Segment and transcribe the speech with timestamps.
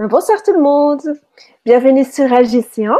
[0.00, 1.00] Bonsoir tout le monde,
[1.64, 2.96] bienvenue sur AGC1.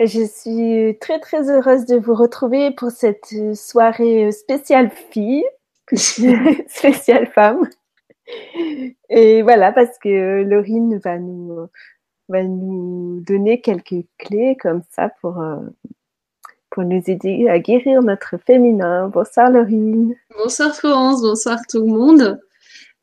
[0.00, 5.46] Je suis très très heureuse de vous retrouver pour cette soirée spéciale fille,
[6.68, 7.66] spéciale femme.
[9.08, 11.68] Et voilà, parce que Laurine va nous,
[12.28, 15.56] va nous donner quelques clés comme ça pour, euh,
[16.68, 19.08] pour nous aider à guérir notre féminin.
[19.08, 20.14] Bonsoir Laurine.
[20.36, 22.38] Bonsoir Florence, bonsoir tout le monde.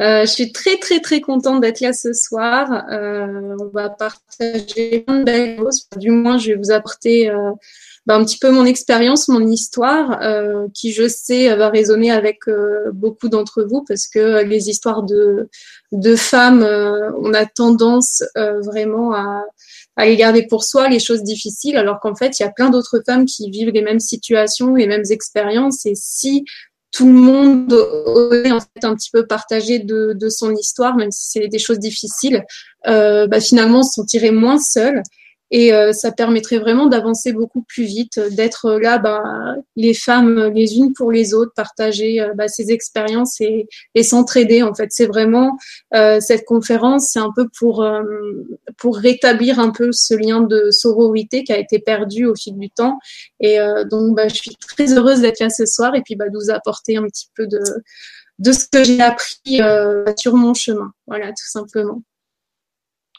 [0.01, 2.85] Euh, je suis très très très contente d'être là ce soir.
[2.91, 5.87] Euh, on va partager plein de belles choses.
[5.97, 7.51] Du moins, je vais vous apporter euh,
[8.07, 10.19] bah, un petit peu mon expérience, mon histoire,
[10.73, 12.39] qui je sais va résonner avec
[12.93, 15.49] beaucoup d'entre vous parce que les histoires de
[15.91, 19.45] de femmes, on a tendance vraiment à
[19.95, 22.69] à les garder pour soi, les choses difficiles, alors qu'en fait, il y a plein
[22.69, 25.85] d'autres femmes qui vivent les mêmes situations, les mêmes expériences.
[25.85, 26.45] Et si
[26.93, 27.75] tout le monde
[28.75, 32.45] fait un petit peu partagé de, son histoire, même si c'est des choses difficiles,
[32.87, 35.01] euh, bah, finalement se sentirait moins seul
[35.53, 40.77] et euh, ça permettrait vraiment d'avancer beaucoup plus vite, d'être là, bah, les femmes les
[40.77, 43.67] unes pour les autres, partager euh, bah, ces expériences et,
[44.01, 44.63] s'entraider.
[44.63, 45.55] En fait, c'est vraiment
[45.93, 47.85] euh, cette conférence, c'est un peu pour
[48.95, 52.97] rétablir un peu ce lien de sororité qui a été perdu au fil du temps.
[53.39, 53.59] Et
[53.91, 56.97] donc, bah, je suis très heureuse d'être là ce soir et puis de vous apporter
[56.97, 57.59] un petit peu de
[58.39, 59.61] de ce que j'ai appris
[60.17, 60.91] sur mon chemin.
[61.05, 62.01] Voilà, tout simplement.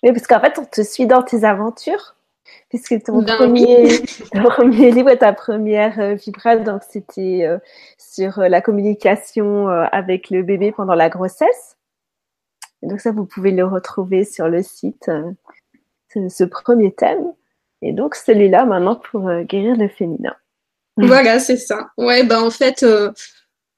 [0.02, 2.14] Oui, parce qu'en fait, on te suit dans tes aventures
[2.68, 4.00] puisque ton premier,
[4.44, 7.58] premier livre, ta première euh, vibra, donc c'était euh,
[7.98, 11.76] sur euh, la communication avec le bébé pendant la grossesse.
[12.82, 15.10] donc ça, vous pouvez le retrouver sur le site,
[16.14, 17.32] ce premier thème.
[17.82, 20.34] Et donc celui-là maintenant pour guérir le féminin.
[20.96, 21.88] Voilà, c'est ça.
[21.98, 22.84] Ouais, ben en fait,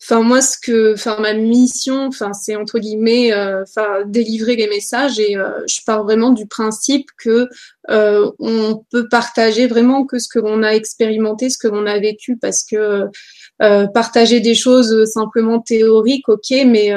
[0.02, 4.68] Enfin moi ce que, enfin ma mission, enfin c'est entre guillemets, euh, enfin délivrer les
[4.68, 7.48] messages et euh, je pars vraiment du principe que
[7.90, 11.98] euh, on peut partager vraiment que ce que l'on a expérimenté, ce que l'on a
[11.98, 13.08] vécu, parce que
[13.94, 16.92] partager des choses simplement théoriques, ok, mais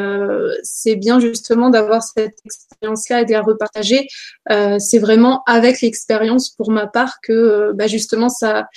[0.61, 4.07] c'est bien justement d'avoir cette expérience-là et de la repartager.
[4.49, 8.67] c'est vraiment avec l'expérience pour ma part que bah, justement ça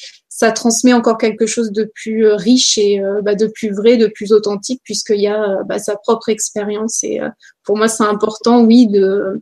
[0.50, 4.08] transmet encore quelque chose de plus euh, riche et euh, bah, de plus vrai, de
[4.08, 7.04] plus authentique, puisqu'il y a euh, bah, sa propre expérience.
[7.04, 7.20] Et
[7.64, 9.40] pour moi, c'est important, oui, de,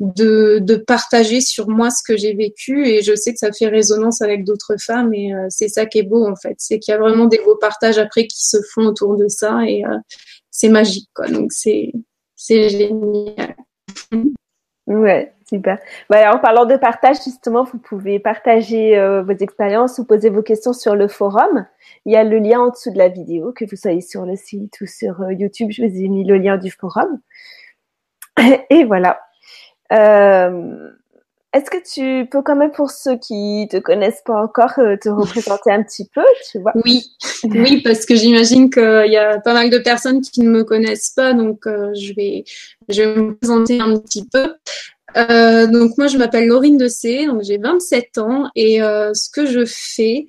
[0.00, 2.86] de, de, partager sur moi ce que j'ai vécu.
[2.86, 5.14] Et je sais que ça fait résonance avec d'autres femmes.
[5.14, 6.54] Et c'est ça qui est beau, en fait.
[6.58, 9.62] C'est qu'il y a vraiment des beaux partages après qui se font autour de ça.
[9.66, 9.82] Et
[10.50, 11.28] c'est magique, quoi.
[11.28, 11.92] Donc, c'est
[12.48, 13.56] génial.
[14.86, 15.78] Ouais, super.
[16.10, 20.42] Bah, en parlant de partage, justement, vous pouvez partager euh, vos expériences ou poser vos
[20.42, 21.66] questions sur le forum.
[22.04, 24.36] Il y a le lien en dessous de la vidéo, que vous soyez sur le
[24.36, 25.70] site ou sur euh, YouTube.
[25.70, 27.18] Je vous ai mis le lien du forum.
[28.70, 29.20] Et voilà.
[29.94, 30.90] Euh,
[31.52, 35.08] Est-ce que tu peux quand même, pour ceux qui te connaissent pas encore, euh, te
[35.08, 36.72] représenter un petit peu, tu vois?
[36.84, 37.04] Oui,
[37.44, 41.10] oui, parce que j'imagine qu'il y a pas mal de personnes qui ne me connaissent
[41.10, 42.44] pas, donc je vais
[42.88, 44.54] je vais me présenter un petit peu.
[45.16, 49.30] Euh, donc moi je m'appelle Laurine de C, donc j'ai 27 ans et euh, ce
[49.30, 50.26] que je fais,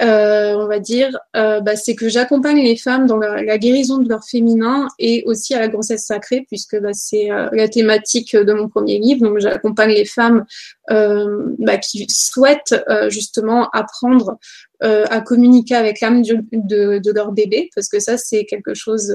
[0.00, 4.08] euh, on va dire, euh, bah, c'est que j'accompagne les femmes dans la, guérison de
[4.08, 8.52] leur féminin et aussi à la grossesse sacrée puisque bah, c'est euh, la thématique de
[8.52, 9.20] mon premier livre.
[9.20, 10.44] Donc j'accompagne les femmes
[10.88, 12.74] bah, qui souhaitent
[13.08, 14.38] justement apprendre
[14.80, 19.14] à communiquer avec l'âme de, de, leur bébé parce que ça c'est quelque chose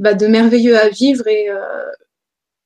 [0.00, 1.58] bah, de merveilleux à vivre et euh,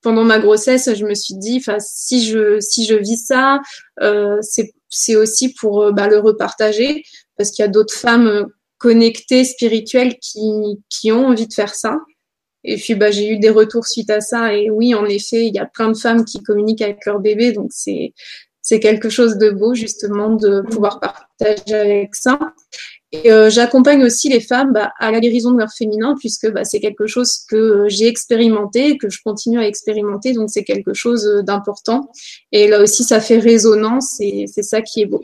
[0.02, 3.60] pendant ma grossesse, je me suis dit, enfin, si je si je vis ça,
[4.00, 4.72] euh, c'est
[5.16, 7.04] aussi pour euh, bah, le repartager
[7.36, 8.46] parce qu'il y a d'autres femmes
[8.78, 11.98] connectées, spirituelles qui qui ont envie de faire ça.
[12.64, 15.54] Et puis bah j'ai eu des retours suite à ça et oui en effet il
[15.54, 18.14] y a plein de femmes qui communiquent avec leur bébé donc c'est
[18.62, 22.38] c'est quelque chose de beau justement de pouvoir partager avec ça.
[23.22, 26.64] Et euh, j'accompagne aussi les femmes bah, à la guérison de leur féminin, puisque bah,
[26.64, 30.94] c'est quelque chose que euh, j'ai expérimenté, que je continue à expérimenter, donc c'est quelque
[30.94, 32.10] chose euh, d'important.
[32.50, 35.22] Et là aussi, ça fait résonance, et c'est ça qui est beau.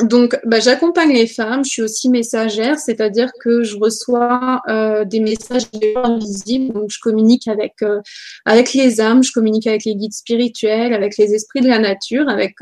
[0.00, 1.64] Donc, bah, j'accompagne les femmes.
[1.64, 4.62] Je suis aussi messagère, c'est-à-dire que je reçois
[5.04, 5.64] des messages
[5.96, 6.72] invisibles.
[6.72, 7.74] Donc, je communique avec
[8.46, 12.28] avec les âmes, je communique avec les guides spirituels, avec les esprits de la nature,
[12.28, 12.54] avec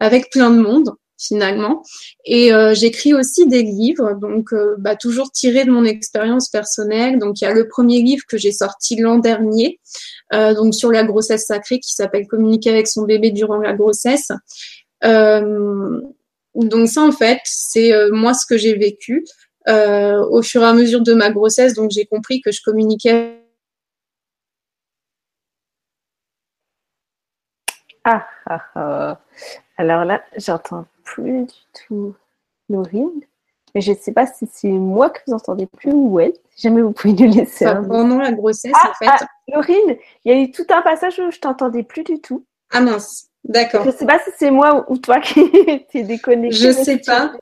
[0.00, 1.82] avec plein de monde finalement.
[2.24, 7.18] Et euh, j'écris aussi des livres, donc euh, bah, toujours tirés de mon expérience personnelle.
[7.18, 9.78] Donc il y a le premier livre que j'ai sorti l'an dernier,
[10.32, 14.32] euh, donc sur la grossesse sacrée, qui s'appelle Communiquer avec son bébé durant la grossesse.
[15.02, 19.24] donc ça en fait, c'est moi ce que j'ai vécu
[19.68, 21.74] au fur et à mesure de ma grossesse.
[21.74, 23.40] Donc j'ai compris que je communiquais
[28.04, 29.18] Ah, ah, ah.
[29.80, 32.14] Alors là, j'entends plus du tout
[32.68, 33.22] Laurine.
[33.74, 36.34] Mais je ne sais pas si c'est moi que vous entendez plus ou elle.
[36.54, 37.64] Si jamais vous pouvez nous laisser.
[37.64, 39.06] pendant la grossesse, ah, en fait.
[39.08, 39.96] Ah, Laurine,
[40.26, 42.44] il y a eu tout un passage où je t'entendais plus du tout.
[42.70, 43.84] Ah mince, d'accord.
[43.84, 45.50] Je ne sais pas si c'est moi ou toi qui
[45.90, 46.58] t'es déconnecté.
[46.58, 47.32] Je ne sais pas.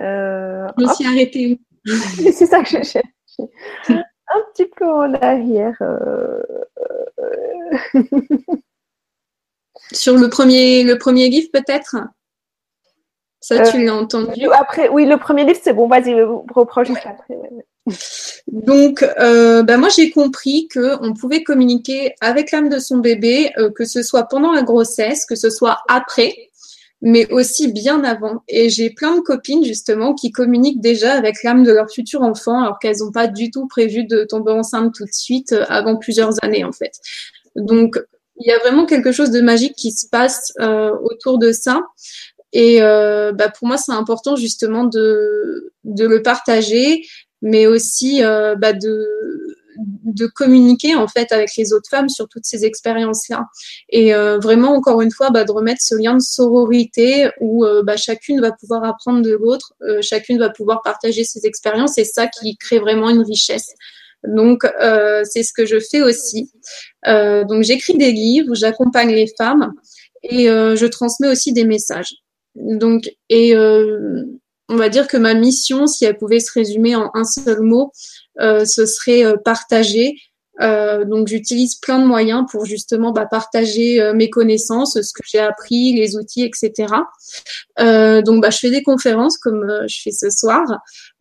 [0.00, 1.90] Euh, je me suis arrêtée où?
[2.32, 3.08] C'est ça que je cherche.
[3.88, 5.76] un petit peu en arrière.
[5.80, 6.40] Euh,
[9.92, 11.96] Sur le premier, le premier livre, peut-être?
[13.40, 14.48] Ça, tu l'as entendu?
[14.52, 15.86] Après, oui, le premier livre, c'est bon.
[15.86, 17.38] Vas-y, reprends juste après.
[18.48, 23.70] Donc, euh, bah, moi, j'ai compris qu'on pouvait communiquer avec l'âme de son bébé, euh,
[23.70, 26.50] que ce soit pendant la grossesse, que ce soit après,
[27.00, 28.42] mais aussi bien avant.
[28.48, 32.60] Et j'ai plein de copines, justement, qui communiquent déjà avec l'âme de leur futur enfant,
[32.60, 35.96] alors qu'elles n'ont pas du tout prévu de tomber enceinte tout de suite euh, avant
[35.96, 36.92] plusieurs années, en fait.
[37.56, 37.98] Donc,
[38.40, 41.80] il y a vraiment quelque chose de magique qui se passe euh, autour de ça.
[42.52, 47.02] Et euh, bah, pour moi, c'est important justement de, le partager,
[47.42, 49.06] mais aussi euh, bah, de,
[50.34, 53.44] communiquer en fait avec les autres femmes sur toutes ces expériences-là.
[53.90, 57.64] Et vraiment, encore une fois, bah, de remettre ce lien de sororité où
[57.96, 61.92] chacune va pouvoir apprendre de l'autre, chacune va pouvoir partager ses expériences.
[61.94, 63.74] C'est ça qui crée vraiment une richesse.
[64.26, 66.50] Donc, euh, c'est ce que je fais aussi.
[67.06, 69.72] Euh, donc, j'écris des livres, j'accompagne les femmes
[70.22, 72.14] et euh, je transmets aussi des messages.
[72.56, 77.24] Donc, et on va dire que ma mission, si elle pouvait se résumer en un
[77.24, 77.92] seul mot,
[78.38, 80.16] ce serait partager
[80.60, 85.22] euh, donc j'utilise plein de moyens pour justement bah, partager euh, mes connaissances, ce que
[85.24, 86.94] j'ai appris, les outils, etc.
[87.80, 90.64] Euh, donc bah, je fais des conférences comme je fais ce soir.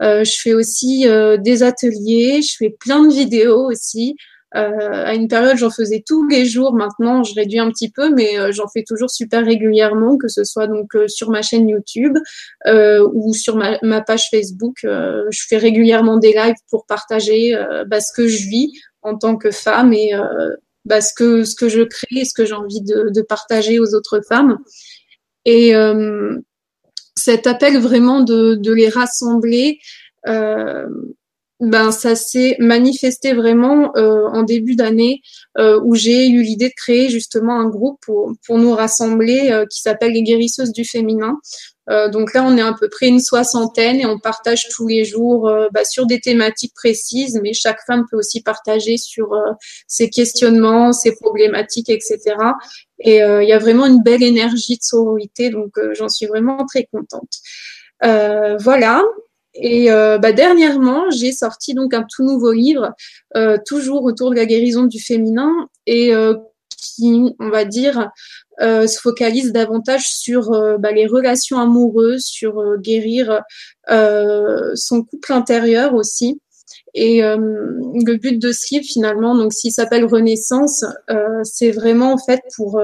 [0.01, 1.05] je fais aussi
[1.39, 4.15] des ateliers, je fais plein de vidéos aussi.
[4.51, 6.73] à une période, j'en faisais tous les jours.
[6.73, 10.67] Maintenant, je réduis un petit peu, mais j'en fais toujours super régulièrement, que ce soit
[10.67, 12.17] donc sur ma chaîne YouTube
[12.65, 14.77] ou sur ma, ma page Facebook.
[14.83, 17.55] je fais régulièrement des lives pour partager
[17.87, 18.71] bah, ce que je vis
[19.07, 20.55] en tant que femme et euh,
[20.85, 24.21] bah, ce que ce que je crée, ce que j'ai envie de, partager aux autres
[24.21, 24.57] femmes.
[25.45, 26.37] Et euh,
[27.15, 29.79] cet appel vraiment de, les rassembler,
[30.27, 30.87] euh,
[31.59, 35.21] ben ça s'est manifesté vraiment en début d'année
[35.57, 40.11] où j'ai eu l'idée de créer justement un groupe pour, pour nous rassembler qui s'appelle
[40.11, 41.39] les guérisseuses du féminin
[41.89, 45.05] euh, donc là, on est à peu près une soixantaine et on partage tous les
[45.05, 49.51] jours euh, bah, sur des thématiques précises, mais chaque femme peut aussi partager sur euh,
[49.87, 52.35] ses questionnements, ses problématiques, etc.
[52.99, 56.87] Et il y a vraiment une belle énergie de sororité, donc j'en suis vraiment très
[56.91, 57.29] contente.
[58.01, 59.03] voilà.
[59.53, 62.95] Et bah, dernièrement, j'ai sorti donc un tout nouveau livre,
[63.67, 66.11] toujours autour de la guérison du féminin et
[66.77, 68.11] qui, on va dire,
[68.61, 73.41] euh, se focalise davantage sur euh, bah, les relations amoureuses, sur euh, guérir
[74.75, 76.41] son couple intérieur aussi.
[76.93, 80.83] Et le but de ce livre, finalement, donc s'il s'appelle Renaissance,
[81.43, 82.81] c'est vraiment en fait pour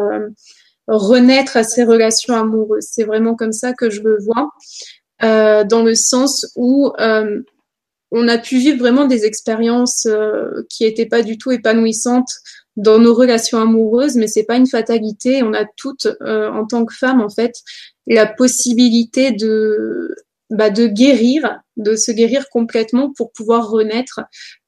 [0.88, 2.88] renaître à ses relations amoureuses.
[2.90, 4.50] C'est vraiment comme ça que je le vois,
[5.20, 6.94] dans le sens où
[8.12, 10.08] on a pu vivre vraiment des expériences
[10.70, 12.32] qui n'étaient pas du tout épanouissantes
[12.76, 15.44] dans nos relations amoureuses, mais c'est pas une fatalité.
[15.44, 17.54] On a toutes, euh, en tant que femme, en fait,
[18.08, 20.16] la possibilité de
[20.50, 24.20] bah, de guérir, de se guérir complètement pour pouvoir renaître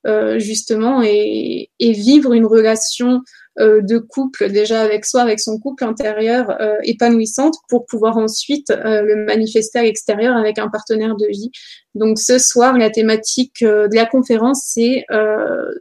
[0.07, 3.21] euh, justement et, et, vivre une relation
[3.57, 8.69] euh, de couple déjà avec soi, avec son couple intérieur euh, épanouissante pour pouvoir ensuite
[8.69, 11.51] euh, le manifester à l'extérieur avec un partenaire de vie.
[11.93, 15.05] Donc ce soir, la thématique de la conférence, c'est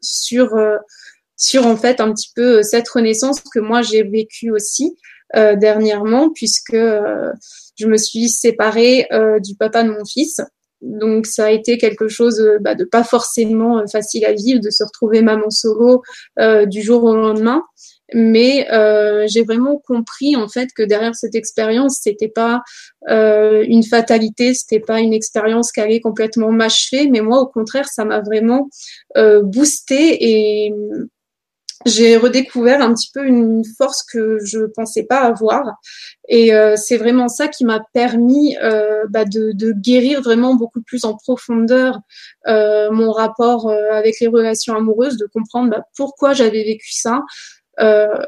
[0.01, 0.57] sur
[1.37, 4.97] sur en fait un petit peu euh, cette renaissance que moi j'ai vécue aussi
[5.37, 7.33] euh, dernièrement puisque euh,
[7.77, 9.09] je me suis séparée
[9.43, 10.41] du papa de mon fils.
[10.81, 14.85] Donc ça a été quelque chose bah, de pas forcément facile à vivre, de se
[14.85, 16.03] retrouver maman solo
[16.39, 17.65] du jour au lendemain.
[18.13, 18.69] Mais
[19.27, 22.63] j'ai vraiment compris en fait que derrière cette expérience, c'était pas
[23.09, 28.05] une fatalité, c'était pas une expérience qui allait complètement m'achever, mais moi au contraire, ça
[28.05, 28.69] m'a vraiment
[29.17, 30.73] boosté et
[31.87, 35.65] j'ai redécouvert un petit peu une force que je pensais pas avoir.
[36.29, 40.81] Et euh, c'est vraiment ça qui m'a permis euh, bah, de, de, guérir vraiment beaucoup
[40.81, 42.01] plus en profondeur
[42.47, 47.23] euh, mon rapport euh, avec les relations amoureuses, de comprendre bah, pourquoi j'avais vécu ça.
[47.81, 48.25] Euh,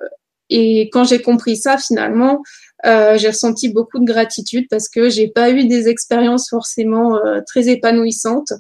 [0.51, 2.43] et quand j'ai compris ça, finalement,
[2.85, 8.53] j'ai ressenti beaucoup de gratitude parce que j'ai pas eu des expériences forcément très épanouissantes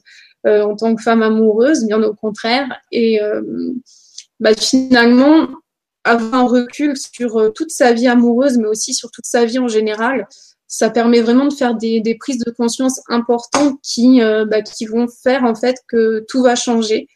[0.44, 2.66] en tant que femme amoureuse, bien au contraire.
[2.90, 3.20] Et
[4.40, 5.48] bah, finalement,
[6.04, 9.68] avoir un recul sur toute sa vie amoureuse, mais aussi sur toute sa vie en
[9.68, 10.28] général,
[10.68, 15.06] ça permet vraiment de faire des, des prises de conscience importantes qui, bah, qui vont
[15.08, 17.08] faire en fait que tout va changer.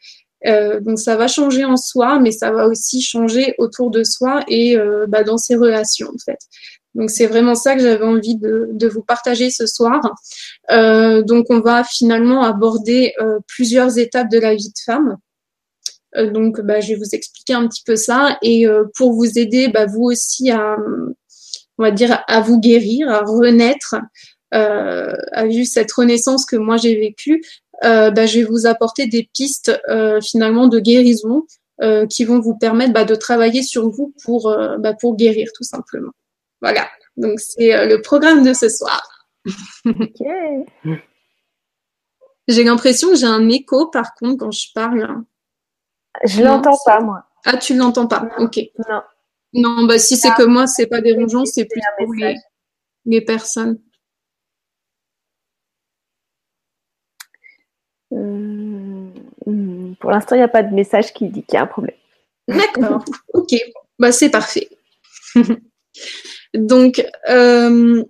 [0.46, 4.42] Euh, donc ça va changer en soi, mais ça va aussi changer autour de soi
[4.48, 6.38] et euh, bah, dans ses relations en fait.
[6.94, 10.00] Donc c'est vraiment ça que j'avais envie de, de, vous partager ce soir.
[10.70, 15.16] Euh, donc on va finalement aborder euh, plusieurs étapes de la vie de femme.
[16.16, 19.68] Euh, donc bah, je vais vous expliquer un petit peu ça et pour vous aider,
[19.68, 20.76] bah, vous aussi à,
[21.78, 23.96] on va dire, à vous guérir, à renaître,
[24.52, 27.42] à vivre cette renaissance que moi j'ai vécue,
[27.84, 31.46] euh, bah, je vais vous apporter des pistes euh, finalement de guérison
[31.80, 35.64] euh, qui vont vous permettre bah, de travailler sur vous pour, bah, pour guérir tout
[35.64, 36.12] simplement.
[36.60, 36.86] Voilà,
[37.16, 39.02] donc c'est le programme de ce soir.
[42.48, 45.22] J'ai l'impression que j'ai un écho par contre quand je parle.
[46.24, 47.24] Je l'entends pas moi.
[47.44, 48.58] Ah, tu l'entends pas Ok.
[48.88, 49.02] Non.
[49.52, 52.36] Non, bah si c'est que moi, c'est pas dérangeant, c'est plus pour les,
[53.04, 53.80] les personnes.
[60.00, 61.96] Pour l'instant, il n'y a pas de message qui dit qu'il y a un problème.
[62.48, 63.04] D'accord.
[63.34, 63.54] ok.
[63.98, 64.68] Bah, c'est parfait.
[66.54, 68.02] Donc, euh,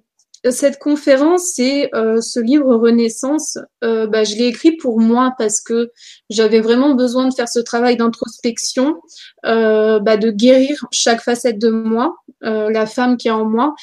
[0.48, 5.60] cette conférence et euh, ce livre Renaissance, euh, bah, je l'ai écrit pour moi parce
[5.60, 5.90] que
[6.30, 8.96] j'avais vraiment besoin de faire ce travail d'introspection,
[9.42, 13.74] bah, de guérir chaque facette de moi, la femme qui est en moi,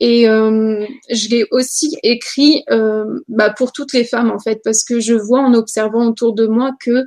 [0.00, 4.82] et euh, je l'ai aussi écrit euh, bah, pour toutes les femmes en fait, parce
[4.82, 7.06] que je vois en observant autour de moi que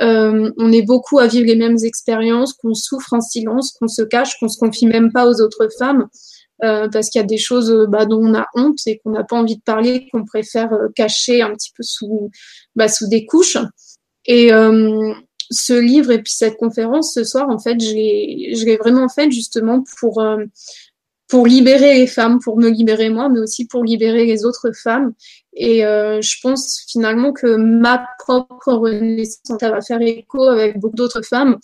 [0.00, 4.02] euh, on est beaucoup à vivre les mêmes expériences, qu'on souffre en silence, qu'on se
[4.02, 6.08] cache, qu'on se confie même pas aux autres femmes,
[6.62, 9.24] euh, parce qu'il y a des choses bah, dont on a honte et qu'on n'a
[9.24, 12.30] pas envie de parler, qu'on préfère euh, cacher un petit peu sous,
[12.76, 13.58] bah, sous des couches.
[14.26, 15.12] Et euh,
[15.50, 19.82] ce livre et puis cette conférence ce soir, en fait, je l'ai vraiment faite justement
[19.98, 20.22] pour
[21.28, 25.14] pour libérer les femmes, pour me libérer moi, mais aussi pour libérer les autres femmes.
[25.54, 31.22] Et euh, je pense finalement que ma propre renaissance va faire écho avec beaucoup d'autres
[31.22, 31.58] femmes,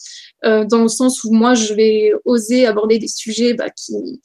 [0.44, 4.20] euh, dans le sens où moi je vais oser aborder des sujets bah, qui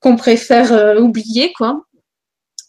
[0.00, 1.84] qu'on préfère euh, oublier, quoi.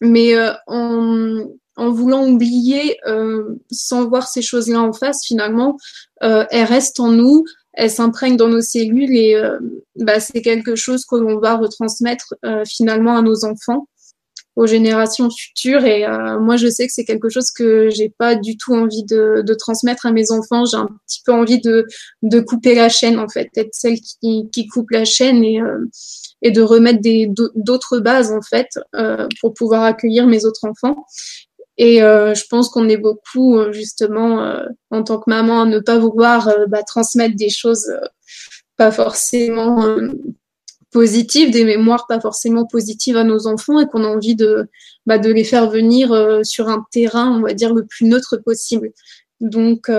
[0.01, 1.45] Mais euh, en,
[1.75, 5.77] en voulant oublier euh, sans voir ces choses-là en face, finalement,
[6.21, 9.41] elles restent en nous elle s'imprègne dans nos cellules et
[9.95, 12.33] bah, c'est quelque chose que l'on va retransmettre
[12.65, 13.88] finalement à nos enfants,
[14.56, 15.86] aux générations futures.
[15.86, 19.03] Et euh, moi, je sais que c'est quelque chose que j'ai pas du tout envie
[19.03, 20.65] de, de transmettre à mes enfants.
[20.65, 21.86] J'ai un petit peu envie de,
[22.24, 25.60] de couper la chaîne, en fait, être celle qui, qui coupe la chaîne et,
[26.41, 28.68] et de remettre des d'autres bases, en fait,
[29.39, 31.06] pour pouvoir accueillir mes autres enfants.
[31.79, 35.65] Et euh, je pense qu'on est beaucoup euh, justement euh, en tant que maman à
[35.65, 37.89] ne pas vouloir bah, transmettre des choses
[38.75, 39.88] pas forcément
[40.91, 44.67] positives, des mémoires pas forcément positives à nos enfants et qu'on a envie de,
[45.05, 48.91] bah, de les faire venir sur un terrain, on va dire, le plus neutre possible.
[49.39, 49.91] Donc,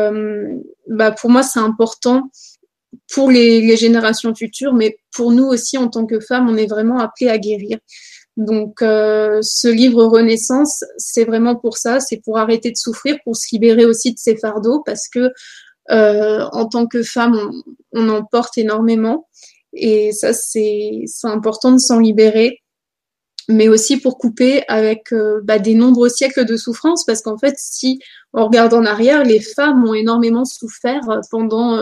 [0.89, 2.31] bah, pour moi, c'est important
[3.13, 6.67] pour les, les, générations futures, mais pour nous aussi, en tant que femmes, on est
[6.67, 7.79] vraiment appelés à guérir.
[8.41, 13.37] Donc, euh, ce livre Renaissance, c'est vraiment pour ça, c'est pour arrêter de souffrir, pour
[13.37, 15.31] se libérer aussi de ses fardeaux, parce que
[15.91, 17.37] euh, en tant que femme,
[17.93, 19.29] on, en porte énormément,
[19.73, 22.59] et ça, c'est important de s'en libérer,
[23.49, 27.55] mais aussi pour couper avec euh, bah, des nombreux siècles de souffrance, parce qu'en fait,
[27.59, 27.99] si
[28.33, 31.79] on regarde en arrière, les femmes ont énormément souffert pendant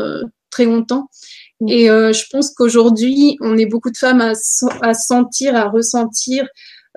[0.51, 1.09] très longtemps.
[1.67, 4.33] Et euh, je pense qu'aujourd'hui, on est beaucoup de femmes à,
[4.83, 6.47] à sentir, à ressentir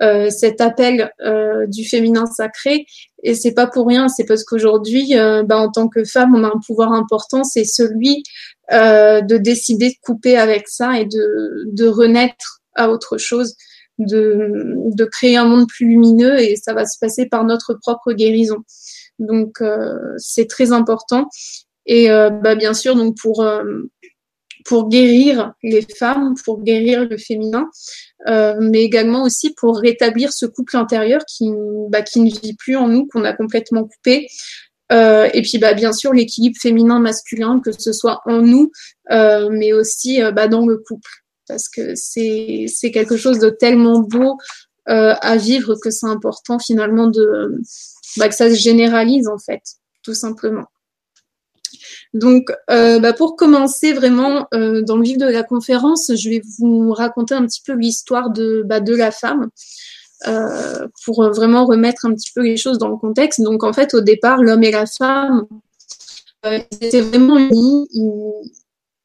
[0.00, 2.86] euh, cet appel euh, du féminin sacré.
[3.22, 6.44] Et c'est pas pour rien, c'est parce qu'aujourd'hui, euh, bah, en tant que femme, on
[6.44, 8.22] a un pouvoir important, c'est celui
[8.72, 13.54] euh, de décider de couper avec ça et de, de renaître à autre chose,
[13.98, 18.12] de, de créer un monde plus lumineux et ça va se passer par notre propre
[18.12, 18.58] guérison.
[19.18, 21.28] Donc euh, c'est très important.
[21.84, 23.44] Et bah, bien sûr, donc pour
[24.64, 27.68] pour guérir les femmes, pour guérir le féminin,
[28.28, 31.50] euh, mais également aussi pour rétablir ce couple intérieur qui,
[31.88, 34.28] bah, qui ne vit plus en nous, qu'on a complètement coupé.
[34.92, 38.70] Euh, et puis bah, bien sûr l'équilibre féminin-masculin, que ce soit en nous,
[39.10, 41.10] euh, mais aussi euh, bah, dans le couple,
[41.48, 44.36] parce que c'est quelque chose de tellement beau
[44.86, 47.56] à vivre que c'est important finalement de
[48.16, 49.62] bah, que ça se généralise en fait,
[50.02, 50.66] tout simplement.
[52.14, 57.34] Donc, bah, pour commencer vraiment dans le vif de la conférence, je vais vous raconter
[57.34, 59.48] un petit peu l'histoire de, de la femme.
[60.26, 63.40] Euh, pour vraiment remettre un petit peu les choses dans le contexte.
[63.40, 65.46] Donc en fait, au départ, l'homme et la femme,
[66.46, 67.88] euh, étaient vraiment unis.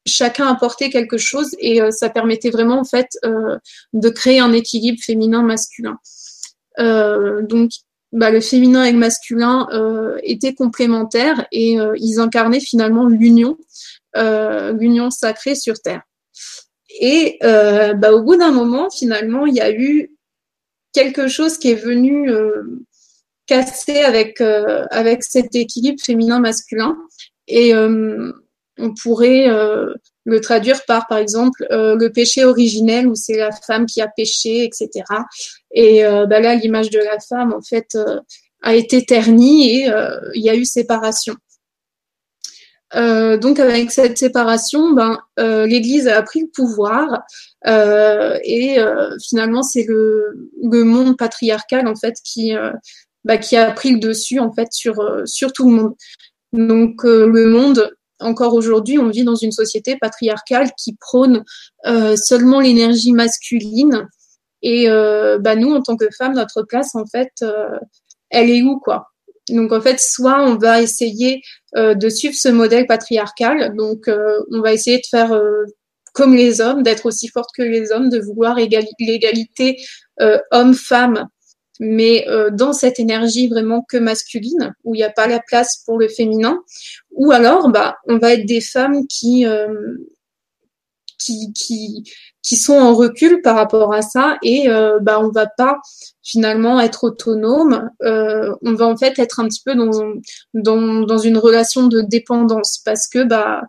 [0.06, 3.08] Chacun apportait quelque chose et ça permettait vraiment en fait
[3.92, 5.98] de créer un équilibre féminin-masculin.
[6.78, 7.70] donc
[8.12, 9.68] bah, le féminin et le masculin
[10.22, 13.58] étaient complémentaires et ils incarnaient finalement l'union,
[14.16, 16.00] l'union sacrée sur Terre.
[17.00, 20.10] Et bah, au bout d'un moment, finalement, il y a eu
[20.92, 22.30] quelque chose qui est venu
[23.46, 26.96] casser avec, avec cet équilibre féminin-masculin.
[27.46, 27.74] Et
[28.78, 29.92] on pourrait euh,
[30.24, 34.08] le traduire par, par exemple, euh, le péché originel où c'est la femme qui a
[34.08, 35.04] péché, etc.
[35.72, 37.98] Et euh, bah là, l'image de la femme, en fait,
[38.62, 39.90] a été ternie et
[40.34, 41.34] il y a eu séparation.
[42.94, 47.22] Donc avec cette séparation, ben, l'Église a pris le pouvoir
[47.66, 48.78] et
[49.20, 52.54] finalement c'est le, le, monde patriarcal en fait qui,
[53.24, 55.94] bah, qui a pris le dessus en fait sur, sur tout le monde.
[56.52, 57.90] Donc le monde
[58.20, 61.44] encore aujourd'hui, on vit dans une société patriarcale qui prône
[61.86, 64.08] euh, seulement l'énergie masculine.
[64.62, 67.78] Et euh, bah, nous, en tant que femmes, notre place, en fait, euh,
[68.30, 69.08] elle est où, quoi?
[69.50, 71.42] Donc, en fait, soit on va essayer
[71.76, 75.38] de suivre ce modèle patriarcal, donc on va essayer de faire
[76.14, 79.76] comme les hommes, d'être aussi forte que les hommes, de vouloir l'égalité
[80.50, 81.28] homme-femme.
[81.80, 85.82] Mais euh, dans cette énergie vraiment que masculine, où il n'y a pas la place
[85.86, 86.62] pour le féminin,
[87.12, 89.98] ou alors bah, on va être des femmes euh,
[91.18, 92.12] qui, qui,
[92.48, 95.78] qui, sont en recul par rapport à ça, et euh, bah, on va pas
[96.22, 99.90] finalement être autonome, euh, on va en fait être un petit peu dans,
[100.54, 103.62] dans, dans une relation de dépendance, parce que bah,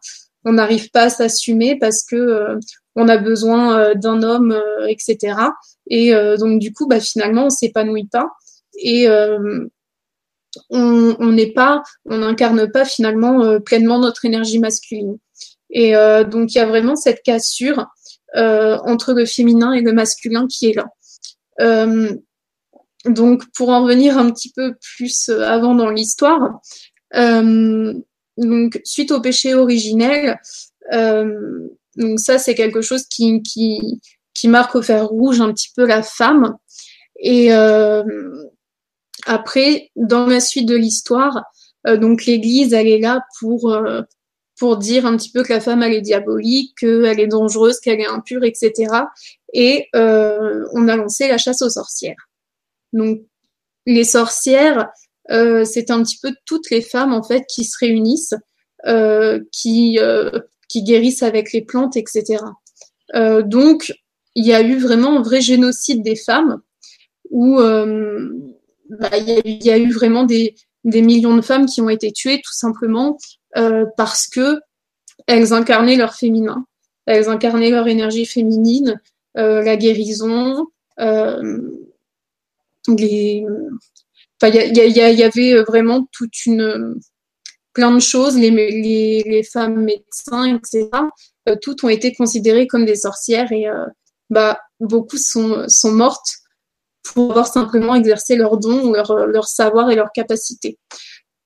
[0.45, 2.59] on n'arrive pas à s'assumer, parce que euh,
[2.95, 5.35] on a besoin d'un homme, etc.
[5.89, 8.29] Et euh, donc du coup, bah, finalement, on s'épanouit pas
[8.77, 9.65] et euh,
[10.69, 15.17] on n'est pas, on n'incarne pas finalement euh, pleinement notre énergie masculine.
[15.71, 15.93] Et
[16.31, 17.85] donc il y a vraiment cette cassure
[18.35, 21.87] entre le féminin et le masculin qui est là.
[23.05, 26.59] donc pour en revenir un petit peu plus avant dans l'histoire,
[28.37, 30.39] donc suite au péché originel,
[30.91, 33.99] donc ça c'est quelque chose qui, qui
[34.39, 36.55] qui marque au fer rouge un petit peu la femme.
[37.19, 38.03] Et euh,
[39.25, 41.43] après, dans la suite de l'histoire,
[41.87, 44.01] euh, donc l'Église, elle est là pour euh,
[44.59, 48.01] pour dire un petit peu que la femme elle est diabolique, qu'elle est dangereuse, qu'elle
[48.01, 48.93] est impure, etc.
[49.53, 52.29] Et on a lancé la chasse aux sorcières.
[52.93, 53.21] Donc
[53.85, 54.89] les sorcières,
[55.29, 58.35] c'est un petit peu toutes les femmes en fait qui se réunissent,
[59.51, 59.97] qui
[60.67, 62.43] qui guérissent avec les plantes, etc.
[63.45, 63.93] donc
[64.35, 66.61] il y a eu vraiment un vrai génocide des femmes
[67.29, 68.29] où euh,
[68.89, 72.53] bah, il, y a, eu vraiment des, millions de femmes qui ont été tuées tout
[72.53, 73.17] simplement
[73.57, 74.59] euh, parce que
[75.27, 76.65] elles incarnaient leur féminin,
[77.05, 78.99] elles incarnaient leur énergie féminine,
[79.38, 80.67] euh, la guérison,
[82.88, 83.45] les...
[84.43, 86.99] il y, avait vraiment toute une
[87.73, 90.89] plein de choses, les, femmes médecins, etc.
[91.62, 93.65] toutes ont été considérées comme des sorcières et
[94.29, 96.39] bah, beaucoup sont, sont mortes
[97.03, 100.77] pour avoir simplement exercé leurs dons, leur, leur savoir et leur capacité.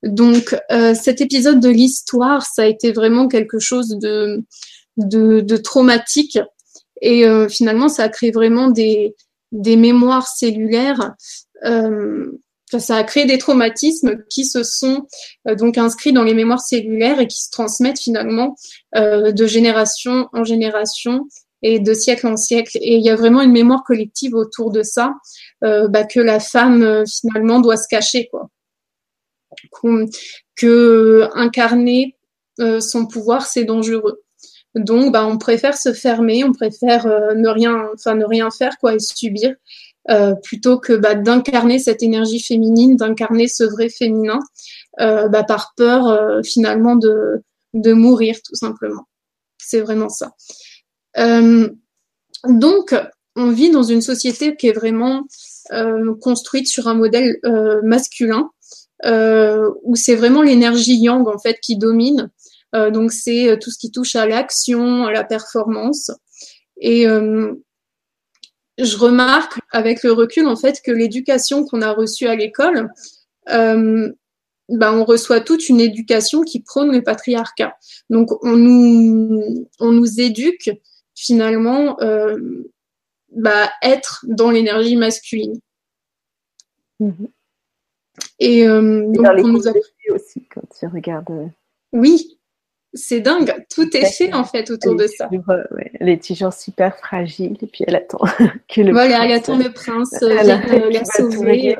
[0.04, 4.44] Donc euh, cet épisode de l'histoire, ça a été vraiment quelque chose de,
[4.98, 6.38] de, de traumatique
[7.02, 9.16] et euh, finalement ça a créé vraiment des,
[9.52, 11.14] des mémoires cellulaires.
[11.64, 12.38] Euh,
[12.80, 15.08] ça a créé des traumatismes qui se sont
[15.48, 18.56] euh, donc inscrits dans les mémoires cellulaires et qui se transmettent finalement
[18.96, 21.28] euh, de génération en génération
[21.62, 22.78] et de siècle en siècle.
[22.82, 25.14] Et il y a vraiment une mémoire collective autour de ça,
[25.64, 28.50] euh, bah, que la femme finalement doit se cacher, quoi.
[30.56, 32.16] Que incarner
[32.60, 34.22] euh, son pouvoir, c'est dangereux.
[34.76, 38.96] Donc, bah, on préfère se fermer, on préfère ne rien, enfin ne rien faire, quoi,
[38.96, 39.56] et subir,
[40.42, 44.40] plutôt que bah, d'incarner cette énergie féminine, d'incarner ce vrai féminin,
[44.98, 49.08] bah, par peur finalement de de mourir, tout simplement.
[49.58, 50.34] C'est vraiment ça.
[51.18, 51.70] Euh,
[52.48, 52.96] donc,
[53.36, 55.24] on vit dans une société qui est vraiment
[55.72, 58.52] euh, construite sur un modèle euh, masculin,
[59.04, 62.30] où c'est vraiment l'énergie yang en fait qui domine.
[62.74, 66.12] donc, c'est tout ce qui touche à l'action, à la performance.
[66.78, 67.08] Et
[68.78, 72.92] je remarque avec le recul en fait que l'éducation qu'on a reçue à l'école,
[73.50, 74.12] euh,
[74.70, 77.76] ben, on reçoit toute une éducation qui prône le patriarcat.
[78.10, 80.72] Donc on nous on nous éduque
[81.16, 82.38] finalement euh,
[83.36, 85.60] bah, être dans l'énergie masculine.
[87.00, 87.28] Mhm.
[88.40, 89.74] Et, euh, donc, on nous a...
[90.14, 91.30] aussi, quand tu regardes.
[91.32, 91.48] Euh,
[91.92, 92.40] oui,
[92.94, 93.54] c'est dingue.
[93.74, 95.30] Tout est fait en fait autour de ça.
[96.00, 98.20] Elle est toujours super fragile et puis elle attend
[98.68, 101.76] que le voilà, prince, elle attend le prince vienne la sauver.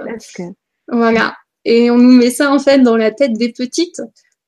[0.88, 1.36] Voilà.
[1.66, 4.02] Et on nous met ça en fait dans la tête des petites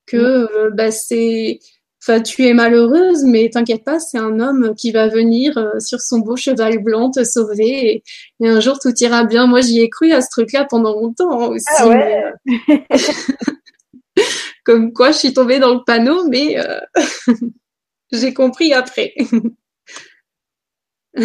[0.05, 1.59] que bah, c'est
[2.07, 6.01] Enfin, tu es malheureuse, mais t'inquiète pas, c'est un homme qui va venir euh, sur
[6.01, 8.03] son beau cheval blanc te sauver
[8.39, 9.47] et, un jour tout ira bien.
[9.47, 11.65] Moi, j'y ai cru à ce truc-là pendant longtemps aussi.
[11.79, 12.23] Ah ouais.
[12.69, 12.77] Euh,
[14.63, 16.79] comme quoi, je suis tombée dans le panneau, mais euh,
[18.11, 19.15] j'ai compris après.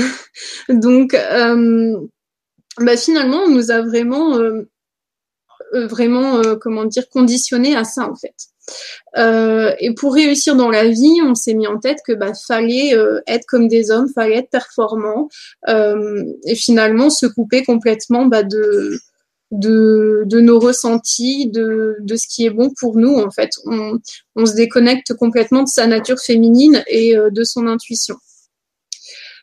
[0.70, 4.38] Donc, bah, finalement, on nous a vraiment,
[5.74, 8.34] vraiment, comment dire, conditionné à ça en fait.
[9.16, 12.94] Euh, et pour réussir dans la vie, on s'est mis en tête que bah fallait
[12.94, 15.28] euh, être comme des hommes, fallait être performant
[15.68, 18.98] euh, et finalement se couper complètement bah, de,
[19.50, 23.50] de, nos ressentis, de, de ce qui est bon pour nous en fait.
[23.66, 23.98] On,
[24.46, 28.16] se déconnecte complètement de sa nature féminine et de son intuition.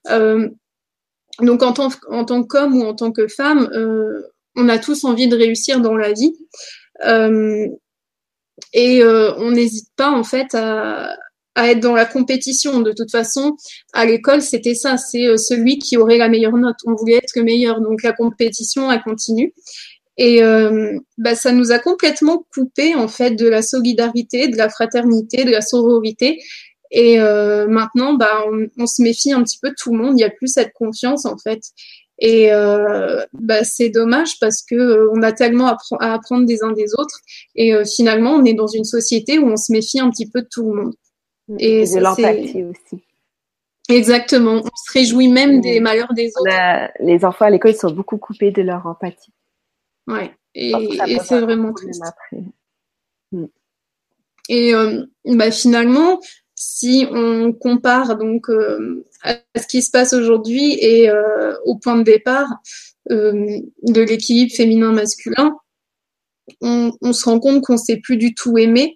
[0.09, 3.69] donc en tant, en tant qu'homme ou en tant que femme,
[4.55, 6.33] on a tous envie de réussir dans la vie.
[8.73, 11.15] Et euh, on n'hésite pas en fait à,
[11.55, 12.81] à, être dans la compétition.
[12.81, 13.55] De toute façon,
[13.93, 16.77] à l'école, c'était ça, c'est euh, celui qui aurait la meilleure note.
[16.85, 19.53] On voulait être le meilleur, donc la compétition, elle continue.
[20.17, 24.69] Et euh, bah, ça nous a complètement coupé en fait de la solidarité, de la
[24.69, 26.39] fraternité, de la sororité.
[26.89, 30.13] Et euh, maintenant, bah, on, on, se méfie un petit peu de tout le monde.
[30.13, 31.61] Il n'y a plus cette confiance en fait.
[32.19, 35.67] Et euh, bah, c'est dommage parce que euh, on a tellement
[35.99, 37.19] à, apprendre des uns des autres.
[37.55, 40.41] Et euh, finalement, on est dans une société où on se méfie un petit peu
[40.41, 40.95] de tout le monde.
[41.47, 41.55] Mm.
[41.59, 43.03] Et, de l'empathie aussi.
[43.89, 44.63] Exactement.
[44.63, 46.91] On se réjouit même des malheurs des autres.
[46.99, 49.31] les enfants à l'école sont beaucoup coupés de leur empathie.
[50.07, 50.31] Ouais.
[50.55, 50.71] Et,
[51.07, 52.03] et c'est vraiment triste.
[53.31, 53.45] Mm.
[54.49, 54.73] Et
[55.25, 56.19] bah, finalement,
[56.59, 61.95] si on compare donc euh, à ce qui se passe aujourd'hui et euh, au point
[61.95, 62.49] de départ
[63.11, 65.55] euh, de l'équilibre féminin-masculin,
[66.61, 68.95] on, on, se rend compte qu'on sait plus du tout aimer,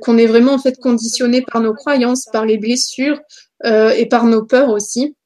[0.00, 3.20] qu'on est vraiment en fait conditionné par nos croyances, par les blessures
[3.64, 5.16] et par nos peurs aussi.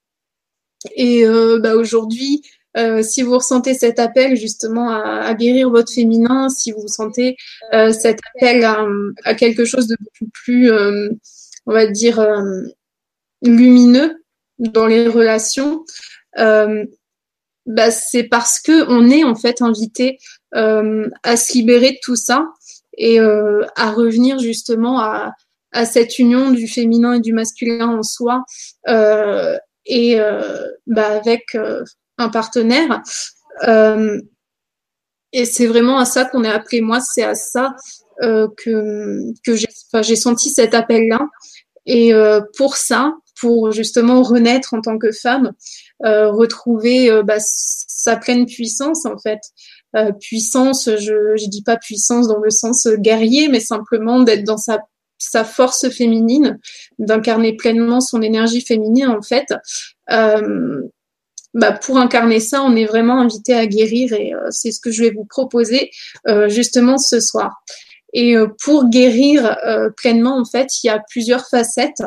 [0.94, 1.24] Et
[1.60, 2.42] bah, aujourd'hui,
[2.76, 7.36] euh, si vous ressentez cet appel justement à, à, guérir votre féminin, si vous sentez
[7.72, 8.84] euh, cet appel à,
[9.24, 11.08] à, quelque chose de beaucoup plus, euh,
[11.66, 12.24] on va dire,
[13.42, 14.22] lumineux
[14.58, 15.84] dans les relations,
[16.36, 20.18] bah, c'est parce que on est en fait invité
[20.52, 22.48] à se libérer de tout ça
[22.98, 25.32] et à revenir justement à,
[25.72, 28.44] à cette union du féminin et du masculin en soi
[29.86, 30.18] et
[30.86, 31.56] bah, avec
[32.18, 33.02] un partenaire.
[33.68, 34.20] Euh,
[35.32, 36.80] et c'est vraiment à ça qu'on est appelé.
[36.80, 37.74] Moi, c'est à ça
[38.22, 41.20] euh, que, que j'ai enfin, senti cet appel-là.
[41.86, 45.52] Et euh, pour ça, pour justement renaître en tant que femme,
[46.04, 49.40] euh, retrouver euh, bah, sa pleine puissance en fait.
[49.96, 54.56] Euh, puissance, je je dis pas puissance dans le sens guerrier, mais simplement d'être dans
[54.56, 54.80] sa
[55.18, 56.58] sa force féminine,
[56.98, 59.46] d'incarner pleinement son énergie féminine en fait.
[60.10, 60.82] Euh,
[61.54, 64.90] bah, pour incarner ça, on est vraiment invité à guérir et euh, c'est ce que
[64.90, 65.90] je vais vous proposer
[66.26, 67.62] euh, justement ce soir.
[68.12, 69.56] Et euh, pour guérir
[69.96, 72.02] pleinement, en fait, il y a plusieurs facettes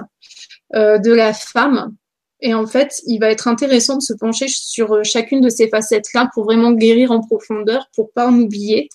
[0.73, 1.95] de la femme.
[2.41, 6.29] Et en fait, il va être intéressant de se pencher sur chacune de ces facettes-là
[6.33, 8.89] pour vraiment guérir en profondeur, pour pas en oublier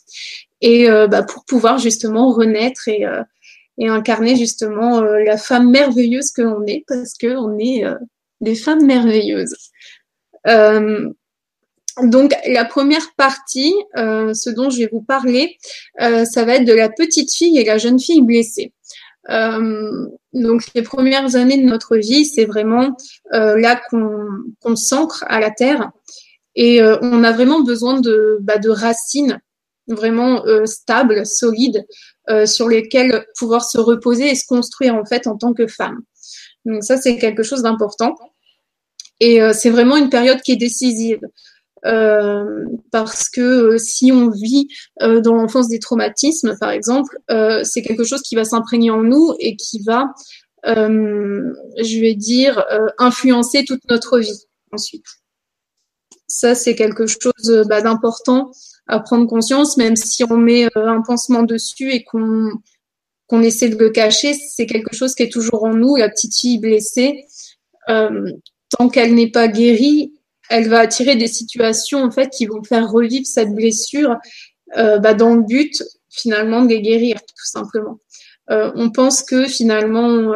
[0.60, 3.04] et bah, pour pouvoir justement renaître et,
[3.78, 7.84] et incarner justement la femme merveilleuse que l'on est parce que on est
[8.40, 9.56] des femmes merveilleuses.
[10.46, 11.08] Euh,
[12.02, 15.58] donc la première partie, euh, ce dont je vais vous parler,
[16.00, 18.72] euh, ça va être de la petite fille et la jeune fille blessée.
[19.30, 22.96] Euh, donc les premières années de notre vie, c'est vraiment
[23.34, 25.90] euh, là qu'on s'ancre à la terre
[26.54, 29.40] et euh, on a vraiment besoin de, bah, de racines
[29.88, 31.84] vraiment stables, solides,
[32.46, 36.00] sur lesquelles pouvoir se reposer et se construire en fait en tant que femme.
[36.64, 38.14] Donc ça, c'est quelque chose d'important.
[39.22, 41.20] Et euh, c'est vraiment une période qui est décisive.
[41.84, 44.68] Euh, parce que euh, si on vit
[45.00, 47.16] dans l'enfance des traumatismes, par exemple,
[47.62, 50.12] c'est quelque chose qui va s'imprégner en nous et qui va,
[50.64, 52.64] je vais dire,
[52.98, 55.06] influencer toute notre vie ensuite.
[56.26, 58.50] Ça, c'est quelque chose bah, d'important
[58.88, 62.50] à prendre conscience, même si on met un pansement dessus et qu'on
[63.28, 65.96] qu'on essaie de le cacher, c'est quelque chose qui est toujours en nous.
[65.96, 67.24] La petite fille blessée,
[68.78, 70.12] tant qu'elle n'est pas guérie,
[70.48, 74.16] elle va attirer des situations en fait qui vont faire revivre cette blessure
[74.76, 77.98] euh, bah, dans le but finalement de les guérir tout simplement.
[78.48, 80.34] on pense que finalement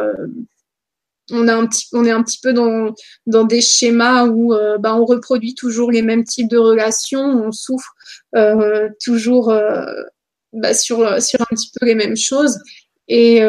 [1.31, 5.53] on, a un petit, est un petit peu dans, des schémas où bah, on reproduit
[5.53, 7.93] toujours les mêmes types de relations, on souffre
[9.03, 9.53] toujours
[10.53, 12.57] bah, sur, sur un petit peu les mêmes choses.
[13.07, 13.43] Et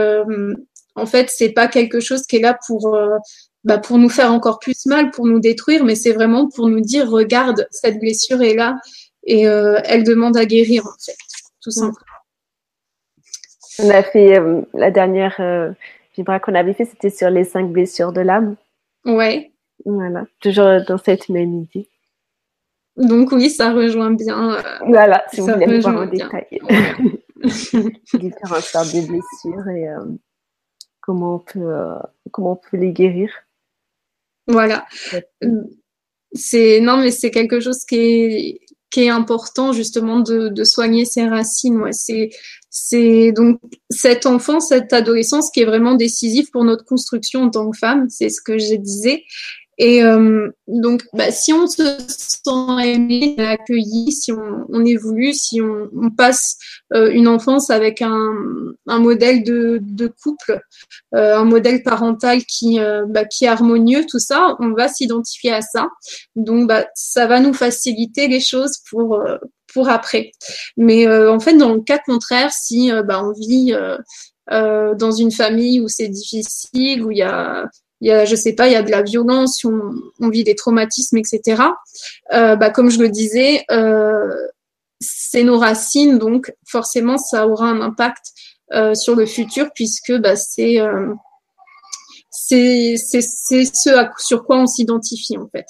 [0.94, 2.94] en fait, c'est pas quelque chose qui est là pour
[3.68, 6.80] bah, pour nous faire encore plus mal, pour nous détruire, mais c'est vraiment pour nous
[6.80, 8.78] dire regarde, cette blessure est là
[9.24, 11.18] et euh, elle demande à guérir en fait,
[11.60, 12.16] tout simplement.
[13.78, 15.70] On a fait euh, la dernière euh,
[16.16, 18.56] vibra qu'on avait fait, c'était sur les cinq blessures de l'âme.
[19.04, 19.52] Ouais.
[19.84, 21.90] Voilà, toujours dans cette même idée.
[22.96, 24.54] Donc oui, ça rejoint bien.
[24.54, 26.46] Euh, voilà, si vous voulez voir en détail.
[28.14, 29.88] Différentes sortes de blessures et
[31.02, 31.70] comment on peut
[32.32, 33.30] comment on peut les guérir.
[34.48, 34.86] Voilà.
[36.32, 41.04] C'est non, mais c'est quelque chose qui est qui est important justement de, de soigner
[41.04, 41.76] ses racines.
[41.76, 41.92] Ouais.
[41.92, 42.30] C'est
[42.70, 47.70] c'est donc cette enfance, cette adolescence qui est vraiment décisive pour notre construction en tant
[47.70, 48.08] que femme.
[48.08, 49.24] C'est ce que je disais.
[49.78, 55.60] Et euh, donc, bah, si on se sent aimé, accueilli, si on, on évolue, si
[55.60, 56.56] on, on passe
[56.94, 58.34] euh, une enfance avec un,
[58.88, 60.60] un modèle de, de couple,
[61.14, 65.52] euh, un modèle parental qui, euh, bah, qui est harmonieux, tout ça, on va s'identifier
[65.52, 65.88] à ça.
[66.34, 69.38] Donc, bah, ça va nous faciliter les choses pour, euh,
[69.72, 70.32] pour après.
[70.76, 73.74] Mais en fait, dans le cas contraire, si bah, on vit
[74.50, 77.68] dans une famille où c'est difficile, où il y a
[78.00, 80.44] il y a, je sais pas, il y a de la violence, on, on vit
[80.44, 81.62] des traumatismes, etc.
[82.32, 84.30] Euh, bah, comme je le disais, euh,
[85.00, 88.32] c'est nos racines, donc forcément, ça aura un impact
[88.72, 91.14] euh, sur le futur puisque bah, c'est euh,
[92.30, 93.64] c'est ce
[94.18, 95.66] sur quoi on s'identifie en fait.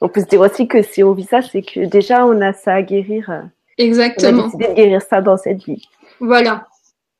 [0.00, 2.52] On peut se dire aussi que si on vit ça, c'est que déjà on a
[2.52, 3.48] ça à guérir.
[3.76, 4.50] Exactement.
[4.52, 5.86] On a de guérir ça dans cette vie.
[6.20, 6.66] Voilà.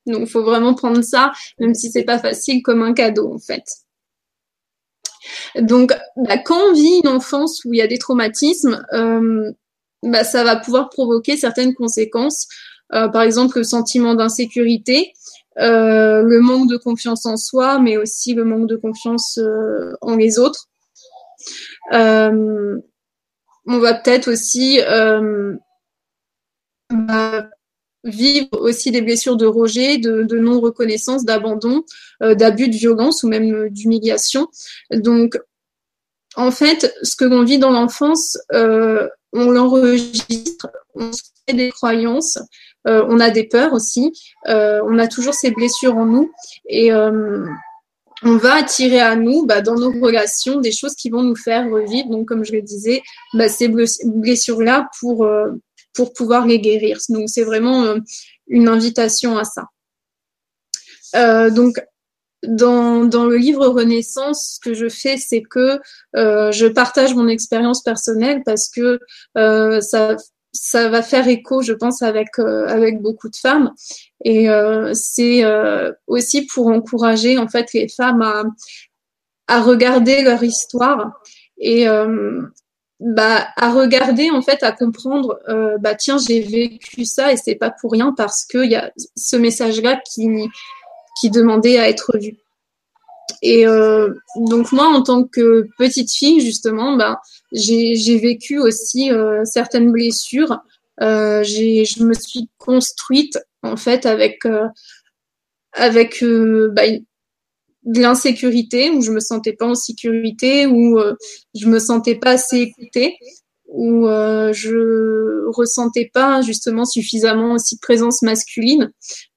[0.07, 3.39] Donc, il faut vraiment prendre ça, même si c'est pas facile, comme un cadeau, en
[3.39, 3.65] fait.
[5.57, 9.51] Donc, bah, quand on vit une enfance où il y a des traumatismes, euh,
[10.03, 12.49] bah, ça va pouvoir provoquer certaines conséquences.
[12.93, 15.13] Euh, par exemple, le sentiment d'insécurité,
[15.59, 19.39] euh, le manque de confiance en soi, mais aussi le manque de confiance
[20.01, 20.69] en les autres.
[21.93, 24.81] On va peut-être aussi
[26.91, 27.49] bah,
[28.05, 31.85] vivre aussi des blessures de rejet, de, non-reconnaissance, d'abandon,
[32.23, 34.49] euh, d'abus, de violence ou même euh, d'humiliation.
[34.91, 35.39] Donc,
[36.37, 41.71] en fait, ce que l'on vit dans l'enfance, euh, on l'enregistre, on se fait des
[41.71, 42.39] croyances,
[42.87, 44.13] euh, on a des peurs aussi,
[44.47, 46.33] on a toujours ces blessures en nous
[46.69, 51.37] et on va attirer à nous, bah, dans nos relations, des choses qui vont nous
[51.37, 52.09] faire revivre.
[52.09, 53.03] Donc, comme je le disais,
[53.35, 55.27] bah, ces blessures-là pour
[55.95, 56.99] pour pouvoir les guérir.
[57.09, 57.99] Donc c'est vraiment euh,
[58.47, 59.67] une invitation à ça.
[61.17, 61.81] Euh, donc
[62.47, 65.79] dans, dans le livre Renaissance, ce que je fais, c'est que
[66.17, 68.99] euh, je partage mon expérience personnelle parce que
[69.35, 70.17] ça,
[70.53, 73.73] ça va faire écho, je pense, avec, avec beaucoup de femmes.
[74.25, 74.49] Et
[74.95, 75.45] c'est
[76.07, 78.45] aussi pour encourager en fait les femmes à,
[79.47, 81.21] à regarder leur histoire
[81.59, 81.87] et,
[83.01, 87.55] bah, à regarder en fait, à comprendre, euh, bah tiens, j'ai vécu ça et c'est
[87.55, 90.29] pas pour rien parce que il y a ce message-là qui
[91.21, 92.37] qui demandait à être vu.
[93.43, 97.21] Et euh, donc moi, en tant que petite fille, justement, bah,
[97.53, 100.59] j'ai vécu aussi euh, certaines blessures.
[101.01, 104.69] Euh, je me suis construite en fait avec euh,
[105.73, 106.83] avec bah,
[107.85, 111.15] de l'insécurité, où je me sentais pas en sécurité, où euh,
[111.55, 113.17] je me sentais pas assez écoutée,
[113.67, 118.93] où euh, je ressentais pas justement suffisamment aussi de présence masculine.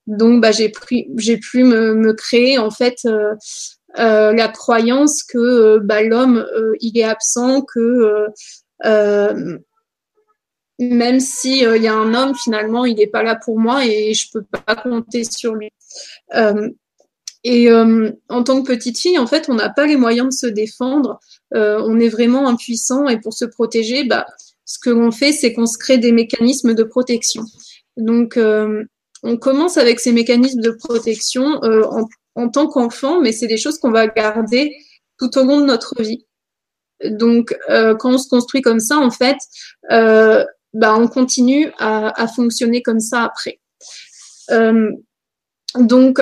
[0.08, 3.34] Donc bah j'ai pris, j'ai pu me, me, créer en fait euh,
[3.99, 6.45] euh la croyance que bah, l'homme
[6.82, 8.27] il est absent, que
[10.79, 14.13] même si il y a un homme finalement il n'est pas là pour moi et
[14.13, 15.69] je peux pas compter sur lui.
[17.43, 20.47] Et euh, en tant que petite fille, en fait, on n'a pas les moyens de
[20.47, 21.19] se défendre.
[21.53, 24.25] Euh, on est vraiment impuissant et pour se protéger, bah,
[24.65, 27.43] ce que l'on fait, c'est qu'on se crée des mécanismes de protection.
[27.97, 28.84] Donc, euh,
[29.23, 33.58] on commence avec ces mécanismes de protection euh, en, en, tant qu'enfant, mais c'est des
[33.58, 34.75] choses qu'on va garder
[35.19, 36.25] tout au long de notre vie.
[37.06, 39.38] Donc, euh, quand on se construit comme ça, en fait,
[39.89, 43.60] bah, on continue à, à, fonctionner comme ça après.
[45.75, 46.19] donc,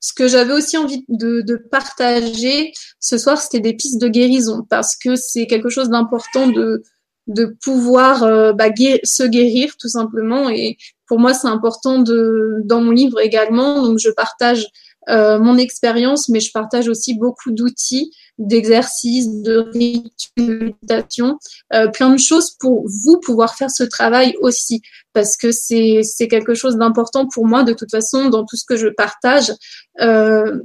[0.00, 4.96] ce que j'avais aussi envie de, partager ce soir, c'était des pistes de guérison parce
[4.96, 6.82] que c'est quelque chose d'important de,
[7.26, 8.68] de pouvoir euh, bah,
[9.04, 10.76] se guérir tout simplement et
[11.08, 13.82] pour moi, c'est important de, dans mon livre également.
[13.82, 14.66] Donc, je partage
[15.08, 20.02] euh, mon expérience, mais je partage aussi beaucoup d'outils, d'exercices, de rituels,
[20.36, 21.38] de méditation,
[21.74, 26.54] euh, plein de choses pour vous pouvoir faire ce travail aussi, parce que c'est quelque
[26.54, 27.62] chose d'important pour moi.
[27.64, 29.52] De toute façon, dans tout ce que je partage,
[30.00, 30.58] euh,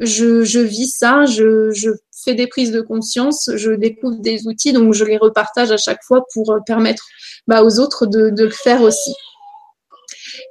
[0.00, 1.90] je, je vis ça, je, je
[2.24, 6.02] fais des prises de conscience, je découvre des outils, donc je les repartage à chaque
[6.02, 7.04] fois pour permettre
[7.46, 9.14] bah, aux autres de, de le faire aussi.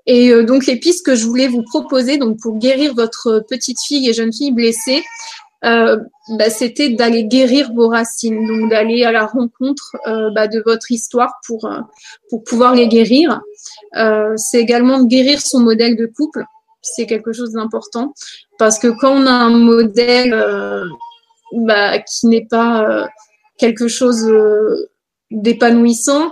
[0.05, 3.79] Et euh, donc les pistes que je voulais vous proposer, donc pour guérir votre petite
[3.85, 5.03] fille et jeune fille blessée,
[5.65, 5.97] euh,
[6.37, 10.91] bah, c'était d'aller guérir vos racines, donc d'aller à la rencontre euh, bah, de votre
[10.91, 11.79] histoire pour euh,
[12.29, 13.41] pour pouvoir les guérir.
[13.95, 16.43] Euh, c'est également de guérir son modèle de couple,
[16.81, 18.13] c'est quelque chose d'important
[18.59, 20.35] parce que quand on a un modèle
[21.53, 23.07] bah, qui n'est pas
[23.57, 24.29] quelque chose
[25.31, 26.31] d'épanouissant,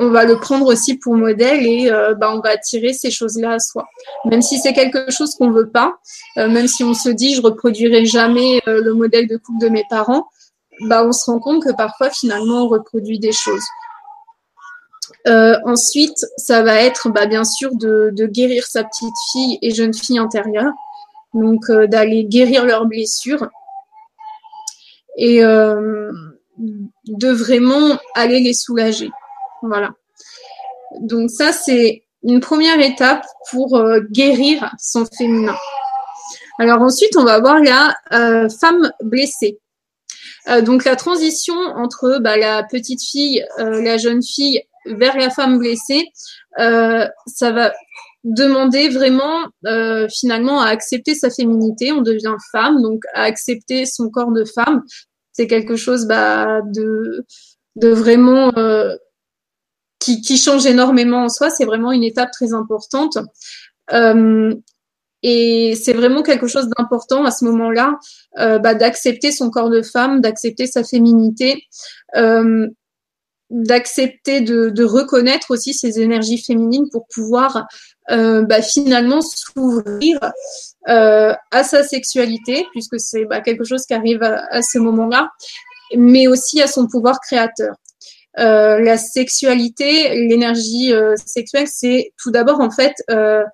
[0.00, 3.52] on va le prendre aussi pour modèle et euh, bah, on va attirer ces choses-là
[3.52, 3.86] à soi.
[4.24, 5.98] Même si c'est quelque chose qu'on veut pas,
[6.38, 9.68] euh, même si on se dit je reproduirai jamais euh, le modèle de couple de
[9.68, 10.26] mes parents,
[10.88, 13.64] bah, on se rend compte que parfois finalement on reproduit des choses.
[15.26, 19.92] ensuite, ça va être bah, bien sûr de, de, guérir sa petite fille et jeune
[19.92, 20.72] fille intérieure,
[21.34, 23.46] donc d'aller guérir leurs blessures
[25.18, 29.10] et de vraiment aller les soulager.
[29.62, 29.90] Voilà.
[31.00, 35.56] Donc ça, c'est une première étape pour euh, guérir son féminin.
[36.58, 39.58] Alors ensuite, on va voir la euh, femme blessée.
[40.48, 45.58] Euh, donc la transition entre bah, la petite fille, la jeune fille vers la femme
[45.58, 46.04] blessée,
[46.56, 47.72] ça va
[48.24, 49.46] demander vraiment
[50.10, 51.92] finalement à accepter sa féminité.
[51.92, 54.82] On devient femme, donc à accepter son corps de femme.
[55.32, 57.24] C'est quelque chose bah, de,
[57.76, 58.52] de vraiment
[60.00, 61.50] qui, change énormément en soi.
[61.50, 63.18] C'est vraiment une étape très importante.
[63.92, 64.54] Euh,
[65.22, 67.98] et c'est vraiment quelque chose d'important à ce moment-là,
[68.38, 71.62] euh, bah, d'accepter son corps de femme, d'accepter sa féminité,
[72.16, 72.66] euh,
[73.50, 77.66] d'accepter de, reconnaître aussi ses énergies féminines pour pouvoir
[78.10, 80.18] euh, bah, finalement s'ouvrir
[80.86, 85.30] à sa sexualité, puisque c'est bah, quelque chose qui arrive à ce moment-là,
[85.96, 87.74] mais aussi à son pouvoir créateur.
[88.40, 93.44] Euh, la sexualité, l'énergie euh, sexuelle, c'est tout d'abord en fait euh,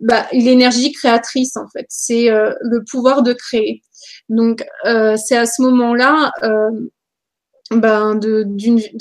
[0.00, 3.82] bah, l'énergie créatrice en fait, c'est le pouvoir de créer.
[4.28, 6.30] Donc c'est à ce moment-là
[7.72, 8.46] ben, de,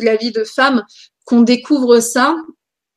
[0.03, 0.83] la vie de femme
[1.25, 2.35] qu'on découvre ça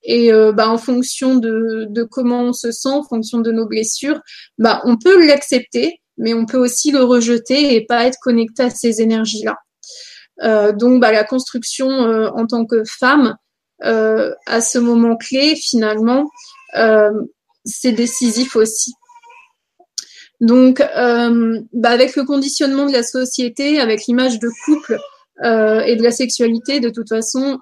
[0.03, 4.21] et bah, en fonction de, de, comment on se sent, en fonction de nos blessures,
[4.57, 8.71] bah, on peut l'accepter, mais on peut aussi le rejeter et pas être connecté à
[8.71, 9.59] ces énergies-là.
[10.43, 13.37] Euh, donc, bah, la construction euh, en tant que femme,
[13.85, 16.31] euh, à ce moment clé, finalement,
[17.65, 18.93] c'est décisif aussi.
[20.41, 24.99] Donc, bah, avec le conditionnement de la société, avec l'image de couple
[25.43, 27.59] et de la sexualité, de toute façon,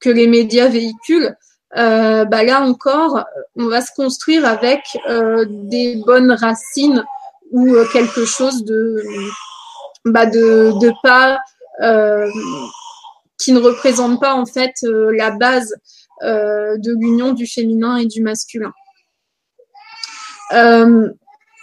[0.00, 1.34] que les médias véhiculent,
[1.74, 3.24] bah, là encore,
[3.56, 4.80] on va se construire avec
[5.48, 7.04] des bonnes racines
[7.50, 9.02] ou quelque chose de,
[10.04, 11.36] bah, de, de pas euh,
[13.38, 15.74] qui ne représente pas en fait euh, la base
[16.22, 18.72] euh, de l'union du féminin et du masculin.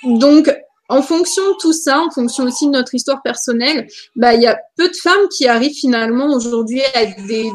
[0.04, 0.54] donc,
[0.90, 4.48] en fonction de tout ça, en fonction aussi de notre histoire personnelle, bah, il y
[4.48, 7.50] a peu de femmes qui arrivent finalement aujourd'hui à être des,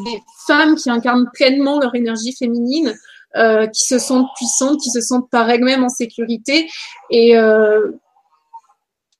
[0.46, 2.94] femmes qui incarnent pleinement leur énergie féminine,
[3.36, 6.68] euh, qui se sentent puissantes, qui se sentent par elles-mêmes en sécurité
[7.10, 7.92] et euh,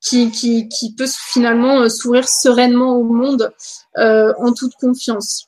[0.01, 3.53] qui, peut finalement euh, sourire sereinement au monde
[3.99, 5.47] euh, en toute confiance.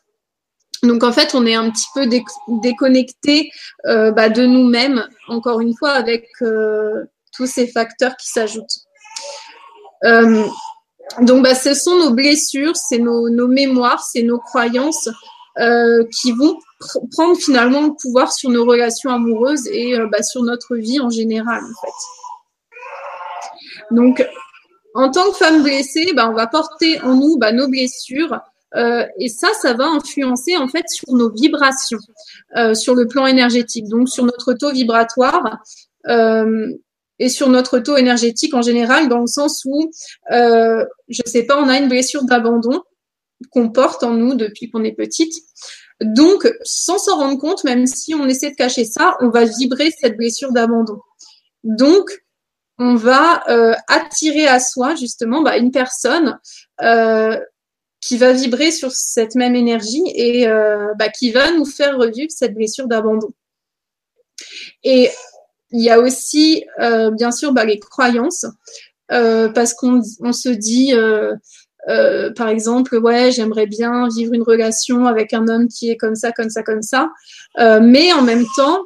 [0.82, 2.06] Donc en fait, on est un petit peu
[2.62, 3.50] déconnecté
[3.86, 8.78] euh, bah, de nous-mêmes, encore une fois, avec tous ces facteurs qui s'ajoutent.
[11.20, 15.10] Donc bah, ce sont nos blessures, c'est nos, mémoires, c'est nos croyances
[16.12, 20.76] qui vont pr prendre finalement le pouvoir sur nos relations amoureuses et bah, sur notre
[20.76, 22.19] vie en général en fait.
[23.90, 24.26] Donc,
[24.94, 28.38] en tant que femme blessée, bah, on va porter en nous bah, nos blessures.
[28.76, 31.98] Euh, et ça, ça va influencer en fait sur nos vibrations,
[32.56, 35.58] euh, sur le plan énergétique, donc sur notre taux vibratoire
[36.06, 36.72] euh,
[37.18, 39.90] et sur notre taux énergétique en général, dans le sens où,
[40.30, 42.80] euh, je sais pas, on a une blessure d'abandon
[43.50, 45.34] qu'on porte en nous depuis qu'on est petite.
[46.00, 49.90] Donc, sans s'en rendre compte, même si on essaie de cacher ça, on va vibrer
[49.90, 51.00] cette blessure d'abandon.
[51.64, 52.10] Donc,
[52.80, 56.38] on va euh, attirer à soi justement bah, une personne
[56.80, 57.38] euh,
[58.00, 62.30] qui va vibrer sur cette même énergie et euh, bah, qui va nous faire revivre
[62.30, 63.28] cette blessure d'abandon.
[64.82, 65.10] Et
[65.72, 66.64] il y a aussi,
[67.12, 68.46] bien sûr, bah, les croyances,
[69.08, 70.92] parce qu'on on se dit,
[72.34, 76.32] par exemple, ouais, j'aimerais bien vivre une relation avec un homme qui est comme ça,
[76.32, 77.10] comme ça, comme ça,
[77.56, 78.84] mais en même temps,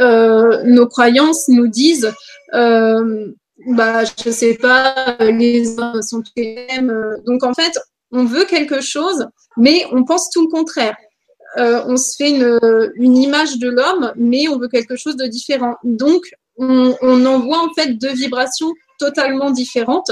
[0.00, 2.12] euh, nos croyances nous disent,
[2.52, 7.16] bah, je sais pas, les hommes sont tous les mêmes.
[7.26, 7.78] Donc en fait,
[8.12, 9.26] on veut quelque chose,
[9.56, 10.96] mais on pense tout le contraire.
[11.56, 15.76] Euh, on se fait une, image de l'homme, mais on veut quelque chose de différent.
[15.82, 16.22] Donc,
[16.56, 20.10] on, on, envoie en fait deux vibrations totalement différentes.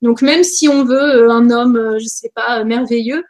[0.00, 3.24] Donc, même si on veut euh, un homme, euh, je sais pas, merveilleux,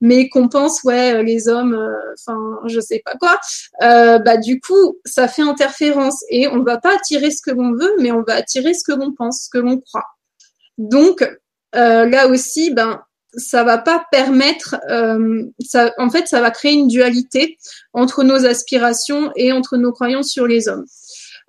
[0.00, 1.78] mais qu'on pense ouais les hommes,
[2.14, 3.38] enfin je sais pas quoi,
[3.82, 7.72] euh, bah du coup ça fait interférence et on va pas attirer ce que l'on
[7.72, 10.06] veut, mais on va attirer ce que l'on pense, ce que l'on croit.
[10.78, 11.22] Donc
[11.74, 13.02] euh, là aussi, ben
[13.36, 17.58] ça va pas permettre, euh, ça, en fait, ça va créer une dualité
[17.92, 20.84] entre nos aspirations et entre nos croyances sur les hommes.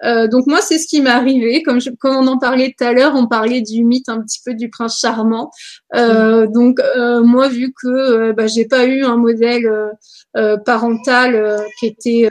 [0.04, 1.64] Euh, donc moi, c'est ce qui m'est arrivé.
[1.64, 4.40] Comme, je, comme on en parlait tout à l'heure, on parlait du mythe un petit
[4.46, 5.52] peu du prince charmant.
[5.96, 9.94] Euh, donc euh, moi, vu que euh, bah, j'ai pas eu un modèle
[10.36, 12.30] euh, parental qui était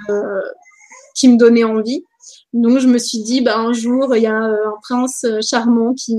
[1.15, 2.05] qui me donnait envie,
[2.53, 6.17] donc je me suis dit, bah, un jour, il y a un prince charmant qui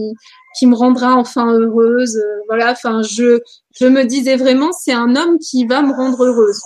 [0.57, 2.17] qui me rendra enfin heureuse.
[2.47, 3.41] Voilà, enfin, je,
[3.79, 6.61] je me disais vraiment, c'est un homme qui va me rendre heureuse.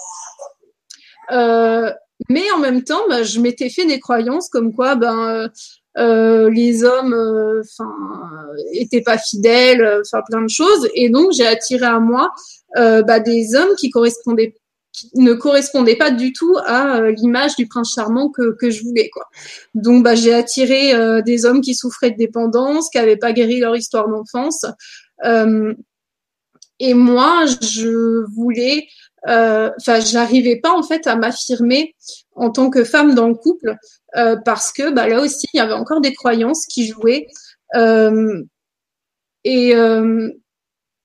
[2.29, 5.47] Euh, mais en même temps, bah, je m'étais fait des croyances comme quoi, ben, euh,
[5.97, 7.15] euh les hommes,
[7.61, 7.91] enfin,
[8.73, 10.87] étaient pas fidèles, enfin, plein de choses.
[10.93, 12.31] Et donc, j'ai attiré à moi
[12.75, 14.55] bah, des hommes qui correspondaient
[15.15, 19.09] ne correspondait pas du tout à euh, l'image du prince charmant que, que je voulais
[19.09, 19.25] quoi.
[19.75, 23.59] Donc bah j'ai attiré euh, des hommes qui souffraient de dépendance, qui n'avaient pas guéri
[23.59, 24.65] leur histoire d'enfance.
[25.25, 25.73] Euh,
[26.79, 28.87] et moi je voulais,
[29.25, 31.95] enfin j'arrivais pas en fait à m'affirmer
[32.35, 33.75] en tant que femme dans le couple
[34.45, 37.27] parce que bah là aussi il y avait encore des croyances qui jouaient.
[39.43, 39.75] et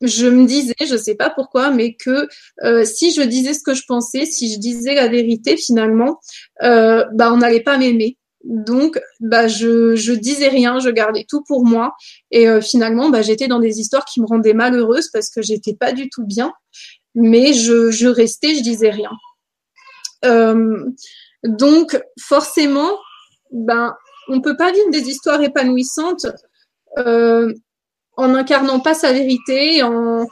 [0.07, 2.29] je me disais, je sais pas pourquoi, mais que
[2.62, 6.21] euh, si je disais ce que je pensais, si je disais la vérité, finalement,
[6.62, 8.19] euh, bah on n'allait pas m'aimer.
[8.45, 11.95] Donc, bah je je disais rien, je gardais tout pour moi,
[12.31, 15.75] et euh, finalement, bah j'étais dans des histoires qui me rendaient malheureuse parce que j'étais
[15.75, 16.53] pas du tout bien,
[17.15, 19.11] mais je je restais, je disais rien.
[20.25, 20.85] Euh,
[21.45, 22.99] donc, forcément,
[23.51, 23.95] ben
[24.29, 26.27] on peut pas vivre des histoires épanouissantes.
[26.99, 27.53] Euh,
[28.17, 30.27] en n'incarnant pas sa vérité, en,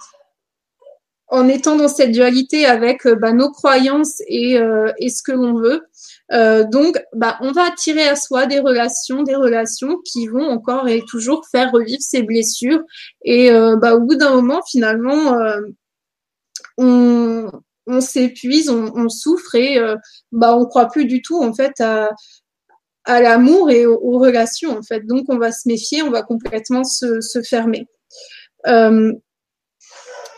[1.28, 5.54] en étant dans cette dualité avec bah, nos croyances et, euh, et ce que l'on
[5.54, 5.82] veut.
[6.32, 10.88] Euh, donc, bah, on va attirer à soi des relations, des relations qui vont encore
[10.88, 12.82] et toujours faire revivre ces blessures.
[13.24, 15.60] Et euh, bah, au bout d'un moment, finalement, euh,
[16.78, 17.50] on,
[18.00, 19.78] s'épuise, on, souffre et
[20.30, 22.10] bah, on croit plus du tout en fait à,
[23.06, 25.06] l'amour et aux, relations en fait.
[25.06, 27.86] Donc on va se méfier, on va complètement se, fermer.
[28.66, 29.12] Euh,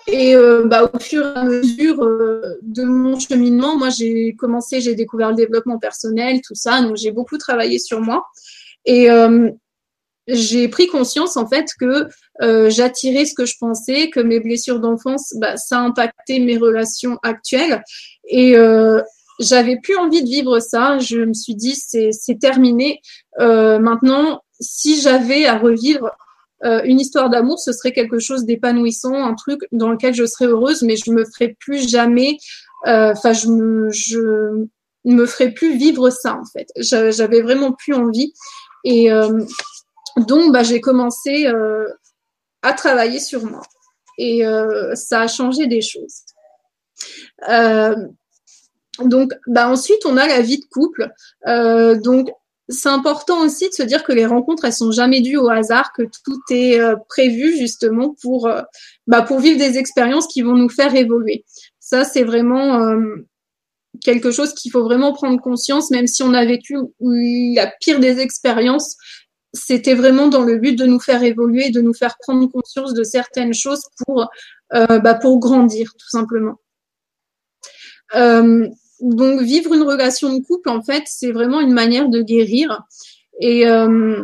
[0.06, 4.80] et euh, bah, au fur et à mesure euh, de mon cheminement, moi j'ai commencé,
[4.80, 8.26] j'ai découvert le développement personnel, tout ça, donc j'ai beaucoup travaillé sur moi.
[8.84, 9.50] Et euh,
[10.26, 12.08] j'ai pris conscience en fait que
[12.42, 17.18] euh, j'attirais ce que je pensais, que mes blessures d'enfance, bah, ça impactait mes relations
[17.22, 17.82] actuelles.
[18.28, 19.00] Et euh,
[19.40, 20.98] j'avais plus envie de vivre ça.
[20.98, 23.00] Je me suis dit, c'est terminé.
[23.40, 26.10] Euh, maintenant, si j'avais à revivre
[26.64, 30.46] euh, une histoire d'amour, ce serait quelque chose d'épanouissant, un truc dans lequel je serais
[30.46, 32.38] heureuse, mais je me ferais plus jamais.
[32.86, 34.66] Euh, enfin, je me, je
[35.04, 36.68] me ferais plus vivre ça en fait.
[36.76, 38.32] J'avais vraiment plus envie.
[38.84, 39.40] Et euh,
[40.16, 41.86] donc, bah, j'ai commencé euh,
[42.62, 43.62] à travailler sur moi.
[44.16, 44.44] Et
[44.94, 46.22] ça a changé des choses.
[47.48, 47.96] Euh,
[49.00, 51.10] donc, bah ensuite, on a la vie de couple.
[51.48, 52.30] Euh, donc,
[52.68, 55.92] c'est important aussi de se dire que les rencontres, elles sont jamais dues au hasard,
[55.92, 58.62] que tout est euh, prévu justement pour, euh,
[59.06, 61.44] bah, pour vivre des expériences qui vont nous faire évoluer.
[61.80, 63.26] Ça, c'est vraiment euh,
[64.02, 68.20] quelque chose qu'il faut vraiment prendre conscience, même si on a vécu la pire des
[68.20, 68.96] expériences.
[69.54, 73.04] C'était vraiment dans le but de nous faire évoluer, de nous faire prendre conscience de
[73.04, 74.28] certaines choses pour,
[74.74, 76.58] euh, bah, pour grandir, tout simplement.
[78.16, 78.66] Euh,
[79.00, 82.82] donc vivre une relation de couple, en fait, c'est vraiment une manière de guérir.
[83.40, 84.22] Et il euh,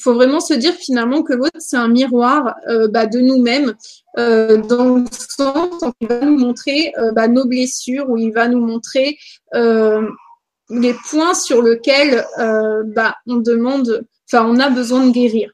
[0.00, 2.54] faut vraiment se dire finalement que l'autre, c'est un miroir
[2.90, 3.74] bah, de nous-mêmes,
[4.16, 8.64] dans le sens où il va nous montrer bah, nos blessures, où il va nous
[8.64, 9.18] montrer
[9.54, 15.52] les points sur lesquels bah, on demande, enfin, on a besoin de guérir.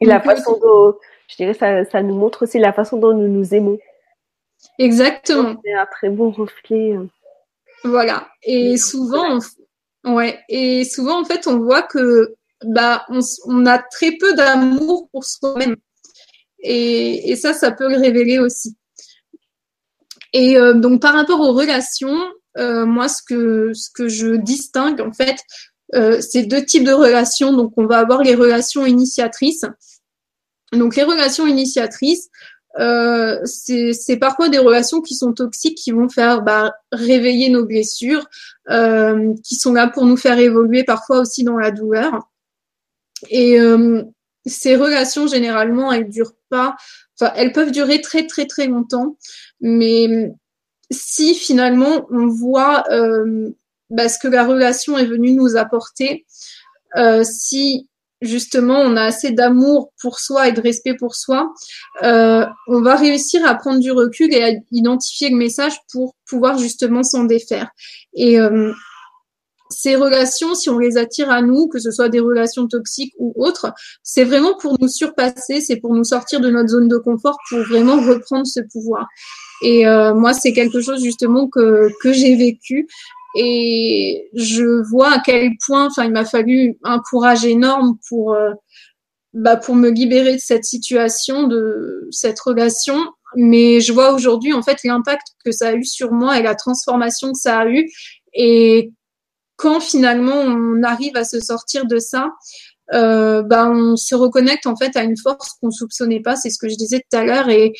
[0.00, 0.94] Et la façon dont,
[1.28, 3.78] je dirais, ça, ça nous montre aussi la façon dont nous nous aimons.
[4.78, 5.56] Exactement.
[5.64, 6.94] C'est un très bon reflet.
[7.84, 8.28] Voilà.
[8.42, 9.40] Et souvent,
[10.04, 15.24] Ouais, et souvent en fait on voit que bah on, a très peu d'amour pour
[15.24, 15.76] soi-même.
[16.60, 18.76] Et, ça, ça peut le révéler aussi.
[20.32, 22.18] Et euh, donc par rapport aux relations,
[22.58, 25.36] euh, moi ce que ce que je distingue en fait,
[25.94, 27.52] euh, c'est deux types de relations.
[27.52, 29.64] Donc on va avoir les relations initiatrices.
[30.72, 32.28] Donc les relations initiatrices,
[32.78, 38.26] euh, c'est parfois des relations qui sont toxiques, qui vont faire bah, réveiller nos blessures,
[38.70, 42.30] euh, qui sont là pour nous faire évoluer parfois aussi dans la douleur.
[43.30, 44.02] Et euh,
[44.44, 46.76] ces relations, généralement, elles durent pas,
[47.18, 49.16] enfin, elles peuvent durer très très très longtemps,
[49.60, 50.32] mais
[50.90, 53.50] si finalement on voit euh,
[53.94, 56.26] bah, ce que la relation est venue nous apporter,
[56.96, 57.88] euh, si
[58.20, 61.52] justement on a assez d'amour pour soi et de respect pour soi,
[62.02, 66.58] euh, on va réussir à prendre du recul et à identifier le message pour pouvoir
[66.58, 67.70] justement s'en défaire.
[68.14, 68.72] Et euh,
[69.70, 73.32] ces relations, si on les attire à nous, que ce soit des relations toxiques ou
[73.36, 73.72] autres,
[74.02, 77.60] c'est vraiment pour nous surpasser, c'est pour nous sortir de notre zone de confort, pour
[77.60, 79.06] vraiment reprendre ce pouvoir.
[79.62, 79.84] Et
[80.14, 82.86] moi, c'est quelque chose justement que, que j'ai vécu
[83.34, 88.52] et je vois à quel point, enfin, il m'a fallu un courage énorme pour, euh,
[89.32, 92.96] bah, pour me libérer de cette situation, de cette relation.
[93.36, 96.54] Mais je vois aujourd'hui, en fait, l'impact que ça a eu sur moi et la
[96.54, 97.90] transformation que ça a eu.
[98.34, 98.92] Et
[99.56, 102.30] quand finalement on arrive à se sortir de ça,
[102.92, 106.36] euh, bah, on se reconnecte en fait à une force qu'on soupçonnait pas.
[106.36, 107.48] C'est ce que je disais tout à l'heure.
[107.48, 107.72] Et,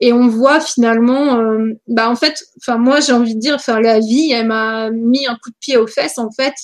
[0.00, 3.80] et on voit finalement, euh, bah en fait, enfin moi j'ai envie de dire, enfin
[3.80, 6.54] la vie, elle m'a mis un coup de pied aux fesses en fait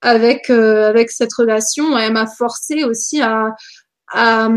[0.00, 1.96] avec euh, avec cette relation.
[1.98, 3.54] Elle m'a forcé aussi à
[4.12, 4.48] à,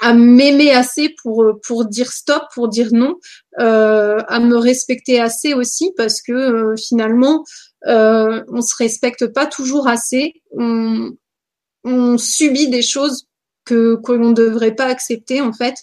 [0.00, 3.16] à m'aimer assez pour pour dire stop, pour dire non,
[3.60, 7.44] euh, à me respecter assez aussi parce que euh, finalement
[7.86, 10.34] euh, on se respecte pas toujours assez.
[10.52, 11.10] On,
[11.84, 13.26] on subit des choses
[13.70, 15.74] que l'on ne devrait pas accepter en fait.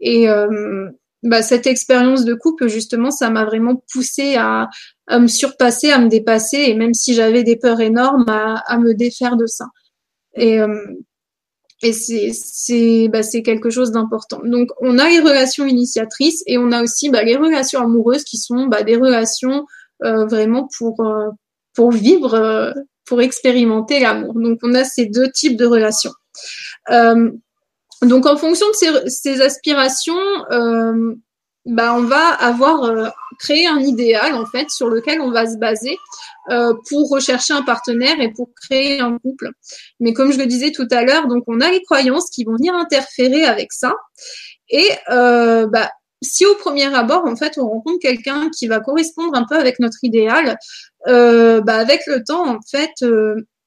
[0.00, 0.88] Et euh,
[1.22, 4.68] bah, cette expérience de couple justement, ça m'a vraiment poussé à,
[5.10, 9.36] me surpasser, à me dépasser, et même si j'avais des peurs énormes, à, me défaire
[9.36, 9.66] de ça.
[10.34, 10.84] Et euh,
[11.84, 14.40] et c'est bah, quelque chose d'important.
[14.44, 18.36] Donc on a les relations initiatrices et on a aussi bah, les relations amoureuses qui
[18.38, 19.66] sont bah, des relations
[20.04, 21.04] euh, vraiment pour
[21.74, 22.72] pour vivre,
[23.04, 24.34] pour expérimenter l'amour.
[24.34, 26.12] Donc on a ces deux types de relations.
[26.90, 27.30] Euh,
[28.02, 30.16] donc en fonction de ces, aspirations,
[30.50, 31.14] euh,
[31.66, 33.08] bah, on va avoir euh,
[33.38, 35.96] créé un idéal en fait sur lequel on va se baser
[36.88, 39.50] pour rechercher un partenaire et pour créer un couple.
[40.00, 42.56] Mais comme je le disais tout à l'heure, donc on a les croyances qui vont
[42.56, 43.94] venir interférer avec ça.
[44.68, 45.88] Et bah,
[46.20, 49.78] si au premier abord, en fait, on rencontre quelqu'un qui va correspondre un peu avec
[49.78, 50.58] notre idéal,
[51.06, 52.90] bah, avec le temps, en fait,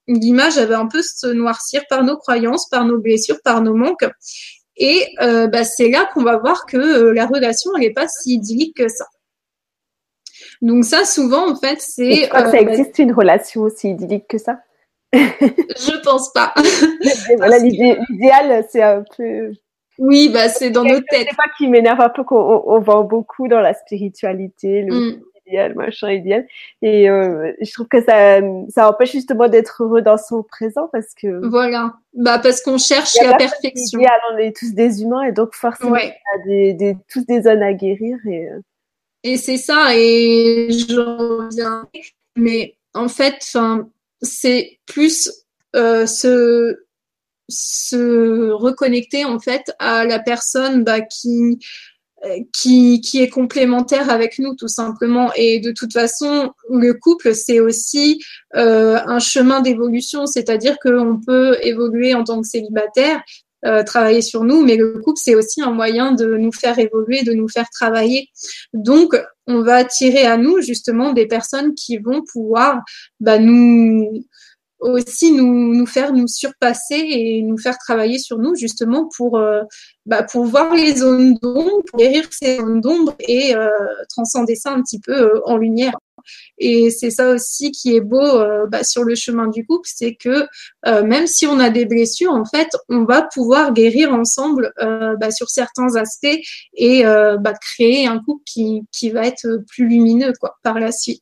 [0.08, 4.06] l'image avait un peu se noircir par nos croyances, par nos blessures, par nos manques.
[4.78, 8.36] Et euh, bah, c'est là qu'on va voir que euh, la relation n'est pas si
[8.36, 9.06] idyllique que ça.
[10.62, 12.34] Donc ça, souvent, en fait, c'est...
[12.34, 14.60] Euh, ça existe une relation aussi idyllique que ça?
[15.14, 16.54] Je pense pas.
[17.38, 19.54] voilà, l'idéal, c'est un peu...
[19.98, 21.28] Oui, bah c'est dans nos têtes.
[21.30, 22.36] C'est pas qui m'énerve un peu qu'on
[22.66, 26.48] on, vend beaucoup dans la spiritualité, le, mm idéal, machin idéal.
[26.82, 28.40] Et euh, je trouve que ça,
[28.70, 31.48] ça empêche justement d'être heureux dans son présent parce que.
[31.48, 31.94] Voilà.
[32.14, 34.00] Bah parce qu'on cherche la perfection.
[34.00, 37.42] Idéal, on est tous des humains et donc forcément y a des, des, tous des
[37.42, 38.50] zones à guérir et.
[38.50, 38.60] Euh.
[39.24, 41.88] Et c'est ça et je reviens.
[42.36, 43.58] Mais en fait,
[44.22, 45.32] c'est plus
[45.76, 46.86] euh, se
[47.50, 51.60] se reconnecter en fait à la personne bah, qui
[52.54, 55.32] qui, qui est complémentaire avec nous tout simplement.
[55.36, 58.24] Et de toute façon, le couple, c'est aussi
[58.56, 63.22] euh, un chemin d'évolution, c'est-à-dire qu'on peut évoluer en tant que célibataire,
[63.66, 67.24] euh, travailler sur nous, mais le couple, c'est aussi un moyen de nous faire évoluer,
[67.24, 68.30] de nous faire travailler.
[68.74, 69.16] Donc,
[69.48, 72.82] on va attirer à nous justement des personnes qui vont pouvoir
[73.20, 74.24] bah, nous
[74.80, 79.62] aussi nous, nous faire nous surpasser et nous faire travailler sur nous justement pour, euh,
[80.06, 83.70] bah, pour voir les zones d'ombre, guérir ces zones d'ombre et euh,
[84.10, 85.94] transcender ça un petit peu euh, en lumière.
[86.58, 90.48] Et c'est ça aussi qui est beau bah, sur le chemin du couple, c'est que
[91.04, 95.50] même si on a des blessures, en fait, on va pouvoir guérir ensemble bah, sur
[95.50, 96.40] certains aspects
[96.74, 101.22] et bah, créer un couple qui, qui va être plus lumineux quoi, par la suite.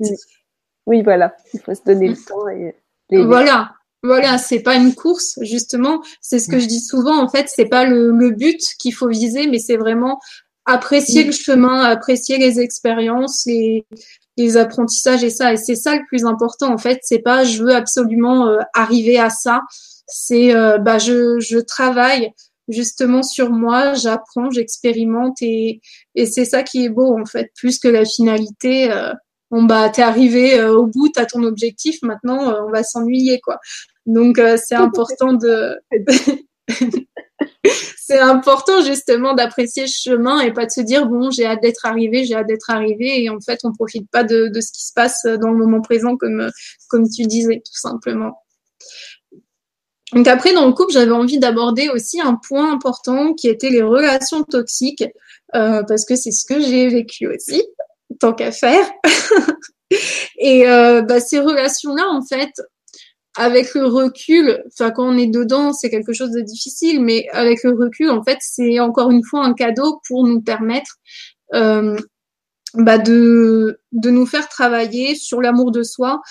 [0.86, 2.74] Oui, voilà, il faut se donner le temps et
[3.22, 3.72] voilà.
[4.05, 6.01] Voilà, c'est pas une course justement.
[6.20, 7.24] C'est ce que je dis souvent.
[7.24, 10.20] En fait, c'est pas le, but qu'il faut viser, mais c'est vraiment
[10.66, 13.86] apprécier le chemin, apprécier les expériences, les
[14.36, 15.53] les apprentissages et ça.
[15.53, 16.99] Et c'est ça le plus important en fait.
[17.03, 19.61] C'est pas je veux absolument euh, arriver à ça.
[20.07, 22.32] C'est euh, bah je, je travaille
[22.68, 25.82] justement sur moi, j'apprends, j'expérimente et,
[26.16, 28.91] et c'est ça qui est beau en fait, plus que la finalité.
[28.91, 29.14] Euh,
[29.54, 33.60] bon bah t'es arrivé au bout, t'as ton objectif, maintenant on va s'ennuyer quoi.
[34.08, 35.78] Donc c'est important de
[37.97, 41.86] c'est important justement d'apprécier le chemin et pas de se dire bon j'ai hâte d'être
[41.86, 44.86] arrivé, j'ai hâte d'être arrivé et en fait on profite pas de, de, ce qui
[44.86, 46.49] se passe dans le moment présent comme
[46.89, 48.41] comme tu disais tout simplement.
[50.14, 53.84] Donc après dans le couple j'avais envie d'aborder aussi un point important qui était les
[53.84, 55.06] relations toxiques
[55.56, 57.62] euh, parce que c'est ce que j'ai vécu aussi
[58.20, 58.86] tant qu'à faire.
[60.39, 62.51] et euh, bah, ces relations là en fait
[63.36, 67.64] avec le recul, enfin quand on est dedans, c'est quelque chose de difficile, mais avec
[67.64, 70.97] le recul, en fait, c'est encore une fois un cadeau pour nous permettre
[71.53, 71.97] euh,
[72.76, 76.22] bah de, de nous faire travailler sur l'amour de soi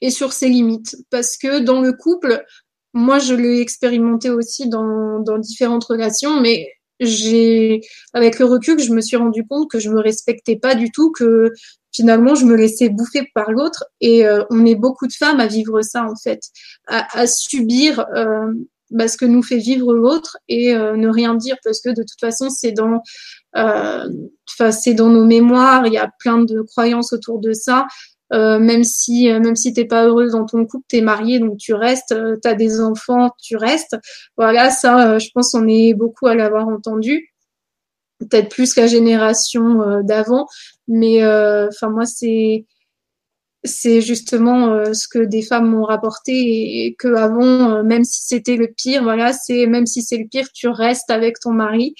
[0.00, 0.96] et sur ses limites.
[1.10, 2.44] Parce que dans le couple,
[2.92, 6.68] moi je l'ai expérimenté aussi dans, dans différentes relations, mais
[7.00, 7.80] j'ai
[8.12, 11.12] avec le recul, je me suis rendu compte que je me respectais pas du tout,
[11.12, 11.52] que
[11.94, 13.84] finalement, je me laissais bouffer par l'autre.
[14.00, 16.40] Et euh, on est beaucoup de femmes à vivre ça, en fait,
[16.86, 18.52] à, subir euh,
[18.90, 22.02] bah, ce que nous fait vivre l'autre et euh, ne rien dire parce que de
[22.02, 23.02] toute façon, c'est dans,
[24.70, 25.86] c'est dans nos mémoires.
[25.86, 27.86] Il y a plein de croyances autour de ça.
[28.32, 32.14] Même si même si t'es pas heureuse dans ton couple, t'es mariée donc tu restes,
[32.42, 33.96] tu as des enfants, tu restes.
[34.36, 37.28] Voilà, ça, je pense on est beaucoup à l'avoir entendu.
[38.18, 40.46] Peut-être plus la génération d'avant.
[40.88, 42.66] Mais euh, enfin moi c'est
[43.64, 46.32] c'est justement euh, ce que des femmes m'ont rapporté
[46.86, 50.26] et, que avant euh, même si c'était le pire voilà c'est même si c'est le
[50.26, 51.94] pire tu restes avec ton mari.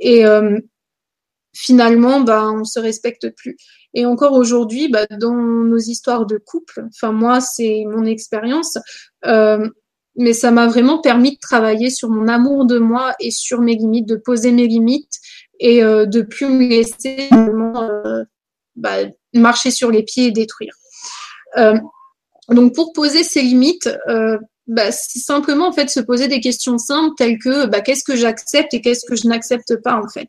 [0.00, 0.24] Et
[1.52, 3.56] finalement bah on se respecte plus
[3.94, 8.78] et encore aujourd'hui bah, dans nos histoires de couple enfin moi c'est mon expérience
[10.16, 13.74] mais ça m'a vraiment permis de travailler sur mon amour de moi et sur mes
[13.74, 15.18] limites de poser mes limites
[15.60, 18.24] et euh, de plus me laisser euh,
[18.76, 18.96] bah,
[19.32, 20.74] marcher sur les pieds et détruire.
[21.56, 21.78] Euh,
[22.48, 23.88] donc pour poser ces limites,
[24.66, 28.16] bah, c'est simplement en fait se poser des questions simples telles que bah, qu'est-ce que
[28.16, 30.28] j'accepte et qu'est-ce que je n'accepte pas en fait.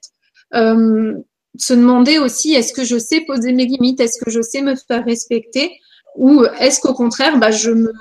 [0.53, 4.75] Se demander aussi est-ce que je sais poser mes limites, est-ce que je sais me
[4.75, 5.71] faire respecter?
[6.15, 7.91] Ou est-ce qu'au contraire bah, je me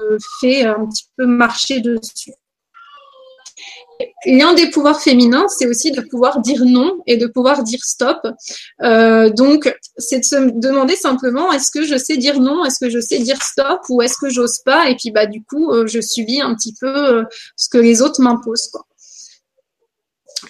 [0.40, 2.32] fais un petit peu marcher dessus?
[4.26, 8.18] L'un des pouvoirs féminins, c'est aussi de pouvoir dire non et de pouvoir dire stop.
[8.82, 12.90] Euh, donc, c'est de se demander simplement est-ce que je sais dire non, est-ce que
[12.90, 13.80] je sais dire stop?
[13.88, 14.88] Ou est-ce que j'ose pas?
[14.88, 17.24] Et puis, bah, du coup, euh, je subis un petit peu euh,
[17.56, 18.70] ce que les autres m'imposent.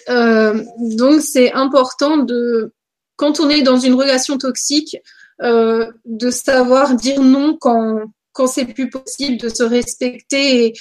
[0.07, 2.73] Donc, c'est important de,
[3.15, 4.97] quand on est dans une relation toxique,
[5.39, 7.99] de savoir dire non quand
[8.33, 10.73] quand c'est plus possible, de se respecter et,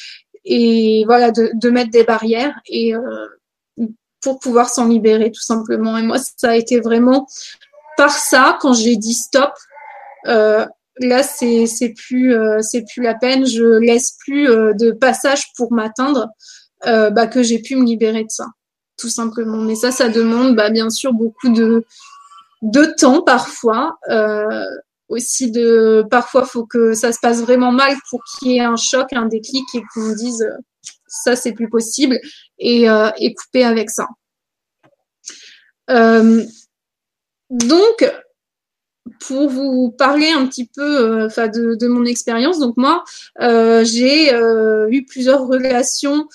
[0.45, 3.27] et voilà de, de, mettre des barrières et euh,
[4.21, 5.97] pour pouvoir s'en libérer tout simplement.
[5.99, 7.27] Et moi, ça a été vraiment
[7.97, 9.53] par ça quand j'ai dit stop.
[10.27, 10.67] Euh,
[10.99, 13.47] là, c'est c'est plus euh, c'est plus la peine.
[13.47, 16.29] Je laisse plus euh, de passage pour m'atteindre.
[16.85, 18.47] Euh, bah, que j'ai pu me libérer de ça,
[19.03, 19.59] tout simplement.
[19.59, 21.84] Mais ça, ça demande bah, bien sûr beaucoup de
[22.62, 23.98] de temps parfois.
[24.09, 24.64] Euh,
[25.09, 28.76] aussi de parfois faut que ça se passe vraiment mal pour qu'il y ait un
[28.76, 30.48] choc, un déclic et qu'on dise
[31.07, 32.18] ça c'est plus possible
[32.59, 34.07] et, euh, et couper avec ça.
[35.90, 36.42] Euh,
[37.50, 38.11] donc
[39.20, 43.05] pour vous parler un petit peu enfin de, de, mon expérience, donc moi
[43.38, 46.26] j'ai eu plusieurs relations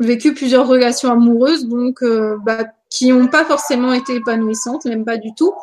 [0.00, 2.02] vécu plusieurs relations amoureuses, donc
[2.44, 5.54] bah, qui n'ont pas forcément été épanouissantes, même pas du tout.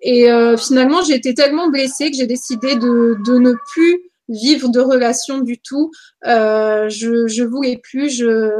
[0.00, 4.68] Et euh, finalement, j'ai été tellement blessée que j'ai décidé de, de, ne plus vivre
[4.68, 5.92] de relations du tout.
[6.26, 8.50] Euh, je, je voulais plus, je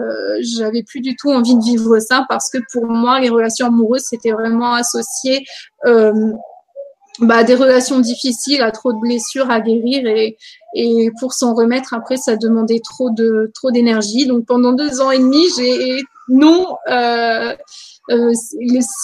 [0.40, 4.04] j'avais plus du tout envie de vivre ça parce que pour moi, les relations amoureuses,
[4.08, 5.44] c'était vraiment associé
[5.86, 6.12] euh,
[7.18, 10.36] bah, des relations difficiles, à trop de blessures à guérir et,
[10.74, 14.26] et pour s'en remettre après, ça demandait trop de trop d'énergie.
[14.26, 16.76] Donc pendant deux ans et demi, j'ai non.
[16.88, 17.54] Euh,
[18.10, 18.32] euh,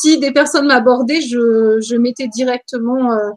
[0.00, 3.30] si des personnes m'abordaient, je, je mettais directement euh,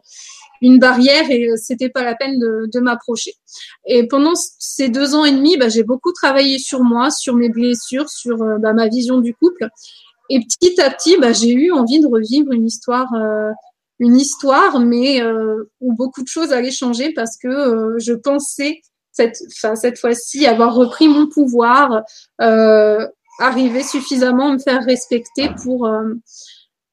[0.60, 3.34] une barrière et euh, c'était pas la peine de, de m'approcher.
[3.86, 7.50] Et pendant ces deux ans et demi, bah, j'ai beaucoup travaillé sur moi, sur mes
[7.50, 9.68] blessures, sur bah, ma vision du couple.
[10.30, 13.08] Et petit à petit, bah, j'ai eu envie de revivre une histoire,
[13.98, 15.22] une histoire, mais
[15.80, 18.80] où beaucoup de choses allaient changer parce que je pensais
[19.12, 19.36] cette,
[19.74, 22.02] cette fois-ci avoir repris mon pouvoir,
[23.38, 26.14] arriver suffisamment à me faire respecter pour, euh,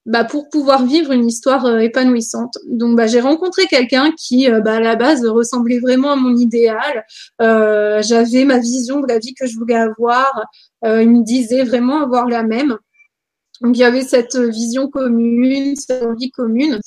[0.06, 2.54] bah, pour pouvoir vivre une histoire euh, épanouissante.
[2.68, 7.06] Donc bah, j'ai rencontré quelqu'un qui bah, à la base ressemblait vraiment à mon idéal.
[7.40, 10.46] J'avais ma vision de la vie que je voulais avoir.
[10.84, 12.78] il me disait vraiment avoir la même.
[13.62, 16.80] Donc il y avait cette vision commune, cette envie commune.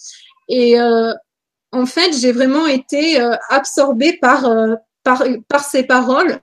[0.48, 3.18] Et en fait, j'ai vraiment été
[3.48, 4.50] absorbée par,
[5.02, 6.40] par, par ces paroles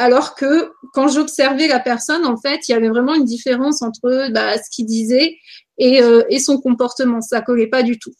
[0.00, 4.32] alors que quand j'observais la personne, en fait, il y avait vraiment une différence entre
[4.32, 5.36] bah, ce qu'il disait
[5.80, 7.20] euh, et, son comportement.
[7.20, 8.12] Ça collait pas du tout.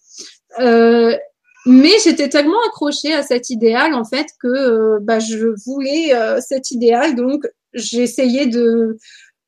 [0.58, 1.16] Euh,
[1.64, 6.12] mais j'étais tellement accrochée à cet idéal, en fait, que euh, bah, je voulais
[6.46, 7.14] cet idéal.
[7.14, 8.98] Donc, j'essayais de,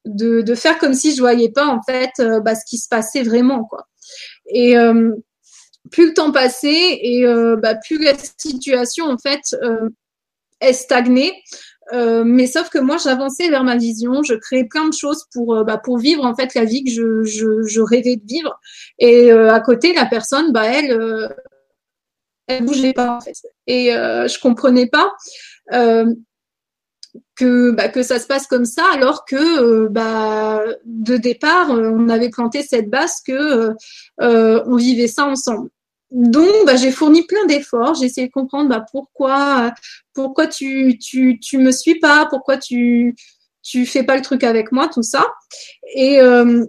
[0.05, 2.11] de, faire comme si je voyais pas, en fait,
[2.45, 3.87] bah, ce qui se passait vraiment, quoi.
[4.47, 4.75] Et
[5.91, 7.25] plus le temps passait et
[7.61, 9.57] bah, plus la situation, en fait,
[10.61, 11.33] est stagnée.
[11.93, 15.55] Euh, mais sauf que moi, j'avançais vers ma vision, je créais plein de choses pour
[15.55, 18.59] euh, bah, pour vivre en fait la vie que je, je, je rêvais de vivre.
[18.99, 21.35] Et euh, à côté, la personne, bah elle,
[22.47, 23.37] elle bougeait pas en fait.
[23.67, 25.13] Et je comprenais pas
[27.43, 32.31] que bah, que ça se passe comme ça, alors que bah de départ, on avait
[32.31, 33.75] planté cette base que
[34.19, 35.71] on vivait ça ensemble
[36.13, 37.95] donc, bah, j'ai fourni plein d'efforts.
[37.95, 39.73] J'ai essayé de comprendre pourquoi,
[40.13, 43.17] pourquoi tu, tu, tu me suis pas, pourquoi tu,
[43.63, 45.25] tu fais pas le truc avec moi, tout ça.
[45.95, 46.67] Et euh,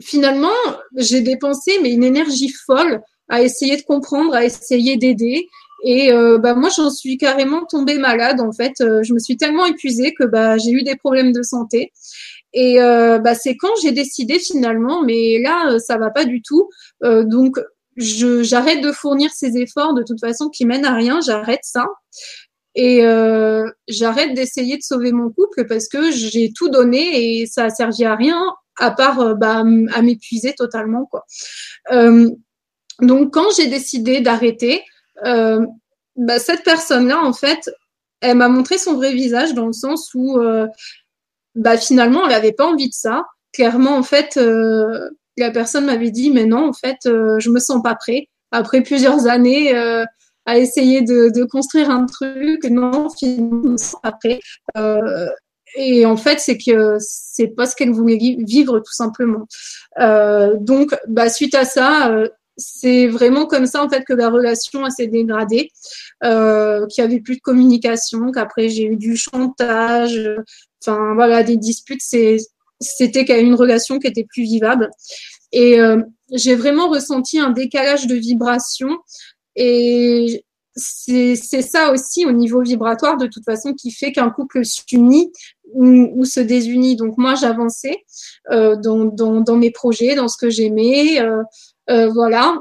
[0.00, 0.48] finalement,
[0.96, 5.48] j'ai dépensé mais une énergie folle à essayer de comprendre, à essayer d'aider.
[5.84, 8.40] Et euh, bah, moi, j'en suis carrément tombée malade.
[8.40, 11.42] En fait, euh, je me suis tellement épuisée que bah, j'ai eu des problèmes de
[11.42, 11.92] santé.
[12.52, 16.70] Et bah, c'est quand j'ai décidé finalement, mais là, ça va pas du tout.
[17.02, 17.58] donc,
[17.98, 21.84] j'arrête de fournir ces efforts de toute façon qui mènent à rien, j'arrête ça.
[22.76, 27.64] Et euh, j'arrête d'essayer de sauver mon couple parce que j'ai tout donné et ça
[27.64, 28.38] a servi à rien
[28.78, 29.64] à part euh, bah,
[29.94, 31.24] à m'épuiser totalement quoi.
[31.90, 32.28] Euh,
[33.00, 34.82] donc quand j'ai décidé d'arrêter,
[35.24, 35.64] euh,
[36.16, 37.70] bah, cette personne-là en fait,
[38.20, 40.66] elle m'a montré son vrai visage dans le sens où euh,
[41.54, 43.24] bah, finalement elle n'avait pas envie de ça.
[43.52, 47.58] Clairement en fait, euh, la personne m'avait dit mais non en fait euh, je me
[47.58, 48.28] sens pas prêt.
[48.52, 49.74] Après plusieurs années
[50.46, 54.40] à essayer de, construire un truc non finalement je me sens pas prêt.
[55.78, 59.46] Et en fait c'est que c'est pas ce qu'elle voulait vivre tout simplement.
[59.98, 62.14] Donc bah suite à ça
[62.56, 65.70] c'est vraiment comme ça en fait que la relation s'est dégradée,
[66.24, 70.18] euh, qu'il y avait plus de communication, qu'après j'ai eu du chantage,
[70.82, 72.00] enfin voilà des disputes.
[72.00, 74.90] C'était y une relation qui était plus vivable.
[75.52, 76.02] Et euh,
[76.32, 78.88] j'ai vraiment ressenti un décalage de vibration.
[79.54, 80.44] Et
[80.74, 85.32] c'est ça aussi au niveau vibratoire, de toute façon, qui fait qu'un couple s'unit
[85.72, 86.96] ou, ou, se désunit.
[86.96, 88.04] Donc moi, j'avançais
[88.50, 91.20] euh, dans, dans, dans, mes projets, dans ce que j'aimais.
[91.20, 91.42] Euh
[91.88, 92.56] voilà.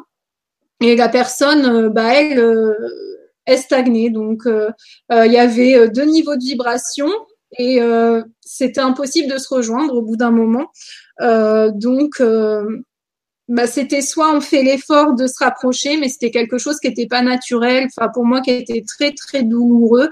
[0.82, 2.76] Et la personne, euh, bah, elle,
[3.47, 4.09] est stagnée.
[4.09, 7.09] Donc il y avait deux niveaux de vibration
[7.57, 10.71] et euh, c'était impossible de se rejoindre au bout d'un moment.
[11.21, 12.84] Euh, donc, euh,
[13.47, 17.07] bah, c'était soit on fait l'effort de se rapprocher, mais c'était quelque chose qui n'était
[17.07, 20.09] pas naturel, enfin pour moi qui était très très douloureux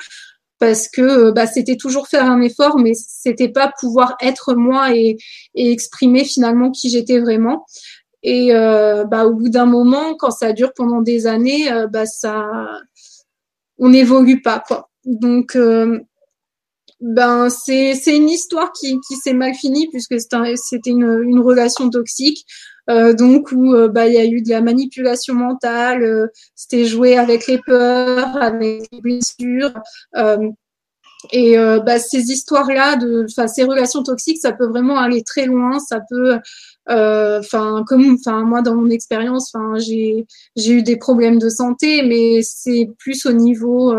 [0.60, 5.18] parce que bah, c'était toujours faire un effort, mais c'était pas pouvoir être moi et
[5.56, 7.66] exprimer finalement qui j'étais vraiment.
[8.24, 12.06] Et euh, bah, au bout d'un moment, quand ça dure pendant des années, euh, bah,
[12.06, 12.46] ça,
[13.78, 14.90] on n'évolue pas quoi.
[15.06, 16.00] Donc euh,
[17.02, 21.90] ben c'est c'est une histoire qui qui s'est mal finie puisque c'était une une relation
[21.90, 22.46] toxique
[22.90, 27.18] euh, donc où euh, bah il y a eu de la manipulation mentale c'était jouer
[27.18, 29.74] avec les peurs avec les blessures
[31.26, 35.24] euh, et bah ces histoires là de enfin ces relations toxiques ça peut vraiment aller
[35.24, 36.38] très loin ça peut
[36.88, 40.26] enfin comme enfin moi dans mon expérience enfin j'ai
[40.58, 43.94] eu des problèmes de santé mais c'est plus au niveau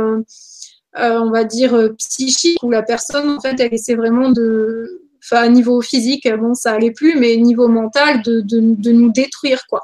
[0.96, 5.02] euh, on va dire, euh, psychique, où la personne, en fait, elle essaie vraiment de,
[5.24, 8.60] enfin, niveau physique, bon, ça allait plus, mais niveau mental, de,
[8.92, 9.82] nous détruire, quoi.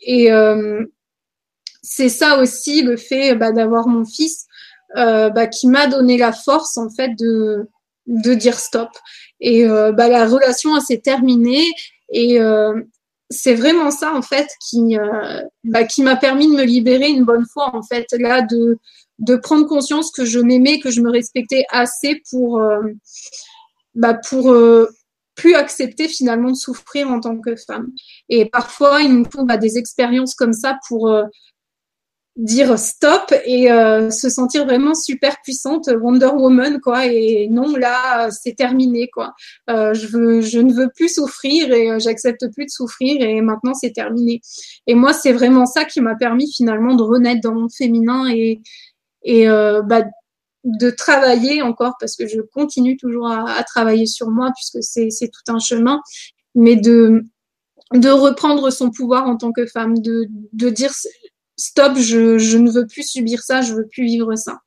[0.00, 0.84] Et euh,
[1.82, 4.46] c'est ça aussi le fait bah, d'avoir mon fils
[4.96, 7.68] euh, bah, qui m'a donné la force, en fait, de,
[8.06, 8.90] de dire stop.
[9.40, 11.66] Et euh, bah, la relation s'est terminée
[12.10, 12.80] et euh,
[13.30, 14.96] c'est vraiment ça en fait qui
[15.64, 18.78] bah, qui m'a permis de me libérer une bonne fois en fait là de
[19.18, 22.62] de prendre conscience que je m'aimais, que je me respectais assez pour,
[23.94, 24.56] bah pour
[25.34, 27.88] plus accepter finalement de souffrir en tant que femme.
[28.28, 31.12] Et parfois, il nous faut bah, des expériences comme ça pour,
[32.38, 37.06] dire stop et euh, se sentir vraiment super puissante Wonder Woman quoi.
[37.06, 39.34] Et non là c'est terminé quoi.
[39.68, 43.40] Euh, je veux je ne veux plus souffrir et euh, j'accepte plus de souffrir et
[43.40, 44.40] maintenant c'est terminé.
[44.86, 48.60] Et moi c'est vraiment ça qui m'a permis finalement de renaître dans mon féminin et
[49.24, 50.04] et euh, bah,
[50.64, 55.10] de travailler encore parce que je continue toujours à, à travailler sur moi puisque c'est
[55.10, 56.00] c'est tout un chemin.
[56.54, 57.24] Mais de
[57.94, 60.92] de reprendre son pouvoir en tant que femme de de dire
[61.58, 64.60] stop, je, ne veux plus subir ça, je veux plus vivre ça.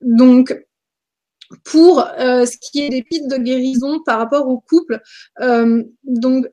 [0.00, 0.56] Donc,
[1.64, 5.00] pour euh, ce qui est des pistes de guérison par rapport au couple,
[5.40, 6.46] euh, donc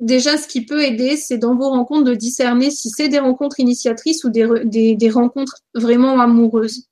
[0.00, 3.60] déjà ce qui peut aider, c'est dans vos rencontres de discerner si c'est des rencontres
[3.60, 6.90] initiatrices ou des rencontres vraiment amoureuses.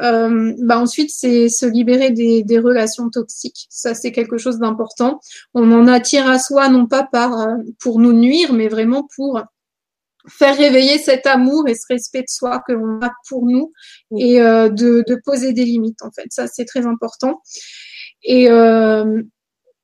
[0.00, 3.66] Euh, bah ensuite, c'est se libérer des, des, relations toxiques.
[3.70, 5.20] Ça, c'est quelque chose d'important.
[5.54, 9.40] On en attire à soi, non pas par euh, pour nous nuire, mais vraiment pour
[10.28, 13.72] faire réveiller cet amour et ce respect de soi que l'on a pour nous
[14.16, 16.26] et euh, de, de, poser des limites en fait.
[16.30, 17.42] Ça c'est très important.
[18.22, 19.22] Et euh,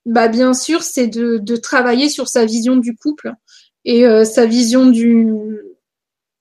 [0.05, 3.33] bah bien sûr c'est de, de, travailler sur sa vision du couple
[3.85, 5.31] et euh, sa vision du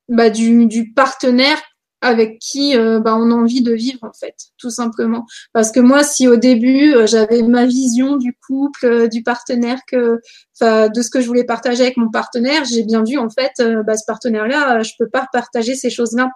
[0.09, 1.62] bah, du, du partenaire
[2.03, 5.26] avec qui euh, bah, on a envie de vivre en fait, tout simplement.
[5.53, 9.80] Parce que moi, si au début euh, j'avais ma vision du couple, euh, du partenaire
[9.86, 10.20] que,
[10.62, 13.53] de ce que je voulais partager avec mon partenaire, j'ai bien vu en fait,
[13.86, 16.30] bah, ce partenaire-là, je peux pas partager ces choses-là.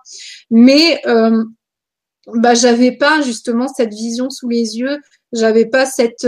[0.51, 4.99] Mais bah, j'avais pas justement cette vision sous les yeux,
[5.33, 6.27] j'avais pas cette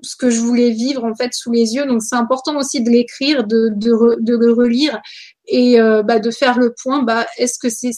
[0.00, 1.86] ce que je voulais vivre en fait sous les yeux.
[1.86, 5.00] Donc c'est important aussi de l'écrire, de, de, de, le relire
[5.46, 7.04] et bah, de faire le point.
[7.04, 7.92] Bah, est-ce que c'est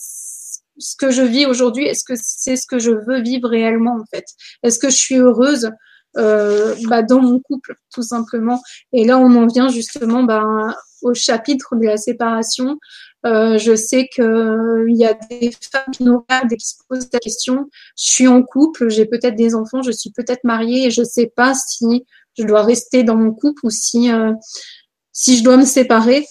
[0.80, 4.04] ce que je vis aujourd'hui, est-ce que c'est ce que je veux vivre réellement en
[4.12, 4.24] fait?
[4.62, 5.70] Est-ce que je suis heureuse
[6.16, 8.60] euh, bah, dans mon couple, tout simplement?
[8.92, 12.78] Et là, on en vient justement bah, au chapitre de la séparation.
[13.26, 16.76] Euh, je sais qu'il euh, y a des femmes qui nous regardent et qui se
[16.88, 17.68] posent la question.
[17.98, 21.30] Je suis en couple, j'ai peut-être des enfants, je suis peut-être mariée et je sais
[21.36, 22.06] pas si
[22.38, 24.32] je dois rester dans mon couple ou si euh,
[25.12, 26.26] si je dois me séparer.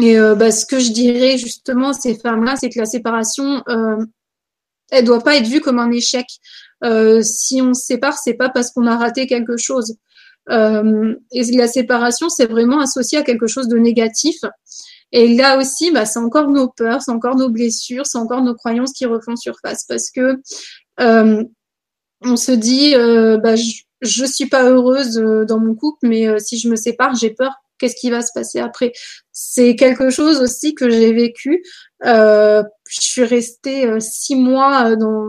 [0.00, 3.62] Et euh, bah, ce que je dirais justement à ces femmes-là, c'est que la séparation,
[3.68, 4.04] euh,
[4.90, 6.26] elle doit pas être vue comme un échec.
[6.84, 9.96] Euh, si on se sépare, c'est pas parce qu'on a raté quelque chose.
[10.50, 14.36] Euh, et la séparation, c'est vraiment associé à quelque chose de négatif.
[15.12, 18.54] Et là aussi, bah, c'est encore nos peurs, c'est encore nos blessures, c'est encore nos
[18.54, 20.40] croyances qui refont surface parce que
[21.00, 21.44] euh,
[22.22, 25.16] on se dit, euh, bah, je, je suis pas heureuse
[25.46, 28.60] dans mon couple, mais si je me sépare, j'ai peur qu'est-ce qui va se passer
[28.60, 28.92] après
[29.32, 31.64] C'est quelque chose aussi que j'ai vécu.
[32.04, 35.28] Euh, je suis restée euh, six mois euh, dans,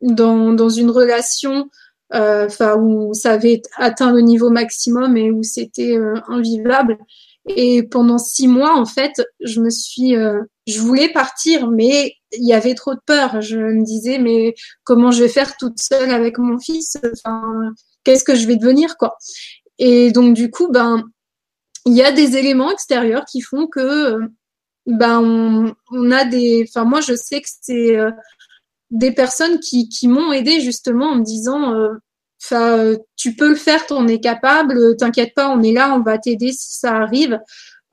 [0.00, 1.68] dans, dans une relation
[2.12, 5.96] enfin où ça avait atteint le niveau maximum et où c'était
[6.26, 6.98] invivable.
[7.46, 10.16] Et pendant six mois, en fait, je me suis,
[10.66, 13.40] je voulais partir, mais il y avait trop de peur.
[13.40, 16.98] Je me disais, mais comment je vais faire toute seule avec mon fils?
[17.12, 17.44] Enfin,
[18.02, 19.16] qu'est-ce que je vais devenir, quoi?
[19.78, 21.04] Et donc du coup, ben,
[21.86, 24.28] il y a des éléments extérieurs qui font que euh,
[24.86, 28.10] ben on, a des enfin moi je sais que c'est euh,
[28.90, 31.74] des personnes qui, qui m'ont aidé justement en me disant
[32.52, 36.02] euh, tu peux le faire tu en es capable t'inquiète pas on est là on
[36.02, 37.38] va t'aider si ça arrive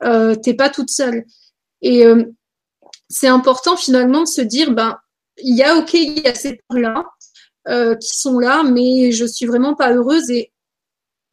[0.04, 1.24] euh, t'es pas toute seule.
[1.82, 2.04] Et
[3.08, 4.98] c'est important finalement de se dire ben
[5.40, 9.24] il y a ok il y a ces peurs là qui sont là mais je
[9.24, 10.52] suis vraiment pas heureuse et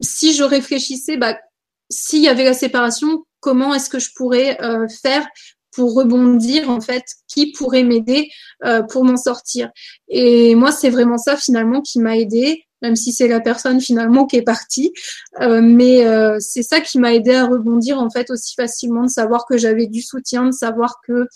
[0.00, 1.36] si je réfléchissais bah,
[1.90, 5.26] s'il y avait la séparation, comment est-ce que je pourrais euh, faire
[5.72, 8.28] pour rebondir en fait Qui pourrait m'aider
[8.64, 9.70] euh, pour m'en sortir?
[10.08, 14.26] Et moi, c'est vraiment ça finalement qui m'a aidé, même si c'est la personne finalement
[14.26, 14.92] qui est partie.
[15.40, 16.04] Euh, mais
[16.40, 19.86] c'est ça qui m'a aidé à rebondir en fait aussi facilement, de savoir que j'avais
[19.86, 21.26] du soutien, de savoir que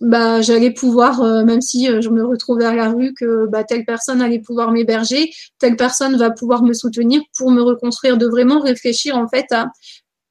[0.00, 3.64] bah j'allais pouvoir euh, même si euh, je me retrouvais à la rue que bah,
[3.64, 8.26] telle personne allait pouvoir m'héberger telle personne va pouvoir me soutenir pour me reconstruire de
[8.26, 9.70] vraiment réfléchir en fait à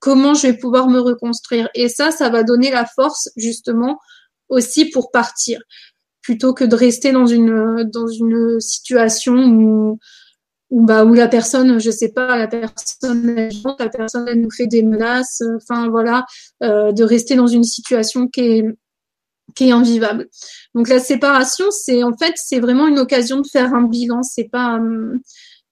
[0.04, 1.70] comment je vais pouvoir me reconstruire.
[1.76, 4.00] Et ça ça va donner la force justement
[4.50, 5.62] aussi pour partir.
[6.22, 10.00] Plutôt que de rester dans une dans une situation où
[10.72, 13.50] où, bah, où la personne, je sais pas, la personne,
[13.80, 16.26] la personne elle nous fait des menaces, enfin voilà,
[16.64, 18.66] euh, de rester dans une situation qui est
[19.56, 20.28] qui est invivable.
[20.74, 24.24] Donc la séparation, c'est en fait, c'est vraiment une occasion de faire un bilan.
[24.24, 24.80] C'est pas,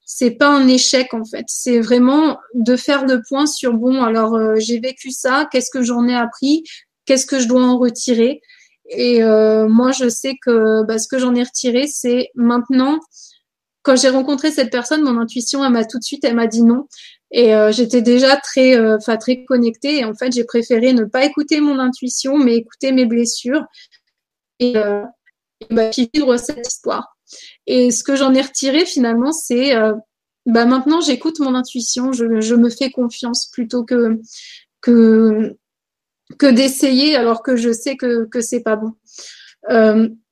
[0.06, 1.46] c'est pas un échec en fait.
[1.48, 5.84] C'est vraiment de faire le point sur bon, alors euh, j'ai vécu ça, qu'est-ce que
[5.84, 6.64] j'en ai appris,
[7.06, 8.42] qu'est-ce que je dois en retirer.
[8.90, 13.00] Et euh, moi, je sais que bah, ce que j'en ai retiré, c'est maintenant.
[13.84, 16.62] Quand j'ai rencontré cette personne, mon intuition, elle m'a tout de suite, elle m'a dit
[16.62, 16.88] non.
[17.32, 20.00] Et euh, j'étais déjà très, euh, enfin très connectée.
[20.00, 23.64] Et en fait, j'ai préféré ne pas écouter mon intuition, mais écouter mes blessures
[24.60, 25.04] et, euh,
[25.62, 27.18] et bah, vivre cette histoire.
[27.68, 29.74] Et ce que j'en ai retiré finalement, c'est
[30.48, 34.20] bah maintenant j'écoute mon intuition, je, je, me fais confiance plutôt que
[34.82, 35.56] que
[36.38, 38.94] que d'essayer alors que je sais que que c'est pas bon.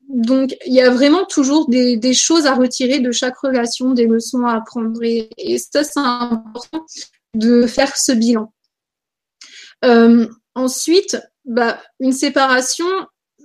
[0.10, 4.08] Euh, donc, il y a vraiment toujours des, choses à retirer de chaque relation, des
[4.08, 5.02] leçons à apprendre.
[5.04, 6.86] Et, et ça, c'est important
[7.34, 8.52] de faire ce bilan.
[9.86, 12.88] Euh, ensuite, bah, une séparation,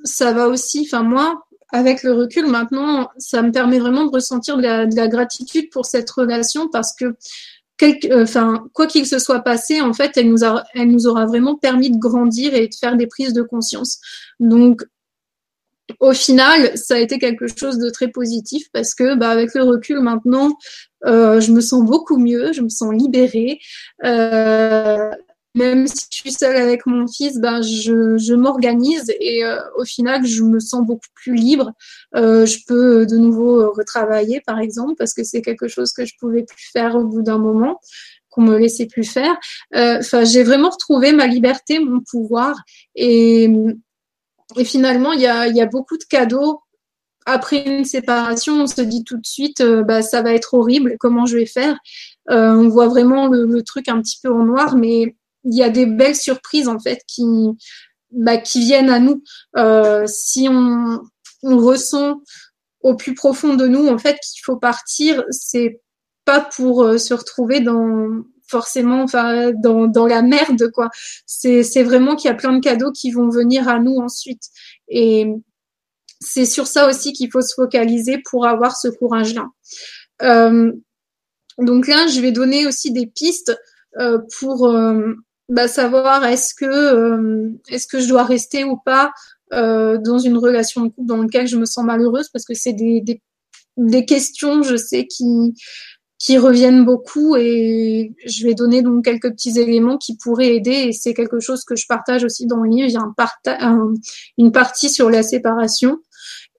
[0.04, 4.56] ça va aussi, enfin moi, avec le recul maintenant, ça me permet vraiment de ressentir
[4.56, 7.16] de la, de la gratitude pour cette relation parce que
[7.76, 11.26] quelque, enfin, quoi qu'il se soit passé, en fait, elle nous, a, elle nous aura
[11.26, 13.98] vraiment permis de grandir et de faire des prises de conscience.
[14.40, 14.84] Donc,
[16.00, 19.62] au final, ça a été quelque chose de très positif parce que, bah, avec le
[19.62, 20.56] recul maintenant,
[21.06, 23.58] euh, je me sens beaucoup mieux, je me sens libérée.
[24.04, 25.10] Euh,
[25.54, 29.84] même si je suis seule avec mon fils, ben je, je m'organise et euh, au
[29.84, 31.72] final, je me sens beaucoup plus libre.
[32.16, 36.14] Euh, je peux de nouveau retravailler, par exemple, parce que c'est quelque chose que je
[36.18, 37.78] pouvais plus faire au bout d'un moment
[38.30, 39.36] qu'on me laissait plus faire.
[39.76, 42.56] Euh, enfin, j'ai vraiment retrouvé ma liberté, mon pouvoir
[42.96, 43.48] et
[44.56, 46.60] et finalement, il y a, beaucoup de cadeaux.
[47.26, 50.96] Après une séparation, on se dit tout de suite, euh, bah, ça va être horrible,
[51.00, 51.78] comment je vais faire?
[52.30, 55.70] Euh, On voit vraiment le, truc un petit peu en noir, mais il y a
[55.70, 57.24] des belles surprises en fait qui,
[58.10, 59.22] bah, qui viennent à nous.
[59.56, 61.00] Euh, si on,
[61.42, 62.20] on ressent
[62.82, 65.80] au plus profond de nous en fait qu'il faut partir, c'est
[66.26, 70.90] pas pour se retrouver dans forcément enfin dans, dans la merde quoi.
[71.26, 74.42] C'est vraiment qu'il y a plein de cadeaux qui vont venir à nous ensuite
[74.88, 75.26] et
[76.20, 79.46] c'est sur ça aussi qu'il faut se focaliser pour avoir ce courage là.
[80.22, 80.72] Euh,
[81.58, 83.56] donc là, je vais donner aussi des pistes
[83.98, 85.14] euh, pour euh,
[85.48, 89.12] bah, savoir est-ce que euh, est-ce que je dois rester ou pas
[89.52, 92.72] euh, dans une relation de couple dans laquelle je me sens malheureuse parce que c'est
[92.72, 93.22] des, des,
[93.76, 95.54] des questions, je sais, qui
[96.24, 100.92] qui reviennent beaucoup et je vais donner donc quelques petits éléments qui pourraient aider et
[100.92, 102.88] c'est quelque chose que je partage aussi dans le livre.
[102.88, 103.92] Il y a un
[104.38, 105.98] une partie sur la séparation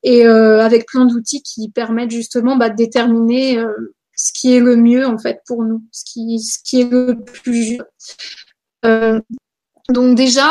[0.03, 4.59] et euh, avec plein d'outils qui permettent justement bah, de déterminer euh, ce qui est
[4.59, 7.81] le mieux en fait pour nous, ce qui, ce qui est le plus juste.
[8.85, 9.19] Euh,
[9.89, 10.47] donc déjà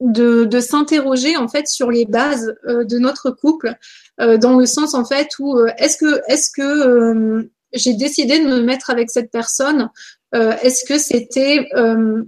[0.00, 3.74] de, de s'interroger en fait sur les bases de notre couple,
[4.18, 8.90] dans le sens en fait où est-ce que est-ce que j'ai décidé de me mettre
[8.90, 9.90] avec cette personne,
[10.34, 12.22] euh, est-ce que c'était euh,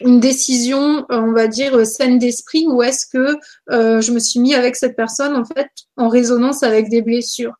[0.00, 3.36] une décision, euh, on va dire, saine d'esprit ou est-ce que
[3.68, 7.54] je me suis mis avec cette personne en fait en résonance avec des blessures?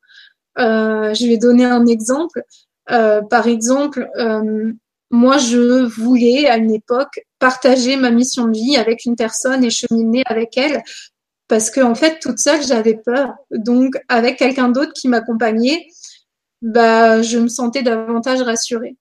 [0.57, 2.43] Je vais donner un exemple.
[2.87, 4.09] par exemple,
[5.11, 9.71] moi, je voulais à une époque partager ma mission de vie avec une personne et
[9.71, 10.83] cheminer avec elle
[11.53, 13.35] parce que en fait, toute seule, j'avais peur.
[13.51, 15.87] Donc, avec quelqu'un d'autre qui m'accompagnait,
[16.63, 18.97] bah, je me sentais davantage rassurée.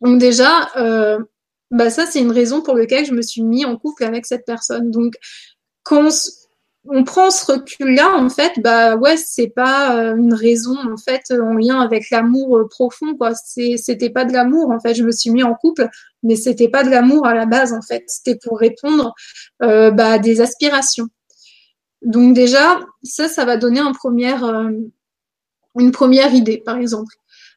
[0.00, 1.18] Donc déjà, euh,
[1.70, 4.46] bah ça c'est une raison pour laquelle je me suis mis en couple avec cette
[4.46, 4.90] personne.
[4.90, 5.14] Donc
[5.82, 6.08] quand
[6.86, 11.22] on, prend ce recul-là, en fait, bah ouais, c'est pas euh, une raison en fait
[11.32, 13.32] en lien avec l'amour euh, profond quoi.
[13.34, 14.94] C'était pas de l'amour en fait.
[14.94, 15.88] Je me suis mis en couple,
[16.22, 18.04] mais c'était pas de l'amour à la base en fait.
[18.06, 19.14] C'était pour répondre
[19.62, 21.08] euh, bah, à des aspirations.
[22.02, 24.72] Donc déjà, ça, ça va donner un premier, euh,
[25.78, 27.14] une première idée, par exemple.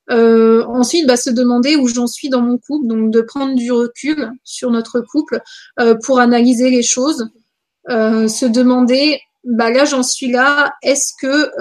[0.09, 3.71] Euh, ensuite, bah, se demander où j'en suis dans mon couple, donc de prendre du
[3.71, 5.41] recul sur notre couple
[5.79, 7.29] euh, pour analyser les choses,
[7.89, 11.51] euh, se demander, bah là j'en suis là, est-ce que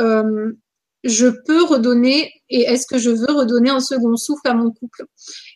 [1.02, 5.04] je peux redonner et est-ce que je veux redonner un second souffle à mon couple?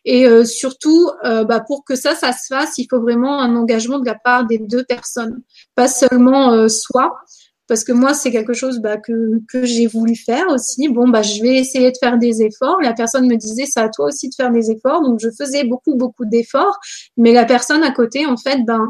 [0.06, 4.06] Et surtout, bah, pour que ça, ça se fasse, il faut vraiment un engagement de
[4.06, 5.42] la part des deux personnes,
[5.74, 7.12] pas seulement soi
[7.66, 10.88] parce que moi c'est quelque chose bah, que, que j'ai voulu faire aussi.
[10.88, 12.80] Bon bah je vais essayer de faire des efforts.
[12.82, 15.64] La personne me disait c'est à toi aussi de faire des efforts, donc je faisais
[15.64, 16.78] beaucoup beaucoup d'efforts,
[17.16, 18.88] mais la personne à côté en fait ben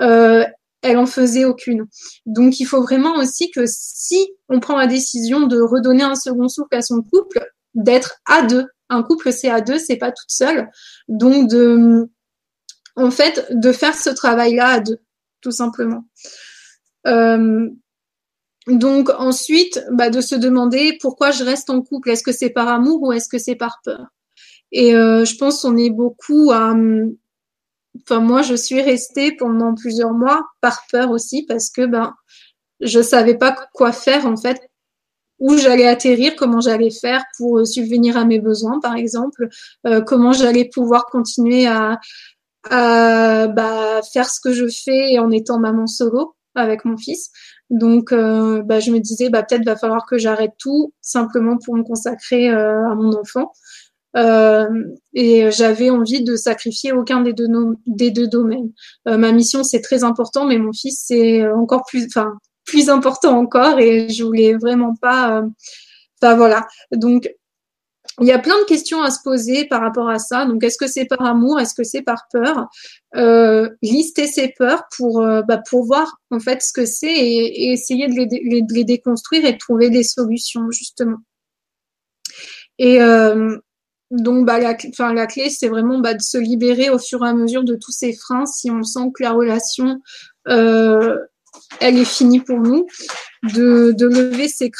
[0.00, 0.44] euh,
[0.82, 1.86] elle en faisait aucune.
[2.26, 6.48] Donc il faut vraiment aussi que si on prend la décision de redonner un second
[6.48, 8.66] souffle à son couple, d'être à deux.
[8.88, 10.68] Un couple c'est à deux, c'est pas toute seule.
[11.08, 12.08] Donc de
[12.96, 14.98] en fait de faire ce travail là à deux,
[15.40, 16.04] tout simplement.
[17.06, 17.68] Euh,
[18.66, 22.10] donc ensuite, bah, de se demander pourquoi je reste en couple.
[22.10, 24.06] Est-ce que c'est par amour ou est-ce que c'est par peur?
[24.72, 26.74] Et euh, je pense qu'on est beaucoup à...
[28.02, 32.14] Enfin, moi, je suis restée pendant plusieurs mois par peur aussi parce que ben,
[32.80, 34.60] je savais pas quoi faire en fait
[35.38, 39.48] où j'allais atterrir, comment j'allais faire pour subvenir à mes besoins, par exemple,
[40.06, 41.98] comment j'allais pouvoir continuer à,
[42.68, 47.30] à bah, faire ce que je fais en étant maman solo avec mon fils.
[47.70, 51.76] Donc, euh, bah, je me disais, bah, peut-être va falloir que j'arrête tout simplement pour
[51.76, 53.52] me consacrer euh, à mon enfant.
[54.16, 54.68] Euh,
[55.14, 57.46] et j'avais envie de sacrifier aucun des deux,
[57.86, 58.72] des deux domaines.
[59.06, 62.32] ma mission, c'est très important, mais mon fils, c'est encore plus, enfin,
[62.64, 63.78] plus important encore.
[63.78, 65.44] Et je voulais vraiment pas.
[66.20, 66.66] Enfin voilà.
[66.92, 67.30] Donc,
[68.20, 70.44] il y a plein de questions à se poser par rapport à ça.
[70.44, 71.58] Donc, est-ce que c'est par amour?
[71.58, 72.68] Est-ce que c'est par peur?
[73.16, 77.72] Euh, Lister ses peurs pour, euh, bah, pour voir en fait ce que c'est et,
[77.72, 81.18] essayer de les, les, déconstruire et de trouver des solutions justement.
[82.78, 83.56] Et euh,
[84.10, 87.28] donc, bah, la, enfin, la clé, c'est vraiment bah, de se libérer au fur et
[87.28, 90.00] à mesure de tous ces freins si on sent que la relation
[90.48, 91.16] euh,
[91.80, 92.86] elle est finie pour nous,
[93.42, 94.70] de, lever ses,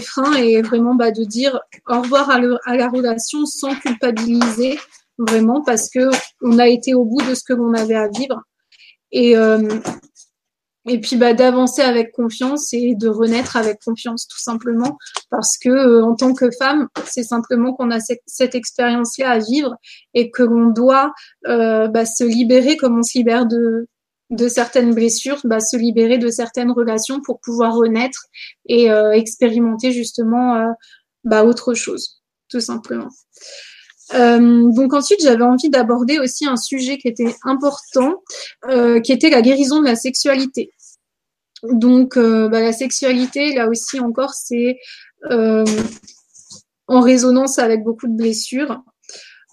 [0.00, 4.78] freins et vraiment bah, de dire au revoir à, la relation sans culpabiliser,
[5.18, 6.10] vraiment, parce que
[6.42, 8.42] on a été au bout de ce que l'on avait à vivre.
[9.12, 9.80] Et, euh,
[10.88, 14.96] et puis bah, d'avancer avec confiance et de renaître avec confiance, tout simplement,
[15.30, 19.38] parce que euh, en tant que femme, c'est simplement qu'on a cette, cette expérience-là à
[19.38, 19.74] vivre
[20.14, 21.12] et que l'on doit
[21.48, 23.88] euh, bah, se libérer comme on se libère de
[24.30, 28.26] de certaines blessures, bah, se libérer de certaines relations pour pouvoir renaître
[28.68, 30.72] et euh, expérimenter justement euh,
[31.24, 33.08] bah, autre chose, tout simplement.
[34.14, 38.22] Euh, donc ensuite, j'avais envie d'aborder aussi un sujet qui était important,
[39.02, 40.70] qui était la guérison de la sexualité.
[41.62, 44.78] Donc bah, la sexualité, là aussi encore, c'est
[46.88, 48.80] en résonance avec beaucoup de blessures.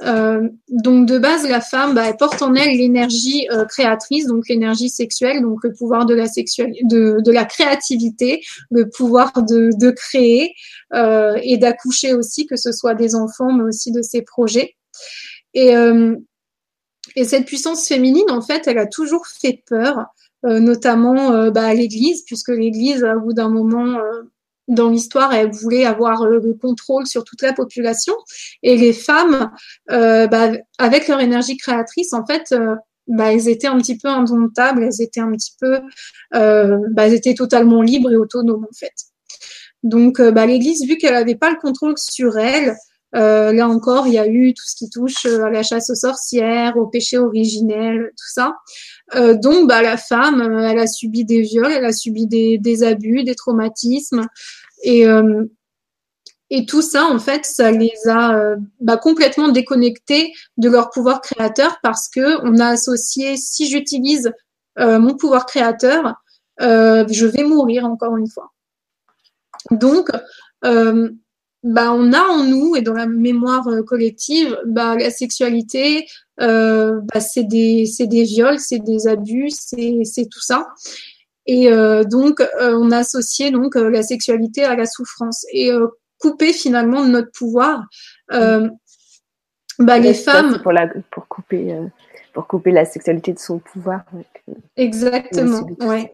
[0.04, 4.48] Euh, donc de base, la femme, bah, elle porte en elle l'énergie euh, créatrice, donc
[4.50, 10.54] l'énergie sexuelle, donc le pouvoir de la de, la créativité, le pouvoir de, créer
[10.94, 14.76] euh, et d'accoucher aussi, que ce soit des enfants, mais aussi de ses projets.
[15.54, 15.74] Et,
[17.16, 20.06] et cette puissance féminine, en fait, elle a toujours fait peur,
[20.44, 24.00] notamment bah, à l'Église, puisque l'Église, au bout d'un moment,
[24.68, 28.14] dans l'histoire, elle voulait avoir euh, le contrôle sur toute la population.
[28.62, 29.52] Et les femmes,
[29.92, 32.76] euh, bah, avec leur énergie créatrice, en fait, euh,
[33.08, 35.80] bah, elles étaient un petit peu indomptables, elles étaient un petit peu,
[36.36, 38.94] euh, bah, elles étaient totalement libres et autonomes en fait.
[39.84, 42.76] Donc, euh, bah, l'Église, vu qu'elle n'avait pas le contrôle sur elle,
[43.14, 46.78] là encore, il y a eu tout ce qui touche à la chasse aux sorcières,
[46.78, 48.56] au péché originel, tout ça.
[49.16, 52.58] Euh, donc, bah, la femme, euh, elle a subi des viols, elle a subi des,
[52.58, 54.26] des abus, des traumatismes.
[54.84, 55.46] Et, euh,
[56.50, 61.22] et tout ça, en fait, ça les a euh, bah, complètement déconnectés de leur pouvoir
[61.22, 64.32] créateur parce que on a associé, si j'utilise
[64.76, 66.16] mon pouvoir créateur,
[66.60, 68.52] je vais mourir encore une fois.
[69.70, 70.10] Donc,
[71.64, 76.06] bah, on a en nous et dans la mémoire collective bah, la sexualité,
[76.42, 80.68] euh, bah, c'est des, des viols, c'est des abus, c'est tout ça.
[81.46, 85.72] Et euh, donc, euh, on a associé donc la sexualité à la souffrance et
[86.20, 87.84] couper finalement de notre pouvoir.
[88.30, 91.76] bah, les femmes pour, la, pour couper
[92.34, 94.02] pour couper la sexualité de son pouvoir.
[94.76, 95.68] Exactement.
[95.80, 96.12] Ouais.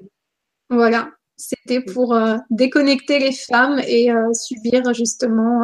[0.70, 1.12] Voilà.
[1.42, 5.62] C'était pour déconnecter les femmes et subir justement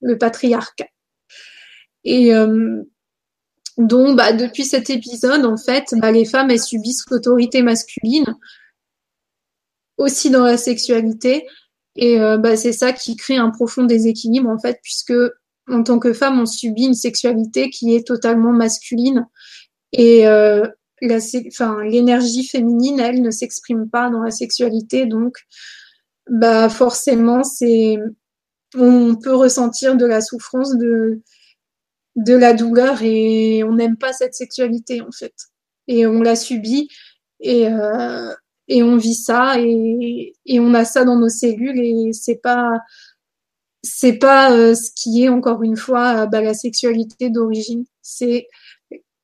[0.00, 0.88] le patriarcat.
[2.04, 2.32] Et
[3.78, 8.36] donc, bah, depuis cet épisode, en fait, bah, les femmes, elles subissent l'autorité masculine,
[9.98, 11.46] aussi dans la sexualité.
[11.94, 15.14] Et euh, bah, c'est ça qui crée un profond déséquilibre, en fait, puisque
[15.68, 19.26] en tant que femme, on subit une sexualité qui est totalement masculine.
[19.92, 20.66] Et euh,
[21.00, 25.06] l'énergie féminine, elle, ne s'exprime pas dans la sexualité.
[25.06, 25.36] Donc,
[26.28, 27.98] bah, forcément, c'est
[28.76, 31.22] on peut ressentir de la souffrance de
[32.16, 35.34] de la douleur et on n'aime pas cette sexualité en fait.
[35.86, 36.88] Et on la subit
[37.40, 38.34] et, euh,
[38.66, 42.80] et on vit ça et, et, on a ça dans nos cellules et c'est pas
[43.82, 47.84] c'est pas euh, ce qui est encore une fois bah, la sexualité d'origine.
[48.02, 48.48] C'est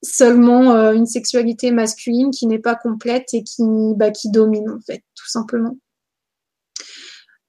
[0.05, 3.63] seulement euh, une sexualité masculine qui n'est pas complète et qui,
[3.97, 5.77] bah, domine en fait, tout simplement.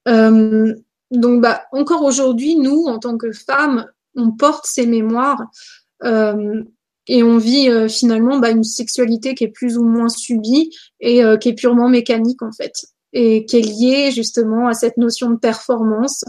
[0.07, 0.73] Euh,
[1.11, 5.44] donc, bah, encore aujourd'hui, nous, en tant que femmes, on porte ces mémoires
[6.03, 6.64] euh,
[7.07, 11.49] et on vit finalement bah, une sexualité qui est plus ou moins subie et qui
[11.49, 12.73] est purement mécanique en fait
[13.14, 16.26] et qui est liée justement à cette notion de performance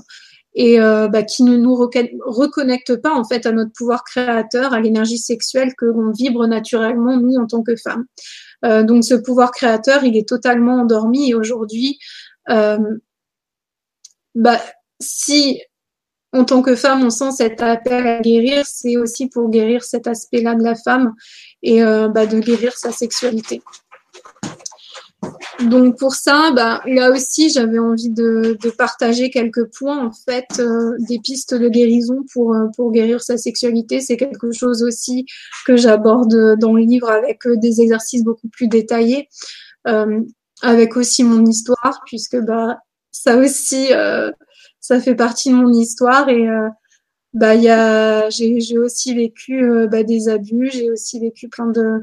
[0.59, 5.19] et bah, qui ne nous reconnecte pas en fait à notre pouvoir créateur, à l'énergie
[5.19, 8.07] sexuelle que l'on vibre naturellement nous en tant que femmes.
[8.63, 11.99] donc ce pouvoir créateur, il est totalement endormi et aujourd'hui,
[12.47, 14.63] bah,
[14.99, 15.61] si
[16.33, 20.07] en tant que femme, on sent cet appel à guérir, c'est aussi pour guérir cet
[20.07, 21.15] aspect-là de la femme
[21.63, 23.63] et euh, bah, de guérir sa sexualité.
[25.65, 30.93] Donc pour ça, bah, là aussi, j'avais envie de, partager quelques points en fait, euh,
[31.09, 34.01] des pistes de guérison pour euh, pour guérir sa sexualité.
[34.01, 35.25] C'est quelque chose aussi
[35.67, 39.29] que j'aborde dans le livre avec des exercices beaucoup plus détaillés,
[40.63, 42.79] avec aussi mon histoire, puisque bah
[43.11, 43.89] ça aussi,
[44.81, 46.47] ça fait partie de mon histoire et
[47.33, 47.57] bah
[48.29, 52.01] j'ai aussi vécu bah, des abus, j'ai aussi vécu plein de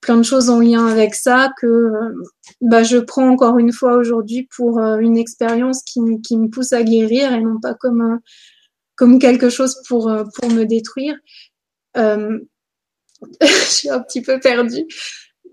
[0.00, 2.14] plein de choses en lien avec ça que euh,
[2.60, 6.72] bah, je prends encore une fois aujourd'hui pour euh, une expérience qui, qui, me pousse
[6.72, 8.20] à guérir et non pas comme,
[8.94, 11.16] comme quelque chose pour, euh, pour me détruire.
[11.96, 12.36] je
[13.40, 14.86] suis un petit peu perdue.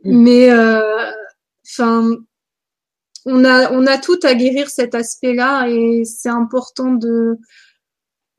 [0.04, 0.24] Mm.
[0.24, 0.52] Mais
[1.66, 2.12] enfin,
[3.26, 7.38] on a, on a tout à guérir cet aspect-là et c'est important de,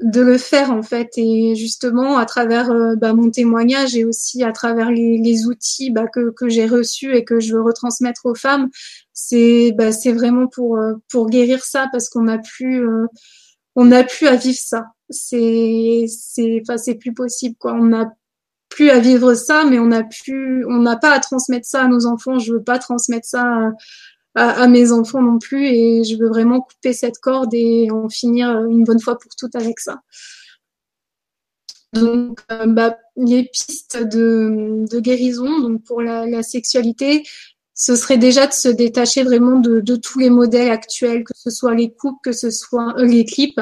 [0.00, 1.10] de le faire en fait.
[1.16, 6.06] Et justement à travers euh, bah, mon témoignage et aussi à travers les, outils bah,
[6.06, 8.68] que, que j'ai reçus et que je veux retransmettre aux femmes
[9.14, 13.06] c'est bah, c'est vraiment pour euh, pour guérir ça parce qu'on a plus euh,
[13.76, 14.86] on a plus à vivre ça.
[15.08, 17.74] C'est c'est enfin c'est plus possible quoi.
[17.74, 18.06] On a
[18.68, 21.88] plus à vivre ça mais on a plus on n'a pas à transmettre ça à
[21.88, 22.38] nos enfants.
[22.38, 23.70] Je veux pas transmettre ça à,
[24.68, 28.84] mes enfants non plus et je veux vraiment couper cette corde et en finir une
[28.84, 30.00] bonne fois pour toutes avec ça.
[31.94, 37.22] Donc, euh, bah, les pistes de, de, guérison, donc pour la, la, sexualité,
[37.72, 41.50] ce serait déjà de se détacher vraiment de, de, tous les modèles actuels, que ce
[41.50, 43.60] soit les couples, que ce soit euh, les clips,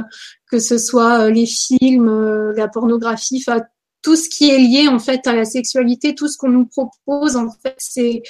[0.50, 3.62] que ce soit euh, les films, la pornographie, enfin
[4.00, 7.36] tout ce qui est lié en fait à la sexualité, tout ce qu'on nous propose
[7.36, 8.22] en fait, c'est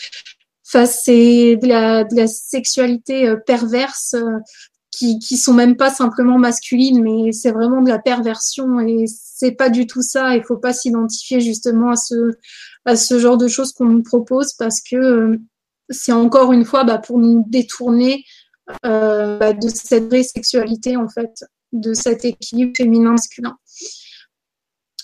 [0.74, 4.38] de la, de la sexualité euh, perverse euh,
[4.90, 9.52] qui, qui sont même pas simplement masculines, mais c'est vraiment de la perversion et c'est
[9.52, 10.36] pas du tout ça.
[10.36, 12.32] Il faut pas s'identifier justement à ce,
[12.84, 15.36] à ce genre de choses qu'on nous propose parce que euh,
[15.88, 18.24] c'est encore une fois bah, pour nous détourner
[18.82, 23.56] bah, de cette vraie sexualité en fait, de cet équilibre féminin-masculin.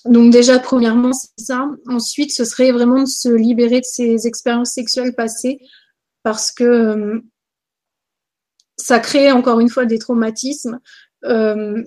[0.05, 1.69] Donc déjà, premièrement, c'est ça.
[1.87, 5.59] Ensuite, ce serait vraiment de se libérer de ces expériences sexuelles passées
[6.23, 7.21] parce que euh,
[8.77, 10.79] ça crée encore une fois des traumatismes,
[11.25, 11.83] euh,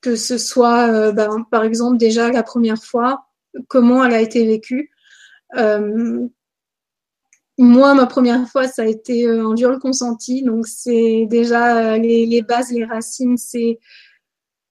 [0.00, 3.26] que ce soit, euh, ben, par exemple, déjà la première fois,
[3.68, 4.90] comment elle a été vécue.
[7.58, 12.72] moi, ma première fois, ça a été un viol consenti, donc c'est déjà les bases,
[12.72, 13.78] les racines, c'est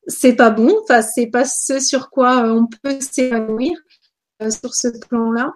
[0.09, 0.75] c'est pas bon.
[0.83, 3.77] Enfin, c'est pas ce sur quoi euh, on peut s'épanouir
[4.41, 5.53] euh, sur ce plan-là.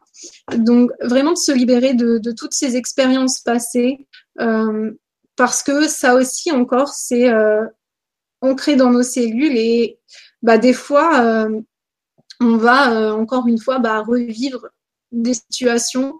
[0.55, 4.07] Donc, vraiment de se libérer de, toutes ces expériences passées,
[4.39, 4.91] euh,
[5.35, 7.31] parce que ça aussi encore, c'est
[8.41, 9.99] ancré dans nos cellules et
[10.43, 11.47] bah, des fois,
[12.39, 14.67] on va encore une fois bah, revivre
[15.11, 16.13] des situations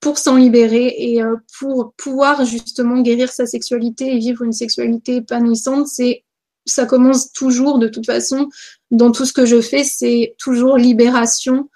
[0.00, 1.22] pour s'en libérer et
[1.58, 6.23] pour pouvoir justement guérir sa sexualité et vivre une sexualité épanouissante, c'est
[6.66, 8.48] ça commence toujours de toute façon
[8.90, 11.68] dans tout ce que je fais, c'est toujours libération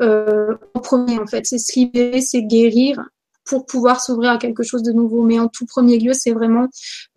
[0.00, 1.46] euh, en premier en fait.
[1.46, 3.02] C'est se libérer, c'est guérir
[3.44, 5.22] pour pouvoir s'ouvrir à quelque chose de nouveau.
[5.22, 6.68] Mais en tout premier lieu, c'est vraiment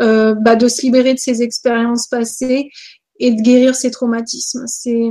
[0.02, 2.70] euh, bah, de se libérer de ses expériences passées
[3.20, 4.66] et de guérir ses traumatismes.
[4.68, 5.10] C'est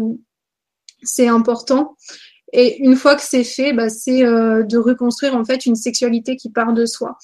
[1.03, 1.97] c'est important.
[2.53, 6.37] Et une fois que c'est fait, bah, c'est euh, de reconstruire en fait une sexualité
[6.37, 7.19] qui part de soi,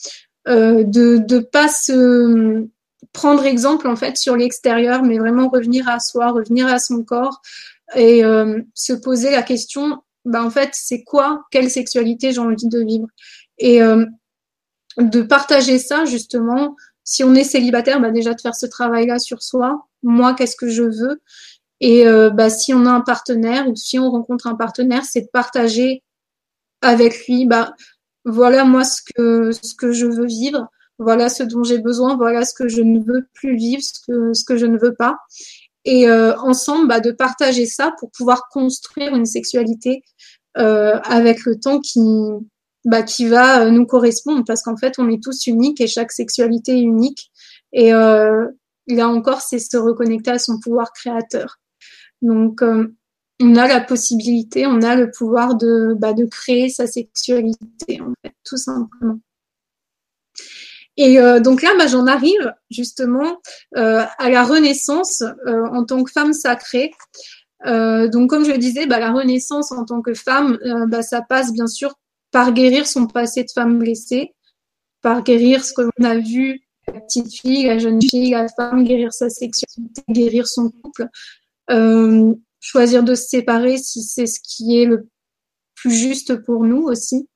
[0.48, 2.66] euh, de de pas se
[3.12, 7.40] prendre exemple en fait sur l'extérieur, mais vraiment revenir à soi, revenir à son corps
[7.94, 12.68] et euh, se poser la question, bah en fait, c'est quoi, quelle sexualité j'ai envie
[12.68, 13.06] de vivre?
[13.58, 14.06] Et euh,
[14.98, 16.76] de partager ça justement.
[17.04, 19.88] Si on est célibataire, bah déjà de faire ce travail-là sur soi.
[20.02, 21.20] Moi, qu'est-ce que je veux?
[21.80, 25.22] Et euh, bah, si on a un partenaire ou si on rencontre un partenaire, c'est
[25.22, 26.02] de partager
[26.80, 27.46] avec lui.
[27.46, 27.74] Bah
[28.24, 30.68] voilà moi ce que ce que je veux vivre
[31.02, 34.56] voilà ce dont j'ai besoin, voilà ce que je ne veux plus vivre, ce que,
[34.56, 35.16] je ne veux pas.
[35.84, 40.02] Et euh, ensemble, bah, de partager ça pour pouvoir construire une sexualité
[40.58, 42.00] euh, avec le temps qui,
[42.84, 46.72] bah, va euh, nous correspondre, parce qu'en fait, on est tous uniques et chaque sexualité
[46.78, 47.30] est unique.
[47.72, 51.58] Et là encore, c'est se reconnecter à son pouvoir créateur.
[52.20, 52.62] Donc,
[53.42, 58.34] on a la possibilité, on a le pouvoir de, bah, créer sa sexualité, en fait,
[58.44, 59.18] tout simplement.
[60.96, 63.40] Et euh, donc là, bah, j'en arrive justement
[63.76, 66.92] euh, à la renaissance euh, en tant que femme sacrée.
[67.64, 70.58] donc comme je le disais, bah, la renaissance en tant que femme,
[70.88, 71.94] bah, ça passe bien sûr
[72.30, 74.34] par guérir son passé de femme blessée,
[75.02, 78.84] par guérir ce que l'on a vu la petite fille, la jeune fille, la femme,
[78.84, 81.08] guérir sa sexualité, guérir son couple,
[81.70, 85.08] euh, choisir de se séparer si c'est ce qui est le
[85.74, 87.28] plus juste pour nous aussi.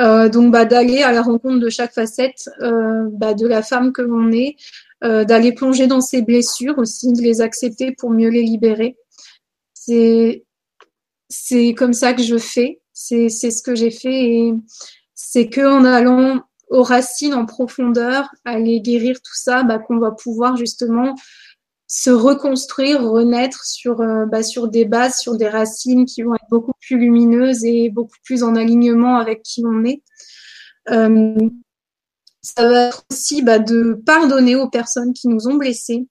[0.00, 3.92] Euh, donc bah, d'aller à la rencontre de chaque facette euh, bah, de la femme
[3.92, 4.56] que l'on est,
[5.04, 8.96] euh, d'aller plonger dans ses blessures aussi, de les accepter pour mieux les libérer.
[9.74, 10.44] C'est
[11.76, 14.54] comme ça que je fais, c'est c'est ce que j'ai fait et
[15.14, 20.12] c'est que en allant aux racines en profondeur, aller guérir tout ça, bah, qu'on va
[20.12, 21.14] pouvoir justement
[21.92, 26.48] se reconstruire, renaître sur, euh, bah, sur des bases, sur des racines qui vont être
[26.48, 30.00] beaucoup plus lumineuses et beaucoup plus en alignement avec qui on est.
[30.90, 31.36] Euh,
[32.42, 36.06] ça va être aussi bah, de pardonner aux personnes qui nous ont blessés,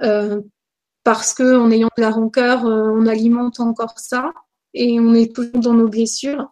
[0.00, 0.40] euh,
[1.04, 4.32] parce que en ayant de la rancœur, on alimente encore ça
[4.72, 6.50] et on est toujours dans nos blessures.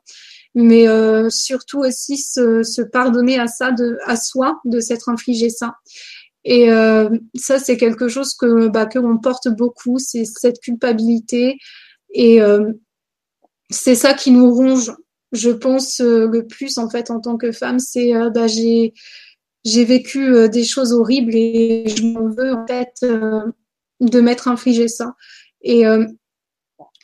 [0.55, 0.87] Mais
[1.31, 3.71] surtout aussi se, pardonner à ça,
[4.05, 5.77] à soi, de s'être infligé ça.
[6.45, 11.59] Et euh, ça, c'est quelque chose que bah, que l'on porte beaucoup, c'est cette culpabilité.
[12.15, 12.73] Et euh,
[13.71, 14.93] c'est ça qui nous ronge,
[15.33, 17.79] je pense, euh, le plus en fait en tant que femme.
[17.79, 18.95] C'est bah, j'ai
[19.65, 23.05] j'ai vécu des choses horribles et je m'en veux en fait
[24.01, 25.15] de m'être infligé ça.
[25.63, 25.85] Et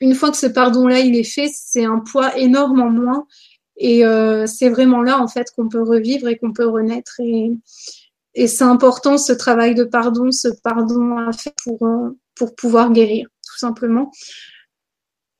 [0.00, 3.26] une fois que ce pardon-là il est fait, c'est un poids énorme en moins.
[3.76, 4.04] Et
[4.46, 7.20] c'est vraiment là en fait qu'on peut revivre et qu'on peut renaître.
[8.36, 12.92] Et c'est important ce travail de pardon, ce pardon à faire pour, euh, pour pouvoir
[12.92, 14.12] guérir, tout simplement.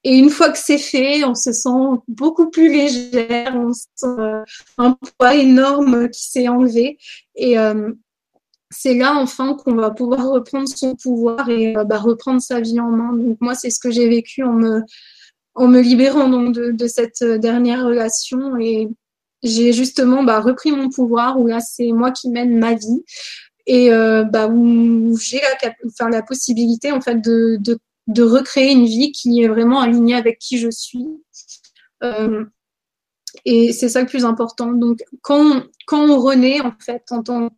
[0.03, 4.43] Et une fois que c'est fait, on se sent beaucoup plus légère, on sent euh,
[4.79, 6.97] un poids énorme qui s'est enlevé.
[7.35, 7.93] Et euh,
[8.71, 12.91] c'est là enfin qu'on va pouvoir reprendre son pouvoir et bah, reprendre sa vie en
[12.91, 13.13] main.
[13.13, 14.81] Donc moi, c'est ce que j'ai vécu en me,
[15.55, 18.57] en me libérant donc, de, de cette dernière relation.
[18.57, 18.89] Et
[19.43, 23.05] j'ai justement bah, repris mon pouvoir où là c'est moi qui mène ma vie
[23.67, 25.41] et euh, bah, où j'ai
[26.01, 27.79] la, possibilité en fait de,
[28.23, 31.07] recréer une vie qui est vraiment alignée avec qui je suis.
[32.03, 32.45] Euh,
[33.45, 34.73] et c'est ça le plus important.
[34.73, 37.51] Donc, quand on, renaît, en fait, en tant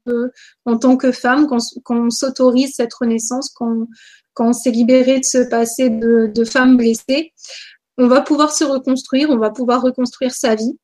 [0.97, 1.61] que, femme, quand,
[1.91, 3.87] on s'autorise cette renaissance, quand,
[4.41, 7.33] on s'est libéré de ce passé de femme blessée,
[7.99, 10.79] on va pouvoir se reconstruire, on va pouvoir reconstruire sa vie.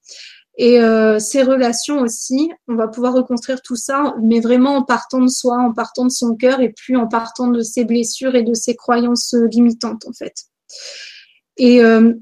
[0.57, 5.21] Et euh, ces relations aussi, on va pouvoir reconstruire tout ça, mais vraiment en partant
[5.21, 8.45] de soi, en partant de son cœur et plus en partant de ses blessures et
[8.45, 10.35] de ses croyances limitantes en fait.
[11.57, 12.15] Et euh,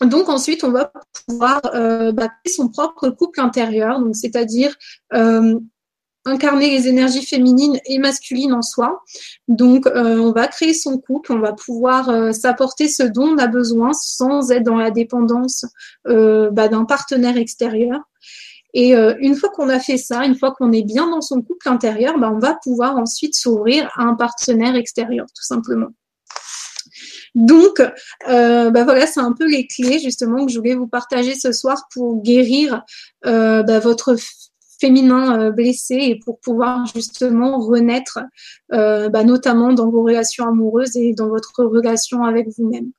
[0.00, 0.92] donc ensuite, on va
[1.26, 4.74] pouvoir euh, bah, son propre couple intérieur, donc c'est-à-dire
[5.14, 5.58] euh,
[6.24, 9.02] incarner les énergies féminines et masculines en soi.
[9.48, 13.38] Donc, euh, on va créer son couple, on va pouvoir euh, s'apporter ce dont on
[13.38, 15.66] a besoin sans être dans la dépendance
[16.08, 18.00] euh, bah, d'un partenaire extérieur.
[18.76, 21.68] Et une fois qu'on a fait ça, une fois qu'on est bien dans son couple
[21.68, 25.90] intérieur, bah, on va pouvoir ensuite s'ouvrir à un partenaire extérieur, tout simplement.
[27.36, 27.80] Donc,
[28.26, 31.86] bah voilà, c'est un peu les clés justement que je voulais vous partager ce soir
[31.94, 32.82] pour guérir
[33.22, 34.16] votre
[34.78, 38.20] féminin euh, blessé et pour pouvoir justement renaître,
[38.72, 42.90] euh, bah, notamment dans vos relations amoureuses et dans votre relation avec vous-même.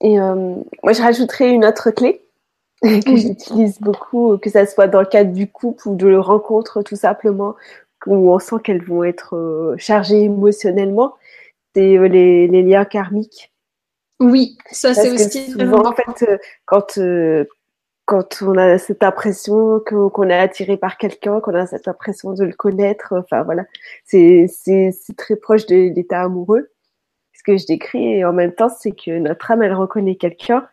[0.00, 2.24] Et euh, moi, je rajouterais une autre clé
[2.82, 6.82] que j'utilise beaucoup, que ce soit dans le cadre du couple ou de la rencontre,
[6.82, 7.54] tout simplement,
[8.06, 11.14] où on sent qu'elles vont être chargées émotionnellement,
[11.74, 13.53] c'est les, les, liens karmiques.
[14.20, 17.44] Oui, ça c'est aussi souvent, en fait, euh, quand euh,
[18.06, 22.44] quand on a cette impression qu'on est attiré par quelqu'un, qu'on a cette impression de
[22.44, 23.64] le connaître, enfin voilà,
[24.04, 26.70] c'est c'est très proche de l'état amoureux.
[27.32, 30.68] Ce que je décris, et en même temps, c'est que notre âme, elle reconnaît quelqu'un.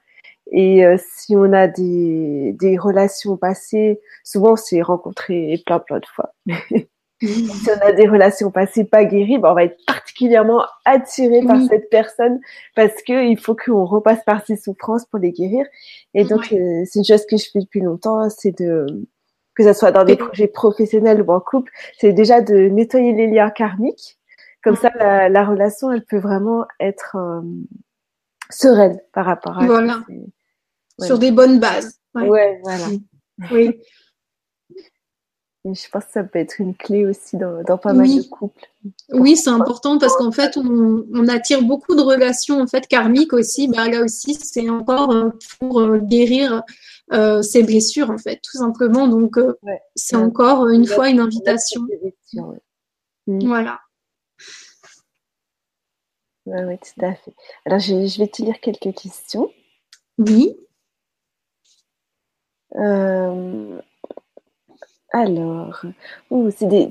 [0.52, 6.00] Et euh, si on a des, des relations passées, souvent on s'est rencontrés plein plein
[6.00, 6.34] de fois.
[7.22, 11.62] si on a des relations passées pas guéries, ben on va être particulièrement attiré par
[11.70, 12.40] cette personne
[12.76, 15.66] parce que il faut qu'on repasse par ses souffrances pour les guérir.
[16.14, 18.86] Et donc, euh, c'est une chose que je fais depuis longtemps, c'est de
[19.54, 23.28] que ce soit dans des projets professionnels ou en couple, c'est déjà de nettoyer les
[23.28, 24.18] liens karmiques.
[24.64, 24.92] Comme ça,
[25.28, 27.42] la, relation, elle peut vraiment être euh,
[28.50, 29.66] sereine par rapport à.
[29.66, 30.02] Voilà.
[31.00, 32.00] Sur des bonnes bases.
[32.16, 32.86] Ouais, voilà.
[33.52, 33.82] Oui
[35.64, 38.68] je pense que ça peut être une clé aussi dans, pas mal de couples.
[39.10, 43.68] Oui, c'est important parce qu'en fait, on, attire beaucoup de relations en fait karmiques aussi.
[43.68, 45.30] Bah, là aussi, c'est encore euh,
[45.60, 46.64] pour euh, guérir
[47.14, 49.08] euh, ces blessures en fait, tout simplement.
[49.08, 49.38] Donc,
[49.96, 51.82] c'est encore une fois une invitation.
[53.28, 53.46] Mm.
[53.46, 53.80] Voilà.
[56.48, 57.36] Oui, tout à fait.
[57.66, 59.52] Alors, je, je, vais te lire quelques questions.
[60.18, 60.56] Oui.
[65.12, 65.84] Alors,
[66.52, 66.90] c'est des,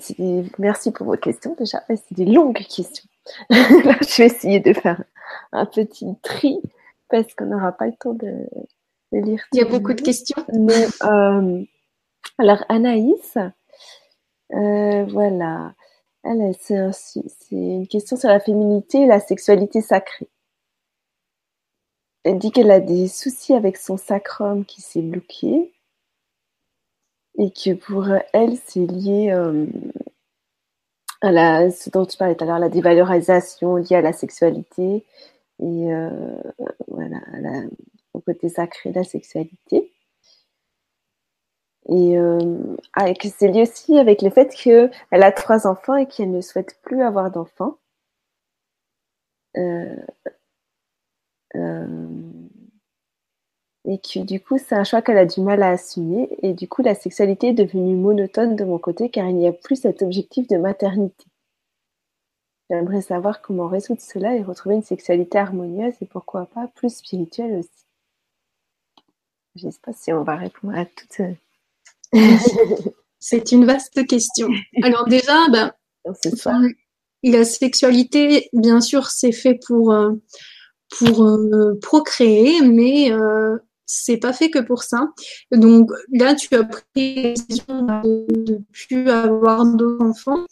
[0.59, 1.83] merci pour vos questions déjà.
[1.89, 3.09] C'est des longues questions.
[3.51, 5.03] je vais essayer de faire
[5.53, 6.61] un petit tri
[7.09, 8.47] parce qu'on n'aura pas le temps de,
[9.13, 9.43] lire.
[9.53, 10.45] Il y a beaucoup de questions.
[10.53, 11.65] Mais, euh,
[12.39, 13.39] alors, Anaïs,
[14.53, 15.75] euh, voilà.
[16.23, 20.29] C'est une question sur la féminité et la sexualité sacrée.
[22.25, 25.73] Elle dit qu'elle a des soucis avec son sacrum qui s'est bloqué
[27.39, 29.67] et que pour elle, c'est lié euh,
[31.21, 35.05] à la, ce dont tu parlais tout à l'heure, la dévalorisation liée à la sexualité
[35.61, 36.43] et euh,
[36.89, 37.19] voilà,
[38.15, 39.93] au côté sacré de la sexualité.
[41.89, 46.07] Et euh, ah, que c'est lié aussi avec le fait qu'elle a trois enfants et
[46.07, 47.79] qu'elle ne souhaite plus avoir d'enfants.
[49.57, 49.97] Euh,
[53.87, 56.29] et que du coup, c'est un choix qu'elle a du mal à assumer.
[56.43, 59.53] Et du coup, la sexualité est devenue monotone de mon côté car il n'y a
[59.53, 61.25] plus cet objectif de maternité.
[62.71, 67.59] J'aimerais savoir comment résoudre cela et retrouver une sexualité harmonieuse et pourquoi pas plus spirituelle
[67.59, 67.87] aussi.
[69.57, 71.21] Je ne sais pas si on va répondre à toutes.
[73.19, 74.49] C'est une vaste question.
[74.83, 75.73] Alors déjà, ben,
[77.23, 80.13] la sexualité, bien sûr, c'est fait pour, euh,
[80.99, 83.59] pour euh, procréer, mais euh,
[83.93, 85.09] c'est pas fait que pour ça.
[85.51, 90.47] Donc là, tu as pris la décision de ne plus avoir d'enfants.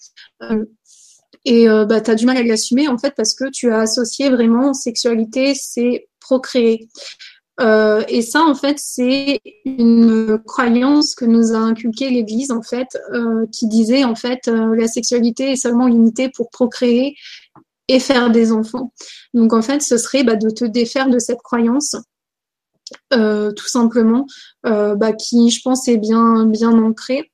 [1.45, 3.81] Et euh, bah, tu as du mal à l'assumer en fait parce que tu as
[3.81, 6.89] associé vraiment sexualité, c'est procréer.
[7.61, 12.97] Euh, et ça, en fait, c'est une croyance que nous a inculquée l'Église, en fait,
[13.13, 17.17] euh, qui disait, en fait, la sexualité est seulement limitée pour procréer
[17.89, 18.93] et faire des enfants.
[19.35, 21.97] Donc, en fait, ce serait bah, de te défaire de cette croyance,
[23.11, 24.27] tout simplement,
[24.65, 27.31] bah, qui, je pense, est bien, bien ancrée.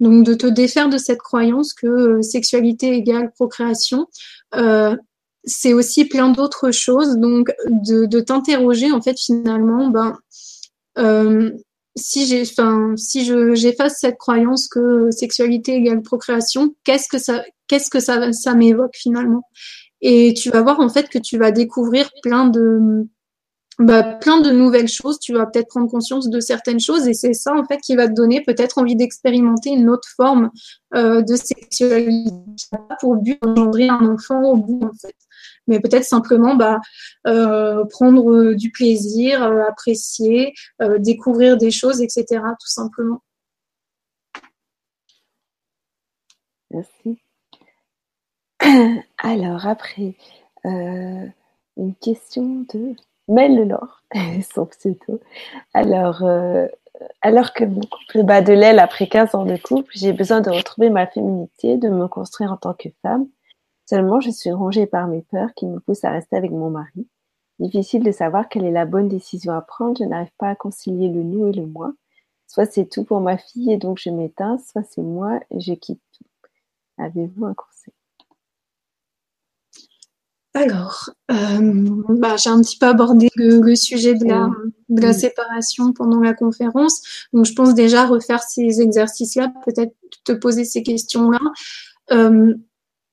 [0.00, 4.06] Donc de te défaire de cette croyance que euh, sexualité égale procréation,
[4.54, 4.94] euh,
[5.44, 7.16] c'est aussi plein d'autres choses.
[7.16, 10.18] Donc de, de t'interroger en fait finalement, ben
[10.98, 11.50] euh,
[11.96, 17.42] si j'ai, enfin si je j'efface cette croyance que sexualité égale procréation, qu'est-ce que ça
[17.68, 19.44] qu'est-ce que ça ça m'évoque finalement?
[20.02, 23.06] Et tu vas voir en fait que tu vas découvrir plein de
[23.78, 25.18] bah, plein de nouvelles choses.
[25.18, 28.08] Tu vas peut-être prendre conscience de certaines choses et c'est ça en fait qui va
[28.08, 30.50] te donner peut-être envie d'expérimenter une autre forme
[30.94, 32.30] euh, de sexualité
[33.00, 35.14] pour but d'engendrer un enfant au bout en fait.
[35.66, 36.80] Mais peut-être simplement bah,
[37.26, 42.24] euh, prendre du plaisir, euh, apprécier, euh, découvrir des choses, etc.
[42.60, 43.22] Tout simplement.
[46.70, 47.18] Merci.
[49.18, 50.16] Alors après,
[50.64, 52.94] une question de
[53.28, 54.02] Mel Laure,
[54.54, 55.20] son pseudo.
[55.74, 56.66] Alors, euh,
[57.22, 60.50] alors que mon couple bat de l'aile après 15 ans de couple, j'ai besoin de
[60.50, 63.28] retrouver ma féminité, de me construire en tant que femme.
[63.88, 67.08] Seulement, je suis rongée par mes peurs qui me poussent à rester avec mon mari.
[67.58, 69.98] Difficile de savoir quelle est la bonne décision à prendre.
[69.98, 71.92] Je n'arrive pas à concilier le nous et le moi.
[72.46, 75.72] Soit c'est tout pour ma fille et donc je m'éteins, soit c'est moi et je
[75.74, 76.24] quitte tout.
[76.98, 77.95] Avez-vous un conseil?
[80.56, 84.48] Alors, euh, bah, j'ai un petit peu abordé le, sujet de la,
[84.88, 87.02] de la séparation pendant la conférence.
[87.34, 91.40] Donc, je pense déjà refaire ces exercices-là, peut-être te poser ces questions-là.
[92.10, 92.54] Euh,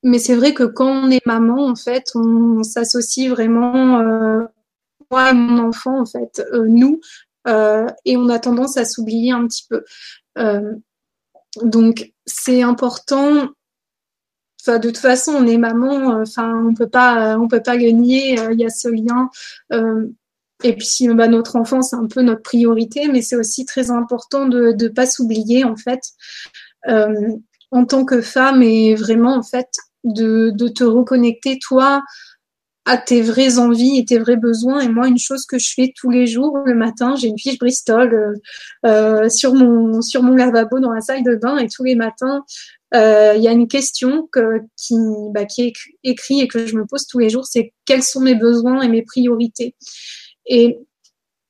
[0.02, 4.40] mais c'est vrai que quand on est maman, en fait, on, s'associe vraiment, euh,
[5.10, 7.00] moi et mon enfant, en fait, nous,
[7.46, 9.84] et on a tendance à s'oublier un petit peu.
[11.62, 13.50] Donc, c'est important
[14.66, 16.16] de toute façon, on est maman.
[16.16, 18.38] Euh, enfin, on peut pas, on peut pas le nier.
[18.38, 19.30] Euh, il y a ce lien.
[19.72, 20.06] Euh,
[20.62, 24.46] et puis, bah, notre enfant, c'est un peu notre priorité, mais c'est aussi très important
[24.46, 26.00] de ne pas s'oublier, en fait,
[27.70, 29.68] en tant que femme, et vraiment, en fait,
[30.04, 32.02] de, de te reconnecter, toi,
[32.86, 34.80] à tes vraies envies et tes vrais besoins.
[34.80, 37.58] Et moi, une chose que je fais tous les jours, le matin, j'ai une fiche
[37.58, 38.38] Bristol
[38.84, 42.42] euh, sur mon sur mon lavabo dans la salle de bain et tous les matins,
[42.42, 45.72] euh, il y a une question bah, qui est
[46.04, 48.88] écrite et que je me pose tous les jours, c'est quels sont mes besoins et
[48.88, 49.74] mes priorités?
[50.46, 50.78] Et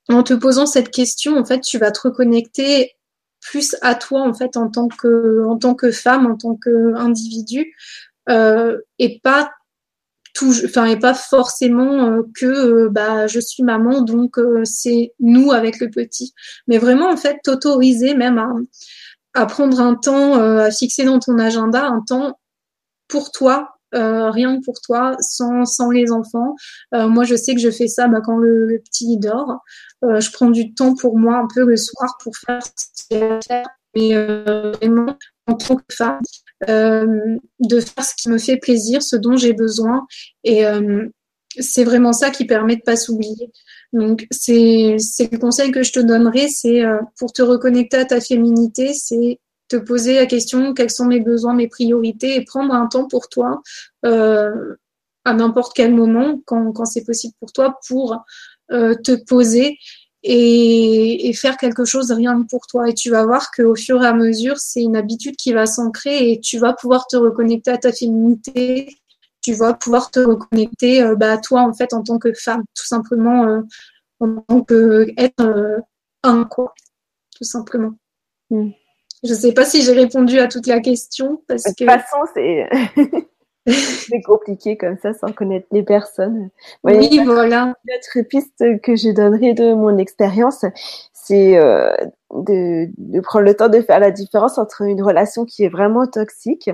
[0.09, 2.93] en te posant cette question, en fait, tu vas te reconnecter
[3.41, 7.75] plus à toi en fait en tant que femme, en tant qu'individu,
[8.31, 9.51] euh, et pas
[10.43, 15.53] enfin et pas forcément euh, que euh, bah je suis maman donc euh, c'est nous
[15.53, 16.35] avec le petit,
[16.67, 18.49] mais vraiment en fait t'autoriser même à
[19.35, 22.39] à prendre un temps, euh, à fixer dans ton agenda un temps
[23.09, 26.57] pour toi, rien que pour toi, sans, sans les enfants.
[26.93, 29.61] moi, je sais que je fais ça bah, quand le, petit dort.
[30.03, 33.37] je prends du temps pour moi un peu le soir pour faire ce y a
[33.37, 35.17] à faire, mais vraiment
[35.47, 36.19] en tant que femme,
[36.67, 40.05] de faire ce qui me fait plaisir, ce dont j'ai besoin.
[40.43, 40.65] Et
[41.59, 43.51] c'est vraiment ça qui permet de pas s'oublier.
[43.95, 46.83] Donc, c'est le conseil que je te donnerai, c'est
[47.19, 49.39] pour te reconnecter à ta féminité, c'est
[49.69, 53.29] te poser la question quels sont mes besoins, mes priorités et prendre un temps pour
[53.29, 53.63] toi
[54.05, 54.77] euh,
[55.25, 58.23] à n'importe quel moment, quand, quand c'est possible pour toi, pour
[58.73, 59.79] euh, te poser
[60.23, 62.89] et, et, faire quelque chose rien que pour toi.
[62.89, 66.31] Et tu vas voir qu'au fur et à mesure, c'est une habitude qui va s'ancrer
[66.31, 68.97] et tu vas pouvoir te reconnecter à ta féminité.
[69.45, 72.63] Tu vas pouvoir te reconnecter euh, bah, à toi en fait en tant que femme,
[72.75, 73.61] tout simplement euh,
[74.21, 75.79] en tant qu'être euh,
[76.23, 76.73] un quoi,
[77.37, 77.93] tout simplement.
[78.51, 78.71] Mm.
[79.23, 82.17] Je ne sais pas si j'ai répondu à toute la question parce de toute façon,
[82.35, 82.69] c'est
[83.67, 86.51] c'est compliqué comme ça sans connaître les personnes.
[86.83, 87.75] oui, voilà.
[87.89, 90.65] L'autre piste que je donnerai de mon expérience,
[91.13, 91.95] c'est euh,
[92.35, 96.07] de, de, prendre le temps de faire la différence entre une relation qui est vraiment
[96.07, 96.71] toxique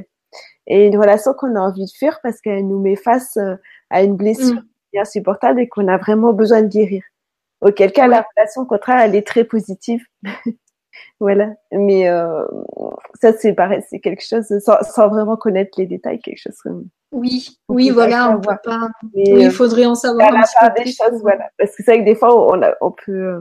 [0.71, 3.57] et une relation qu'on a envie de fuir parce qu'elle nous met face euh,
[3.91, 4.63] à une blessure
[4.95, 4.99] mm.
[5.01, 7.03] insupportable et qu'on a vraiment besoin de guérir.
[7.61, 10.03] Auquel cas, la relation, au contraire, elle est très positive.
[11.19, 11.51] Voilà.
[11.71, 12.45] Mais euh,
[13.21, 16.57] ça, c'est pareil, c'est quelque chose sans, sans, vraiment connaître les détails, quelque chose.
[17.13, 18.89] Oui, oui, voilà, on peut pas.
[19.15, 21.49] Mais, oui, il euh, faudrait en savoir un petit peu des choses, voilà.
[21.59, 23.13] Parce que c'est vrai que des fois, on, a, on peut.
[23.13, 23.41] Euh,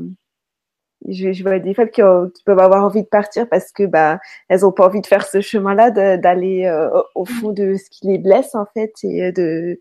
[1.07, 2.01] je, je, vois des femmes qui,
[2.35, 4.19] qui, peuvent avoir envie de partir parce que bah
[4.49, 8.07] elles ont pas envie de faire ce chemin-là, d'aller euh, au fond de ce qui
[8.07, 9.79] les blesse en fait et de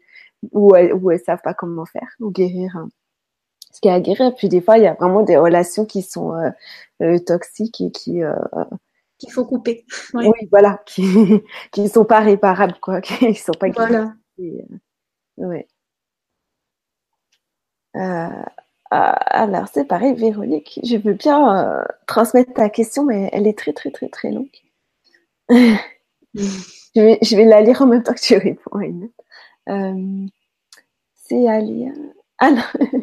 [0.53, 2.77] où elles, où elles savent pas comment faire ou guérir.
[2.77, 2.89] Hein
[3.79, 4.35] ce qui est à guérir.
[4.35, 6.51] Puis des fois, il y a vraiment des relations qui sont euh,
[7.03, 8.35] euh toxiques et qui euh,
[9.19, 9.85] qu'il faut couper.
[10.15, 11.43] Oui, voilà, qui
[11.73, 14.15] qui sont pas réparables quoi, qui sont pas voilà.
[14.39, 14.65] Et,
[15.41, 15.69] euh, ouais.
[18.91, 23.91] Alors c'est pareil, Véronique, je veux bien transmettre ta question, mais elle est très très
[23.91, 24.49] très très longue.
[25.49, 28.71] je, vais, la lire en même temps que tu réponds.
[31.15, 31.93] c'est Alia.
[32.39, 32.63] Ah non.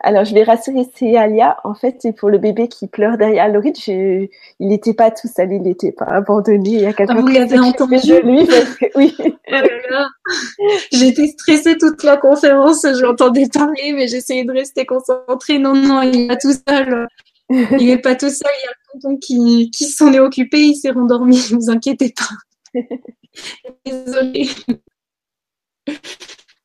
[0.00, 1.56] Alors, je vais rassurer, c'est Alia.
[1.64, 3.72] En fait, c'est pour le bébé qui pleure derrière Laurie.
[3.86, 4.28] il
[4.60, 6.70] n'était pas tout seul, il n'était pas abandonné.
[6.70, 8.48] Il y a quelqu'un ah, vous l'avez entendu de lui
[8.94, 9.16] oui.
[9.52, 12.82] Oh J'étais stressée toute la conférence.
[12.82, 15.58] Je l'entendais parler, mais j'essayais de rester concentrée.
[15.58, 17.06] Non, non, il est pas tout seul.
[17.50, 18.50] Il n'est pas tout seul.
[18.58, 20.58] Il y a le tonton qui, qui s'en est occupé.
[20.58, 21.36] Il s'est rendormi.
[21.52, 22.80] Ne vous inquiétez pas.
[23.86, 24.48] Désolée.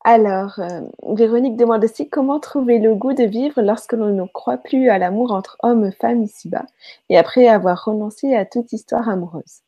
[0.04, 0.82] Alors, euh,
[1.16, 4.98] Véronique demande aussi comment trouver le goût de vivre lorsque l'on ne croit plus à
[4.98, 6.66] l'amour entre hommes et femmes ici-bas,
[7.10, 9.62] et après avoir renoncé à toute histoire amoureuse.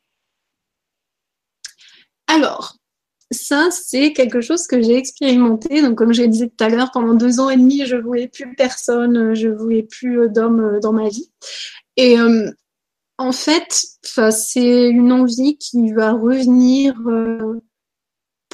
[2.26, 2.76] Alors,
[3.30, 5.82] ça, c'est quelque chose que j'ai expérimenté.
[5.82, 8.54] Donc, comme j'ai dit tout à l'heure, pendant deux ans et demi, je voulais plus
[8.56, 11.30] personne, je voulais plus d'hommes euh, dans ma vie.
[11.96, 12.50] Et euh,
[13.18, 17.00] en fait, c'est une envie qui va revenir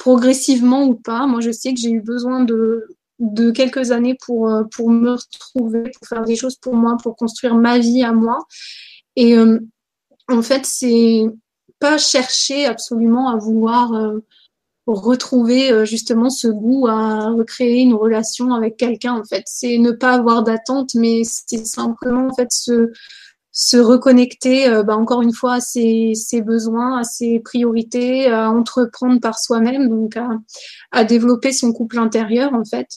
[0.01, 1.27] progressivement ou pas.
[1.27, 2.87] Moi, je sais que j'ai eu besoin de,
[3.51, 7.53] quelques années pour, euh, pour me retrouver, pour faire des choses pour moi, pour construire
[7.53, 8.39] ma vie à moi.
[9.15, 9.59] Et euh,
[10.27, 11.25] en fait, c'est
[11.77, 14.19] pas chercher absolument à vouloir euh,
[14.87, 19.13] retrouver justement ce goût à recréer une relation avec quelqu'un.
[19.13, 22.91] En fait, c'est ne pas avoir d'attente, mais c'est simplement en fait se
[23.51, 28.49] se reconnecter, euh, bah, encore une fois, à ses, ses, besoins, à ses priorités, à
[28.49, 30.29] entreprendre par soi-même, donc à,
[30.91, 32.87] à, développer son couple intérieur, en fait,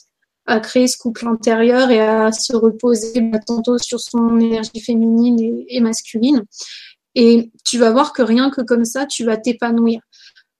[0.45, 5.65] à créer ce couple intérieur et à se reposer bah, tantôt sur son énergie féminine
[5.67, 6.43] et, masculine.
[7.15, 10.01] Et tu vas voir que rien que comme ça, tu vas t'épanouir.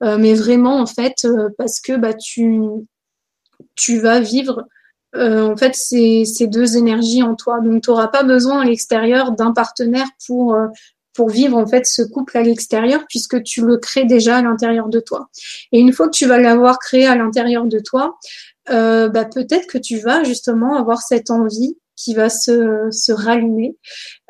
[0.03, 2.59] Euh, mais vraiment, en fait, euh, parce que bah, tu,
[3.76, 4.65] tu vas vivre
[5.15, 7.59] euh, en fait, c'est ces deux énergies en toi.
[7.59, 10.67] Donc, tu n'auras pas besoin à l'extérieur d'un partenaire pour, euh,
[11.13, 14.89] pour vivre en fait ce couple à l'extérieur puisque tu le crées déjà à l'intérieur
[14.89, 15.29] de toi.
[15.71, 18.17] Et une fois que tu vas l'avoir créé à l'intérieur de toi,
[18.69, 23.77] euh, bah, peut-être que tu vas justement avoir cette envie qui va se, se rallumer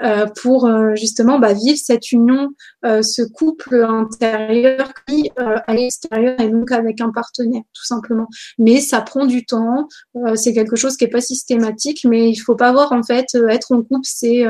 [0.04, 2.50] euh, pour euh, justement bah, vivre cette union,
[2.86, 8.28] euh, ce couple intérieur qui euh, à l'extérieur et donc avec un partenaire tout simplement.
[8.58, 12.36] Mais ça prend du temps, euh, c'est quelque chose qui est pas systématique, mais il
[12.38, 14.46] faut pas voir en fait être en couple c'est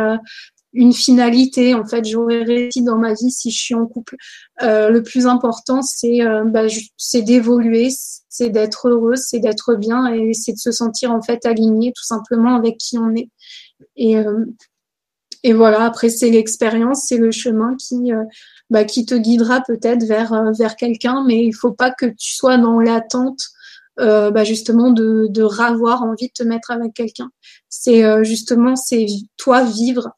[0.76, 1.74] une finalité.
[1.74, 4.16] En fait, j'aurais réussi dans ma vie si je suis en couple.
[4.62, 6.66] Euh, le plus important, c'est euh, bah,
[6.98, 7.90] c'est d'évoluer,
[8.30, 12.06] c'est d'être heureuse, c'est d'être bien et c'est de se sentir en fait aligné tout
[12.06, 13.30] simplement avec qui on est.
[13.96, 14.46] Et, euh,
[15.44, 18.12] et voilà, après, c'est l'expérience, c'est le chemin qui,
[18.72, 22.34] bah, qui te guidera peut-être vers euh, vers quelqu'un, mais il faut pas que tu
[22.36, 23.42] sois dans l'attente
[24.00, 27.30] euh, bah, justement de de ravoir envie de te mettre avec quelqu'un.
[27.70, 29.06] C'est euh, justement c'est
[29.38, 30.10] toi vivre,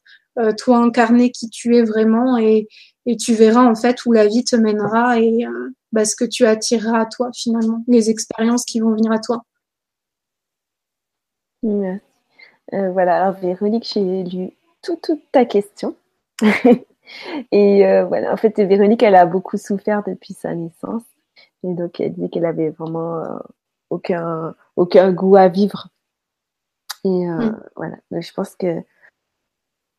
[0.56, 2.68] toi incarner qui tu es vraiment et
[3.06, 5.46] et tu verras en fait où la vie te mènera et
[5.92, 9.42] bah, ce que tu attireras à toi finalement, les expériences qui vont venir à toi.
[12.72, 14.50] voilà, alors Véronique, j'ai lu
[14.82, 15.96] toute ta question.
[17.52, 21.04] et euh, voilà, en fait, Véronique, elle a beaucoup souffert depuis sa naissance.
[21.64, 23.38] Et donc, elle dit qu'elle avait vraiment euh,
[23.90, 25.88] aucun, aucun goût à vivre.
[27.04, 27.60] Et euh, mm.
[27.76, 28.82] voilà, donc, je pense que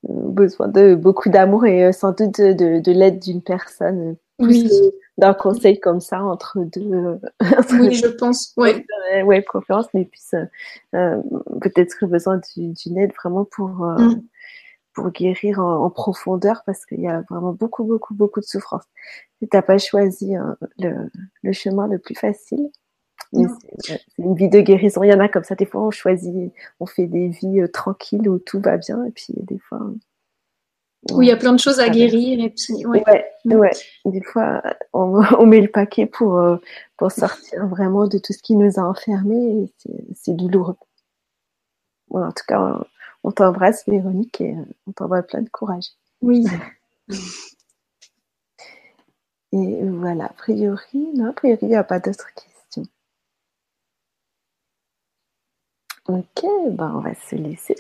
[0.10, 4.16] besoin de beaucoup d'amour et sans doute de, de l'aide d'une personne.
[4.40, 4.70] Oui.
[5.18, 7.20] D'un conseil comme ça entre deux.
[7.74, 8.54] oui, je pense.
[8.56, 8.86] Ouais.
[9.24, 10.22] ouais, conférence, mais puis
[10.92, 13.70] peut-être besoin d'une aide vraiment pour.
[13.70, 14.22] Mm
[15.00, 18.84] pour guérir en, profondeur parce qu'il y a vraiment beaucoup, beaucoup, beaucoup de souffrance.
[19.42, 22.70] Tu n'as pas choisi hein, le, chemin le plus facile.
[23.32, 25.04] C'est une vie de guérison.
[25.04, 25.56] Il y en a comme ça.
[25.56, 29.04] Des fois, on choisit, on fait des vies euh, tranquilles où tout va bien.
[29.06, 29.82] Et puis, des fois.
[31.12, 32.44] Où il y a plein de choses à guérir.
[32.44, 33.04] Et puis, ouais.
[33.46, 33.72] ouais,
[34.06, 34.62] Des fois,
[34.94, 36.58] on, met le paquet pour, euh,
[36.98, 39.70] pour sortir vraiment de tout ce qui nous a enfermés.
[39.86, 40.76] Et c'est douloureux.
[42.12, 42.82] en tout cas,
[43.24, 45.86] on t'embrasse, Véronique, et euh, on t'envoie plein de courage.
[46.22, 46.46] Oui.
[49.52, 52.59] Et voilà, a priori, non, a priori, il n'y a pas d'autres questions.
[56.10, 57.76] Ok, ben on va se laisser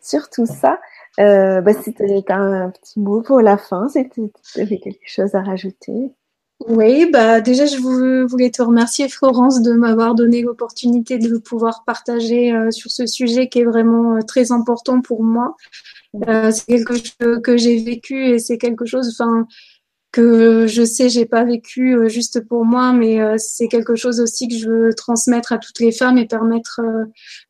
[0.00, 0.80] sur, tout ça.
[1.20, 1.94] Euh, bah, si
[2.28, 6.10] un petit mot pour la fin, si tu avais quelque chose à rajouter.
[6.68, 7.76] Oui, bah déjà je
[8.26, 13.48] voulais te remercier Florence de m'avoir donné l'opportunité de pouvoir partager euh, sur ce sujet
[13.48, 15.54] qui est vraiment euh, très important pour moi.
[16.28, 19.14] Euh, c'est quelque chose que j'ai vécu et c'est quelque chose,
[20.16, 24.54] que je sais j'ai pas vécu juste pour moi, mais c'est quelque chose aussi que
[24.54, 26.80] je veux transmettre à toutes les femmes et permettre,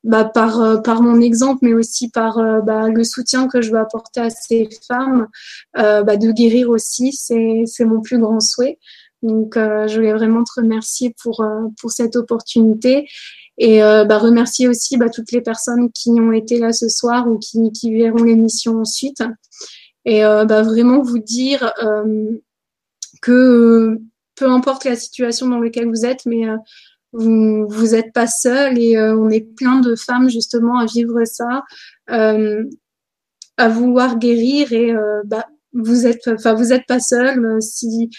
[0.04, 4.20] bah, par par mon exemple, mais aussi par bah, le soutien que je veux apporter
[4.20, 5.28] à ces femmes,
[5.74, 7.12] bah, de guérir aussi.
[7.12, 8.78] C'est c'est mon plus grand souhait.
[9.22, 13.08] Donc, euh, je voulais vraiment te remercier pour, euh, pour cette opportunité
[13.58, 17.26] et euh, bah, remercier aussi bah, toutes les personnes qui ont été là ce soir
[17.26, 19.22] ou qui, qui verront l'émission ensuite.
[20.04, 21.72] Et bah, vraiment vous dire
[23.26, 23.98] que
[24.36, 26.44] peu importe la situation dans laquelle vous êtes, mais
[27.12, 31.64] vous vous êtes pas seul et on est plein de femmes justement à vivre ça,
[32.08, 34.94] à vouloir guérir et
[35.24, 38.10] bah vous êtes enfin vous êtes pas seul si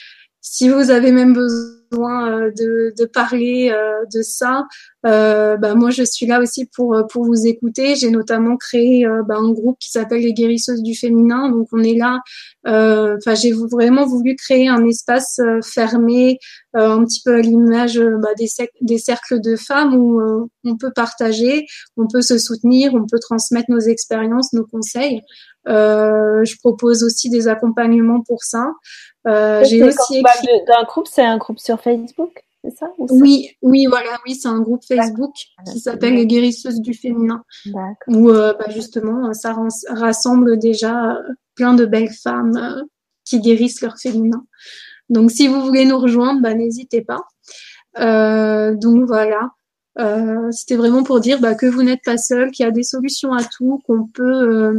[0.41, 4.65] si vous avez même besoin euh, de, de parler euh, de ça,
[5.05, 7.95] euh, bah, moi je suis là aussi pour pour vous écouter.
[7.95, 11.49] J'ai notamment créé bah, un groupe qui s'appelle les guérisseuses du féminin.
[11.49, 12.19] Donc on est là.
[12.65, 16.39] Enfin j'ai vraiment voulu créer un espace fermé,
[16.73, 18.47] un petit peu à l'image bah, des,
[18.81, 21.65] des cercles de femmes où on peut partager,
[21.95, 25.21] on peut se soutenir, on peut transmettre nos expériences, nos conseils.
[25.67, 28.71] Je propose aussi des accompagnements pour ça.
[29.27, 30.47] Euh, j'ai aussi écrit...
[30.67, 32.31] d'un groupe, c'est un groupe sur Facebook,
[32.63, 35.33] c'est ça, Oui, oui, voilà, oui, c'est un groupe Facebook
[35.69, 37.43] qui s'appelle les guérisseuses du féminin,
[38.07, 39.55] où euh, bah, justement ça
[39.89, 41.23] rassemble déjà euh,
[41.55, 42.85] plein de belles femmes
[43.25, 44.45] qui guérissent leur féminin.
[45.09, 47.21] Donc si vous voulez nous rejoindre, bah, n'hésitez pas.
[48.75, 49.51] donc voilà.
[50.51, 53.33] C'était vraiment pour dire bah, que vous n'êtes pas seul, qu'il y a des solutions
[53.33, 54.77] à tout, qu'on peut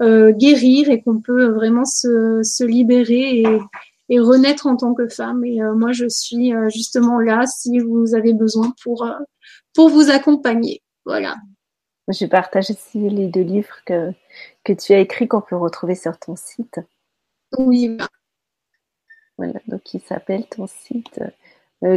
[0.00, 3.58] euh, guérir et qu'on peut vraiment se, se libérer et,
[4.08, 5.44] et, renaître en tant que femme.
[5.44, 9.08] Et euh, moi, je suis euh, justement là si vous avez besoin pour,
[9.74, 10.82] pour vous accompagner.
[11.04, 11.36] Voilà.
[12.08, 14.12] Je partage aussi les deux livres que,
[14.64, 16.80] que tu as écrits qu'on peut retrouver sur ton site.
[17.56, 17.98] Oui.
[19.38, 21.20] Voilà, donc il s'appelle ton site
[21.82, 21.96] euh,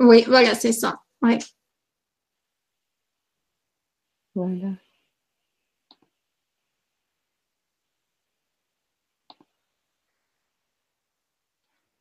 [0.00, 1.00] Oui, voilà, c'est ça.
[1.22, 1.38] Ouais.
[4.34, 4.72] Voilà.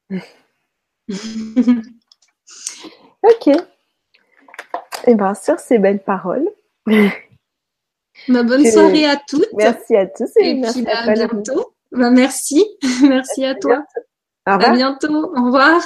[3.24, 3.48] ok.
[3.48, 6.48] Et eh bien, sur ces belles paroles.
[6.86, 7.12] Ma
[8.44, 9.48] bonne soirée à toutes.
[9.54, 11.76] Merci à tous et, merci puis, à, bientôt.
[11.92, 12.66] Merci.
[13.04, 13.84] merci à toi.
[14.46, 15.32] À bientôt.
[15.36, 15.82] Au revoir.